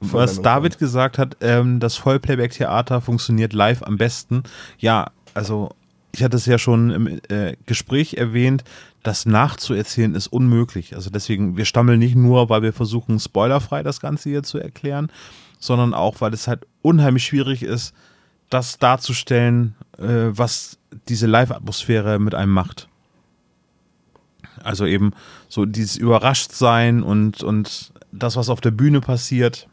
Was 0.00 0.42
David 0.42 0.78
gesagt 0.78 1.16
hat, 1.18 1.36
ähm, 1.40 1.80
das 1.80 1.96
Vollplayback-Theater 1.96 3.00
funktioniert 3.00 3.52
live 3.54 3.82
am 3.82 3.96
besten. 3.96 4.42
Ja, 4.78 5.10
also 5.32 5.70
ich 6.16 6.24
hatte 6.24 6.36
es 6.36 6.46
ja 6.46 6.58
schon 6.58 6.90
im 6.90 7.20
äh, 7.28 7.56
Gespräch 7.66 8.14
erwähnt, 8.14 8.64
das 9.02 9.26
nachzuerzählen 9.26 10.14
ist 10.14 10.28
unmöglich. 10.28 10.94
Also 10.94 11.10
deswegen, 11.10 11.56
wir 11.56 11.66
stammeln 11.66 11.98
nicht 11.98 12.16
nur, 12.16 12.48
weil 12.48 12.62
wir 12.62 12.72
versuchen, 12.72 13.20
spoilerfrei 13.20 13.82
das 13.82 14.00
Ganze 14.00 14.30
hier 14.30 14.42
zu 14.42 14.58
erklären, 14.58 15.12
sondern 15.58 15.92
auch, 15.92 16.20
weil 16.22 16.32
es 16.32 16.48
halt 16.48 16.66
unheimlich 16.80 17.24
schwierig 17.24 17.62
ist, 17.62 17.94
das 18.48 18.78
darzustellen, 18.78 19.74
äh, 19.98 20.28
was 20.30 20.78
diese 21.08 21.26
Live-Atmosphäre 21.26 22.18
mit 22.18 22.34
einem 22.34 22.52
macht. 22.52 22.88
Also 24.62 24.86
eben 24.86 25.12
so 25.48 25.66
dieses 25.66 25.96
Überraschtsein 25.96 27.02
und, 27.02 27.42
und 27.42 27.92
das, 28.10 28.36
was 28.36 28.48
auf 28.48 28.62
der 28.62 28.70
Bühne 28.70 29.00
passiert, 29.00 29.68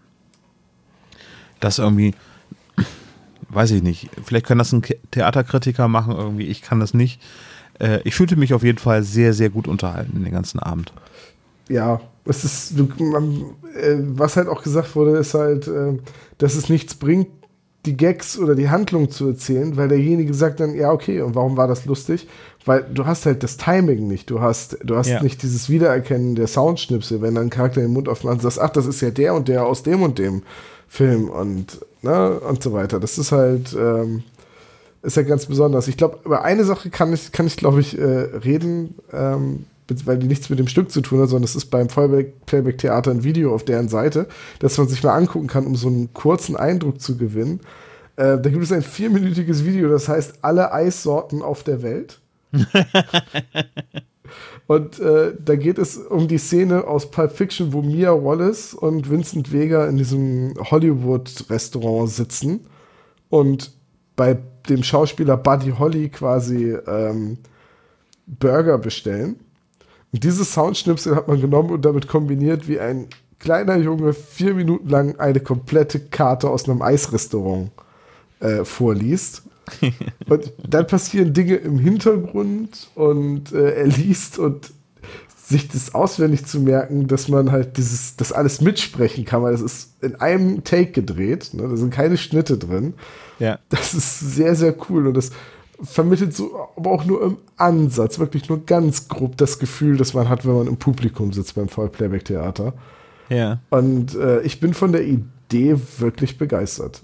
das 1.61 1.79
irgendwie, 1.79 2.13
weiß 3.53 3.71
ich 3.71 3.83
nicht, 3.83 4.09
vielleicht 4.23 4.45
kann 4.45 4.57
das 4.57 4.71
ein 4.71 4.81
Ke- 4.81 4.97
Theaterkritiker 5.11 5.87
machen 5.87 6.15
irgendwie, 6.15 6.47
ich 6.47 6.61
kann 6.61 6.79
das 6.79 6.93
nicht. 6.93 7.21
Äh, 7.79 7.99
ich 8.03 8.15
fühlte 8.15 8.35
mich 8.35 8.53
auf 8.53 8.63
jeden 8.63 8.77
Fall 8.77 9.03
sehr, 9.03 9.33
sehr 9.33 9.49
gut 9.49 9.67
unterhalten 9.67 10.23
den 10.23 10.31
ganzen 10.33 10.59
Abend. 10.59 10.93
ja, 11.69 12.01
es 12.25 12.45
ist, 12.45 12.79
äh, 12.79 13.97
was 14.15 14.37
halt 14.37 14.47
auch 14.47 14.63
gesagt 14.63 14.95
wurde, 14.95 15.17
ist 15.17 15.33
halt, 15.33 15.67
äh, 15.67 15.97
dass 16.37 16.55
es 16.55 16.69
nichts 16.69 16.95
bringt, 16.95 17.27
die 17.85 17.97
Gags 17.97 18.39
oder 18.39 18.55
die 18.55 18.69
Handlung 18.69 19.09
zu 19.11 19.27
erzählen, 19.27 19.75
weil 19.75 19.89
derjenige 19.89 20.33
sagt 20.33 20.61
dann, 20.61 20.73
ja, 20.73 20.91
okay, 20.93 21.19
und 21.21 21.35
warum 21.35 21.57
war 21.57 21.67
das 21.67 21.83
lustig? 21.85 22.27
Weil 22.63 22.85
du 22.93 23.05
hast 23.05 23.25
halt 23.25 23.43
das 23.43 23.57
Timing 23.57 24.07
nicht, 24.07 24.29
du 24.29 24.39
hast, 24.39 24.77
du 24.85 24.95
hast 24.95 25.09
Ja. 25.09 25.21
nicht 25.21 25.43
dieses 25.43 25.67
Wiedererkennen 25.69 26.35
der 26.35 26.47
Soundschnipsel, 26.47 27.21
wenn 27.21 27.35
dann 27.35 27.47
ein 27.47 27.49
Charakter 27.49 27.81
den 27.81 27.91
Mund 27.91 28.07
aufmacht 28.07 28.35
und 28.35 28.41
sagst, 28.41 28.61
ach, 28.61 28.69
das 28.69 28.85
ist 28.85 29.01
ja 29.01 29.09
der 29.11 29.33
und 29.33 29.49
der 29.49 29.65
aus 29.65 29.83
dem 29.83 30.01
und 30.01 30.17
dem 30.17 30.43
Film 30.87 31.27
und, 31.27 31.79
ne, 32.03 32.39
und 32.39 32.61
so 32.61 32.73
weiter. 32.73 32.99
Das 32.99 33.17
ist 33.17 33.31
halt, 33.31 33.73
ähm, 33.73 34.23
ist 35.01 35.17
ja 35.17 35.23
ganz 35.23 35.45
besonders. 35.45 35.87
Ich 35.87 35.97
glaube, 35.97 36.19
über 36.25 36.43
eine 36.43 36.63
Sache 36.63 36.89
kann 36.89 37.13
ich, 37.13 37.31
kann 37.31 37.47
ich 37.47 37.57
glaube 37.57 37.81
ich, 37.81 37.97
äh, 37.97 38.03
reden, 38.03 38.95
ähm, 39.11 39.65
weil 40.05 40.17
die 40.17 40.27
nichts 40.27 40.49
mit 40.49 40.59
dem 40.59 40.67
Stück 40.67 40.91
zu 40.91 41.01
tun 41.01 41.21
hat, 41.21 41.29
sondern 41.29 41.43
es 41.43 41.55
ist 41.55 41.65
beim 41.65 41.89
Vollplayback-Theater 41.89 43.11
ein 43.11 43.23
Video 43.23 43.53
auf 43.53 43.65
deren 43.65 43.89
Seite, 43.89 44.27
das 44.59 44.77
man 44.77 44.87
sich 44.87 45.03
mal 45.03 45.15
angucken 45.15 45.47
kann, 45.47 45.65
um 45.65 45.75
so 45.75 45.87
einen 45.87 46.13
kurzen 46.13 46.55
Eindruck 46.55 47.01
zu 47.01 47.17
gewinnen. 47.17 47.59
Äh, 48.15 48.39
da 48.39 48.49
gibt 48.49 48.63
es 48.63 48.71
ein 48.71 48.81
vierminütiges 48.81 49.65
Video, 49.65 49.89
das 49.89 50.07
heißt 50.07 50.35
Alle 50.41 50.71
Eissorten 50.71 51.41
auf 51.41 51.63
der 51.63 51.81
Welt. 51.81 52.19
und 54.67 54.99
äh, 54.99 55.33
da 55.37 55.55
geht 55.55 55.77
es 55.77 55.97
um 55.97 56.27
die 56.27 56.37
Szene 56.37 56.87
aus 56.87 57.11
Pulp 57.11 57.31
Fiction, 57.31 57.73
wo 57.73 57.81
Mia 57.81 58.11
Wallace 58.11 58.73
und 58.73 59.09
Vincent 59.09 59.51
Vega 59.51 59.87
in 59.87 59.97
diesem 59.97 60.53
Hollywood-Restaurant 60.57 62.09
sitzen 62.09 62.61
und 63.29 63.71
bei 64.15 64.37
dem 64.69 64.83
Schauspieler 64.83 65.37
Buddy 65.37 65.71
Holly 65.71 66.09
quasi 66.09 66.77
ähm, 66.87 67.37
Burger 68.25 68.77
bestellen. 68.77 69.39
Und 70.11 70.23
dieses 70.23 70.53
Soundschnipsel 70.53 71.15
hat 71.15 71.27
man 71.27 71.41
genommen 71.41 71.71
und 71.71 71.83
damit 71.83 72.07
kombiniert, 72.07 72.67
wie 72.67 72.79
ein 72.79 73.07
kleiner 73.39 73.75
Junge 73.77 74.13
vier 74.13 74.53
Minuten 74.53 74.87
lang 74.87 75.19
eine 75.19 75.39
komplette 75.39 75.99
Karte 75.99 76.49
aus 76.49 76.69
einem 76.69 76.81
Eisrestaurant 76.81 77.71
äh, 78.39 78.63
vorliest. 78.63 79.43
und 80.29 80.53
dann 80.67 80.87
passieren 80.87 81.33
Dinge 81.33 81.55
im 81.55 81.79
Hintergrund 81.79 82.89
und 82.95 83.51
äh, 83.51 83.75
er 83.75 83.87
liest 83.87 84.39
und 84.39 84.71
sich 85.45 85.67
das 85.67 85.93
auswendig 85.93 86.45
zu 86.45 86.59
merken, 86.61 87.07
dass 87.07 87.27
man 87.27 87.51
halt 87.51 87.77
dieses, 87.77 88.15
das 88.15 88.31
alles 88.31 88.61
mitsprechen 88.61 89.25
kann, 89.25 89.43
weil 89.43 89.53
es 89.53 89.61
ist 89.61 90.03
in 90.03 90.15
einem 90.15 90.63
Take 90.63 90.91
gedreht, 90.91 91.51
ne? 91.53 91.67
da 91.67 91.75
sind 91.75 91.91
keine 91.93 92.17
Schnitte 92.17 92.57
drin. 92.57 92.93
Ja. 93.39 93.59
Das 93.69 93.93
ist 93.93 94.19
sehr, 94.19 94.55
sehr 94.55 94.75
cool 94.89 95.07
und 95.07 95.15
das 95.15 95.31
vermittelt 95.81 96.33
so, 96.33 96.69
aber 96.77 96.91
auch 96.91 97.05
nur 97.05 97.21
im 97.23 97.37
Ansatz, 97.57 98.19
wirklich 98.19 98.47
nur 98.47 98.65
ganz 98.65 99.07
grob 99.09 99.37
das 99.37 99.59
Gefühl, 99.59 99.97
das 99.97 100.13
man 100.13 100.29
hat, 100.29 100.45
wenn 100.45 100.55
man 100.55 100.67
im 100.67 100.77
Publikum 100.77 101.33
sitzt 101.33 101.55
beim 101.55 101.67
Vollplayback-Theater. 101.67 102.73
Ja. 103.29 103.59
Und 103.69 104.15
äh, 104.15 104.41
ich 104.41 104.59
bin 104.59 104.73
von 104.73 104.91
der 104.91 105.05
Idee 105.05 105.75
wirklich 105.97 106.37
begeistert. 106.37 107.01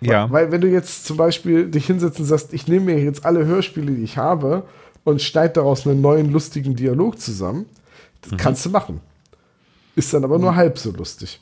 Ja. 0.00 0.30
Weil 0.30 0.50
wenn 0.50 0.60
du 0.60 0.68
jetzt 0.68 1.04
zum 1.06 1.16
Beispiel 1.16 1.70
dich 1.70 1.86
hinsetzt 1.86 2.18
und 2.18 2.26
sagst, 2.26 2.52
ich 2.54 2.66
nehme 2.68 2.86
mir 2.86 3.02
jetzt 3.02 3.24
alle 3.24 3.44
Hörspiele, 3.44 3.92
die 3.92 4.02
ich 4.02 4.16
habe 4.16 4.64
und 5.04 5.20
schneide 5.20 5.54
daraus 5.54 5.86
einen 5.86 6.00
neuen 6.00 6.30
lustigen 6.32 6.74
Dialog 6.76 7.18
zusammen, 7.20 7.66
das 8.22 8.38
kannst 8.38 8.64
du 8.64 8.70
machen. 8.70 9.00
Ist 9.96 10.12
dann 10.14 10.24
aber 10.24 10.38
nur 10.38 10.54
halb 10.56 10.78
so 10.78 10.90
lustig. 10.92 11.40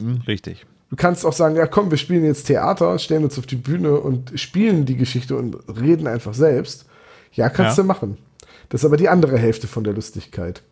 Hm, 0.00 0.22
Richtig. 0.26 0.66
Du 0.90 0.96
kannst 0.96 1.26
auch 1.26 1.32
sagen, 1.32 1.56
ja 1.56 1.66
komm, 1.66 1.90
wir 1.90 1.98
spielen 1.98 2.24
jetzt 2.24 2.44
Theater, 2.46 2.98
stellen 2.98 3.24
uns 3.24 3.38
auf 3.38 3.46
die 3.46 3.56
Bühne 3.56 3.98
und 3.98 4.38
spielen 4.38 4.86
die 4.86 4.96
Geschichte 4.96 5.36
und 5.36 5.56
reden 5.80 6.06
einfach 6.06 6.34
selbst. 6.34 6.86
Ja, 7.32 7.48
kannst 7.48 7.76
Ja. 7.78 7.82
du 7.82 7.86
machen. 7.88 8.16
Das 8.68 8.82
ist 8.82 8.84
aber 8.84 8.96
die 8.96 9.08
andere 9.08 9.36
Hälfte 9.38 9.66
von 9.66 9.82
der 9.84 9.92
Lustigkeit. 9.92 10.62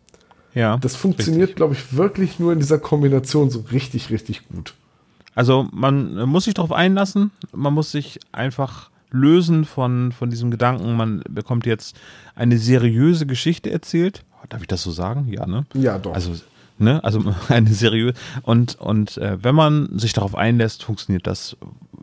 Ja. 0.53 0.77
Das 0.77 0.95
funktioniert, 0.95 1.55
glaube 1.55 1.73
ich, 1.73 1.95
wirklich 1.97 2.39
nur 2.39 2.53
in 2.53 2.59
dieser 2.59 2.79
Kombination 2.79 3.49
so 3.49 3.65
richtig, 3.71 4.11
richtig 4.11 4.47
gut. 4.49 4.75
Also 5.35 5.67
man 5.71 6.27
muss 6.29 6.45
sich 6.45 6.53
darauf 6.53 6.71
einlassen, 6.71 7.31
man 7.51 7.73
muss 7.73 7.91
sich 7.91 8.19
einfach 8.31 8.89
lösen 9.13 9.63
von, 9.63 10.11
von 10.11 10.29
diesem 10.29 10.51
Gedanken, 10.51 10.95
man 10.95 11.23
bekommt 11.29 11.65
jetzt 11.65 11.95
eine 12.35 12.57
seriöse 12.57 13.25
Geschichte 13.25 13.71
erzählt. 13.71 14.23
Darf 14.49 14.61
ich 14.61 14.67
das 14.67 14.83
so 14.83 14.91
sagen? 14.91 15.27
Ja, 15.31 15.45
ne? 15.45 15.65
Ja, 15.73 15.97
doch. 15.97 16.13
Also, 16.13 16.33
ne, 16.77 17.01
also 17.03 17.23
eine 17.47 17.69
seriöse. 17.69 18.15
Und, 18.41 18.75
und 18.79 19.17
äh, 19.17 19.41
wenn 19.41 19.55
man 19.55 19.97
sich 19.97 20.13
darauf 20.13 20.35
einlässt, 20.35 20.83
funktioniert 20.83 21.27
das 21.27 21.55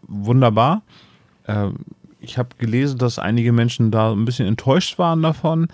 wunderbar. 0.07 0.83
Ähm, 1.47 1.77
ich 2.21 2.39
habe 2.39 2.51
gelesen, 2.59 2.99
dass 2.99 3.19
einige 3.19 3.53
Menschen 3.53 3.91
da 3.91 4.13
ein 4.13 4.25
bisschen 4.25 4.47
enttäuscht 4.47 4.99
waren 4.99 5.23
davon. 5.23 5.69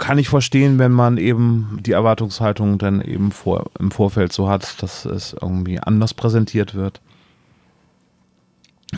Kann 0.00 0.18
ich 0.18 0.30
verstehen, 0.30 0.78
wenn 0.78 0.92
man 0.92 1.18
eben 1.18 1.78
die 1.82 1.92
Erwartungshaltung 1.92 2.78
dann 2.78 3.02
eben 3.02 3.32
vor, 3.32 3.70
im 3.78 3.90
Vorfeld 3.90 4.32
so 4.32 4.48
hat, 4.48 4.82
dass 4.82 5.04
es 5.04 5.36
irgendwie 5.40 5.78
anders 5.78 6.14
präsentiert 6.14 6.74
wird. 6.74 7.02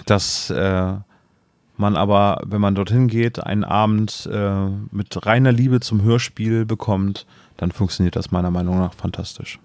Dass 0.07 0.49
äh, 0.51 0.95
man 1.77 1.97
aber, 1.97 2.41
wenn 2.47 2.61
man 2.61 2.77
dorthin 2.77 3.09
geht, 3.09 3.45
einen 3.45 3.65
Abend 3.65 4.31
äh, 4.33 4.69
mit 4.93 5.27
reiner 5.27 5.51
Liebe 5.51 5.81
zum 5.81 6.03
Hörspiel 6.03 6.65
bekommt, 6.65 7.27
dann 7.57 7.73
funktioniert 7.73 8.15
das 8.15 8.31
meiner 8.31 8.53
Meinung 8.53 8.79
nach 8.79 8.95
fantastisch. 8.95 9.59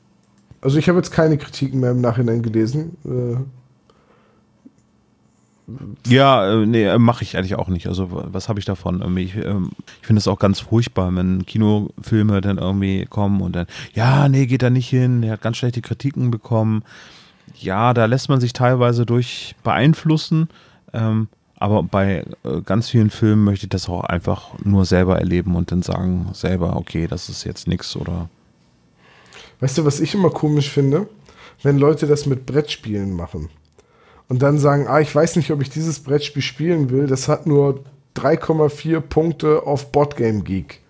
Also 0.62 0.80
ich 0.80 0.90
habe 0.90 0.98
jetzt 0.98 1.12
keine 1.12 1.38
Kritiken 1.38 1.80
mehr 1.80 1.92
im 1.92 2.02
Nachhinein 2.02 2.42
gelesen. 2.42 2.98
Äh, 3.06 3.38
Ja, 6.08 6.50
äh, 6.62 6.66
nee, 6.66 6.98
mache 6.98 7.24
ich 7.24 7.36
eigentlich 7.38 7.56
auch 7.56 7.68
nicht. 7.68 7.88
Also 7.88 8.12
wa- 8.12 8.28
was 8.32 8.48
habe 8.48 8.60
ich 8.60 8.66
davon? 8.66 9.02
Irgendwie, 9.02 9.24
Ich, 9.24 9.36
ähm, 9.36 9.72
ich 10.02 10.08
finde 10.08 10.20
es 10.20 10.28
auch 10.28 10.40
ganz 10.40 10.62
furchtbar, 10.62 11.14
wenn 11.14 11.46
Kinofilme 11.46 12.40
dann 12.40 12.58
irgendwie 12.58 13.06
kommen 13.06 13.42
und 13.42 13.54
dann, 13.56 13.68
ja, 13.94 14.30
nee, 14.30 14.46
geht 14.46 14.62
da 14.62 14.70
nicht 14.70 14.90
hin, 14.90 15.22
der 15.22 15.34
hat 15.34 15.42
ganz 15.42 15.58
schlechte 15.58 15.82
Kritiken 15.82 16.32
bekommen. 16.32 16.84
Ja, 17.60 17.94
da 17.94 18.06
lässt 18.06 18.30
man 18.30 18.40
sich 18.40 18.54
teilweise 18.54 19.06
durch 19.06 19.56
beeinflussen, 19.64 20.48
ähm, 20.94 21.28
aber 21.58 21.84
bei 21.84 22.24
äh, 22.44 22.62
ganz 22.64 22.90
vielen 22.90 23.10
Filmen 23.10 23.44
möchte 23.44 23.66
ich 23.66 23.70
das 23.70 23.90
auch 23.90 24.04
einfach 24.04 24.50
nur 24.64 24.86
selber 24.86 25.18
erleben 25.20 25.56
und 25.56 25.72
dann 25.72 25.82
sagen 25.82 26.30
selber, 26.34 26.78
okay, 26.78 27.08
das 27.08 27.30
ist 27.30 27.44
jetzt 27.44 27.68
nix 27.68 27.96
oder 27.98 28.30
weißt 29.60 29.80
du, 29.80 29.86
was 29.86 30.00
ich 30.00 30.14
immer 30.14 30.30
komisch 30.30 30.70
finde? 30.70 31.10
Wenn 31.64 31.78
Leute 31.78 32.06
das 32.08 32.26
mit 32.26 32.46
Brettspielen 32.46 33.14
machen. 33.14 33.50
Und 34.30 34.42
dann 34.42 34.58
sagen, 34.58 34.88
ah, 34.88 35.00
ich 35.00 35.14
weiß 35.14 35.36
nicht, 35.38 35.52
ob 35.52 35.62
ich 35.62 35.70
dieses 35.70 36.00
Brettspiel 36.00 36.42
spielen 36.42 36.90
will. 36.90 37.08
Das 37.08 37.28
hat 37.28 37.48
nur 37.48 37.84
3,4 38.16 39.00
Punkte 39.00 39.64
auf 39.66 39.92
Boardgame 39.92 40.42
Geek. 40.42 40.82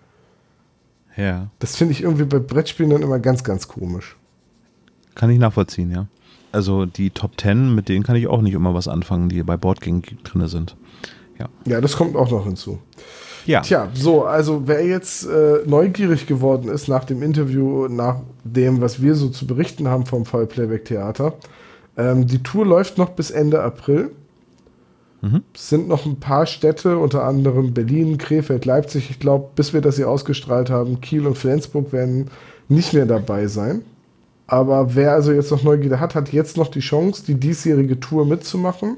ja, 1.16 1.48
Das 1.58 1.76
finde 1.76 1.92
ich 1.92 2.02
irgendwie 2.02 2.24
bei 2.24 2.38
Brettspielen 2.38 2.90
dann 2.90 3.02
immer 3.02 3.18
ganz, 3.18 3.44
ganz 3.44 3.68
komisch. 3.68 4.16
kann 5.14 5.30
ich 5.30 5.38
nachvollziehen, 5.38 5.90
ja. 5.90 6.06
Also 6.50 6.86
die 6.86 7.10
Top 7.10 7.36
Ten, 7.36 7.74
mit 7.74 7.88
denen 7.88 8.02
kann 8.04 8.16
ich 8.16 8.26
auch 8.26 8.40
nicht 8.40 8.54
immer 8.54 8.72
was 8.74 8.88
anfangen, 8.88 9.28
die 9.28 9.42
bei 9.42 9.56
Boardgame 9.56 10.00
drin 10.24 10.48
sind. 10.48 10.76
Ja, 11.66 11.80
das 11.80 11.96
kommt 11.96 12.16
auch 12.16 12.30
noch 12.30 12.44
hinzu. 12.46 12.78
Ja. 13.46 13.60
Tja, 13.60 13.88
so, 13.94 14.24
also 14.24 14.62
wer 14.66 14.84
jetzt 14.84 15.24
äh, 15.26 15.60
neugierig 15.66 16.26
geworden 16.26 16.68
ist 16.68 16.88
nach 16.88 17.04
dem 17.04 17.22
Interview, 17.22 17.86
nach 17.88 18.16
dem, 18.42 18.80
was 18.80 19.00
wir 19.00 19.14
so 19.14 19.28
zu 19.28 19.46
berichten 19.46 19.86
haben 19.86 20.04
vom 20.04 20.24
Fall 20.26 20.46
Playback 20.46 20.84
Theater, 20.86 21.34
ähm, 21.98 22.26
die 22.26 22.42
Tour 22.42 22.64
läuft 22.64 22.96
noch 22.96 23.10
bis 23.10 23.30
Ende 23.30 23.62
April. 23.62 24.12
Es 25.52 25.68
sind 25.68 25.88
noch 25.88 26.06
ein 26.06 26.20
paar 26.20 26.46
Städte, 26.46 26.98
unter 26.98 27.24
anderem 27.24 27.74
Berlin, 27.74 28.18
Krefeld, 28.18 28.64
Leipzig. 28.64 29.10
Ich 29.10 29.18
glaube, 29.18 29.48
bis 29.56 29.72
wir 29.72 29.80
das 29.80 29.96
hier 29.96 30.08
ausgestrahlt 30.08 30.70
haben, 30.70 31.00
Kiel 31.00 31.26
und 31.26 31.36
Flensburg 31.36 31.92
werden 31.92 32.30
nicht 32.68 32.92
mehr 32.92 33.06
dabei 33.06 33.48
sein. 33.48 33.82
Aber 34.46 34.94
wer 34.94 35.12
also 35.12 35.32
jetzt 35.32 35.50
noch 35.50 35.64
Neugierde 35.64 35.98
hat, 35.98 36.14
hat 36.14 36.32
jetzt 36.32 36.56
noch 36.56 36.68
die 36.68 36.80
Chance, 36.80 37.24
die 37.26 37.34
diesjährige 37.34 37.98
Tour 37.98 38.26
mitzumachen. 38.26 38.96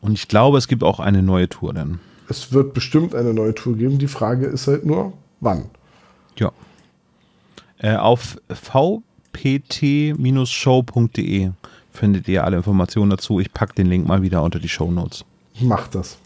Und 0.00 0.12
ich 0.12 0.26
glaube, 0.26 0.58
es 0.58 0.66
gibt 0.66 0.82
auch 0.82 0.98
eine 0.98 1.22
neue 1.22 1.48
Tour 1.48 1.72
dann. 1.72 2.00
Es 2.28 2.52
wird 2.52 2.74
bestimmt 2.74 3.14
eine 3.14 3.32
neue 3.32 3.54
Tour 3.54 3.76
geben. 3.76 3.98
Die 3.98 4.08
Frage 4.08 4.46
ist 4.46 4.66
halt 4.66 4.84
nur, 4.84 5.12
wann. 5.40 5.66
Ja. 6.36 6.52
Äh, 7.78 7.96
auf 7.96 8.36
vpt-show.de 9.32 11.50
findet 11.92 12.28
ihr 12.28 12.44
alle 12.44 12.56
Informationen 12.56 13.10
dazu. 13.10 13.40
Ich 13.40 13.52
packe 13.52 13.74
den 13.74 13.88
Link 13.88 14.06
mal 14.06 14.22
wieder 14.22 14.42
unter 14.42 14.58
die 14.58 14.68
Show 14.68 14.90
Notes. 14.90 15.24
Macht 15.60 15.94
das. 15.94 16.18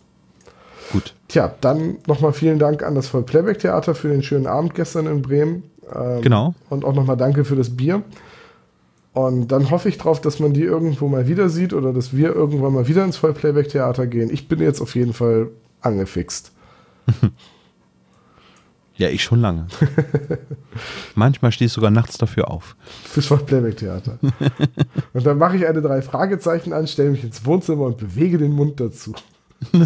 Gut. 0.93 1.15
Tja, 1.29 1.55
dann 1.61 1.97
nochmal 2.07 2.33
vielen 2.33 2.59
Dank 2.59 2.83
an 2.83 2.95
das 2.95 3.09
Voll-Playback-Theater 3.09 3.95
für 3.95 4.09
den 4.09 4.23
schönen 4.23 4.47
Abend 4.47 4.75
gestern 4.75 5.07
in 5.07 5.23
Bremen. 5.23 5.63
Ähm, 5.95 6.21
Genau. 6.21 6.55
Und 6.69 6.85
auch 6.85 6.95
nochmal 6.95 7.17
danke 7.17 7.45
für 7.45 7.57
das 7.57 7.75
Bier. 7.75 8.03
Und 9.15 9.49
dann 9.49 9.71
hoffe 9.71 9.89
ich 9.89 9.99
drauf, 9.99 10.21
dass 10.21 10.41
man 10.41 10.53
die 10.53 10.63
irgendwo 10.63 11.09
mal 11.09 11.29
wieder 11.29 11.49
sieht 11.49 11.75
oder 11.75 11.93
dass 11.93 12.17
wir 12.17 12.35
irgendwann 12.35 12.73
mal 12.73 12.89
wieder 12.89 13.05
ins 13.05 13.19
Voll-Playback-Theater 13.19 14.07
gehen. 14.07 14.31
Ich 14.33 14.49
bin 14.49 14.61
jetzt 14.61 14.81
auf 14.81 14.95
jeden 14.95 15.13
Fall 15.13 15.49
angefixt. 15.81 16.53
Ja, 19.03 19.09
ich 19.09 19.25
schon 19.25 19.41
lange. 19.41 19.67
Manchmal 21.17 21.51
stehe 21.51 21.67
ich 21.67 21.73
sogar 21.73 21.91
nachts 21.91 22.19
dafür 22.19 22.49
auf. 22.49 22.77
Fürs 23.03 23.27
Voll-Playback-Theater. 23.27 24.21
und 25.13 25.27
dann 25.27 25.39
mache 25.39 25.57
ich 25.57 25.67
eine 25.67 25.83
drei 25.83 26.03
Fragezeichen 26.03 26.73
an, 26.73 26.87
stelle 26.87 27.11
mich 27.11 27.25
ins 27.25 27.45
Wohnzimmer 27.45 27.87
und 27.87 27.99
bewege 27.99 28.39
den 28.39 28.53
Mund 28.53 28.79
dazu. 28.79 29.13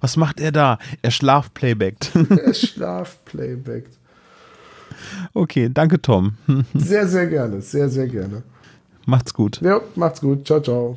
Was 0.00 0.16
macht 0.16 0.40
er 0.40 0.50
da? 0.50 0.78
Er 1.02 1.10
schlafplaybackt. 1.10 2.12
Er 2.14 2.54
Schlaf-Playback. 2.54 3.90
okay, 5.34 5.68
danke 5.70 6.00
Tom. 6.00 6.38
Sehr, 6.72 7.06
sehr 7.06 7.26
gerne. 7.26 7.60
Sehr, 7.60 7.90
sehr 7.90 8.08
gerne. 8.08 8.44
Macht's 9.04 9.34
gut. 9.34 9.60
Ja, 9.60 9.82
macht's 9.94 10.22
gut. 10.22 10.46
Ciao, 10.46 10.62
ciao. 10.62 10.96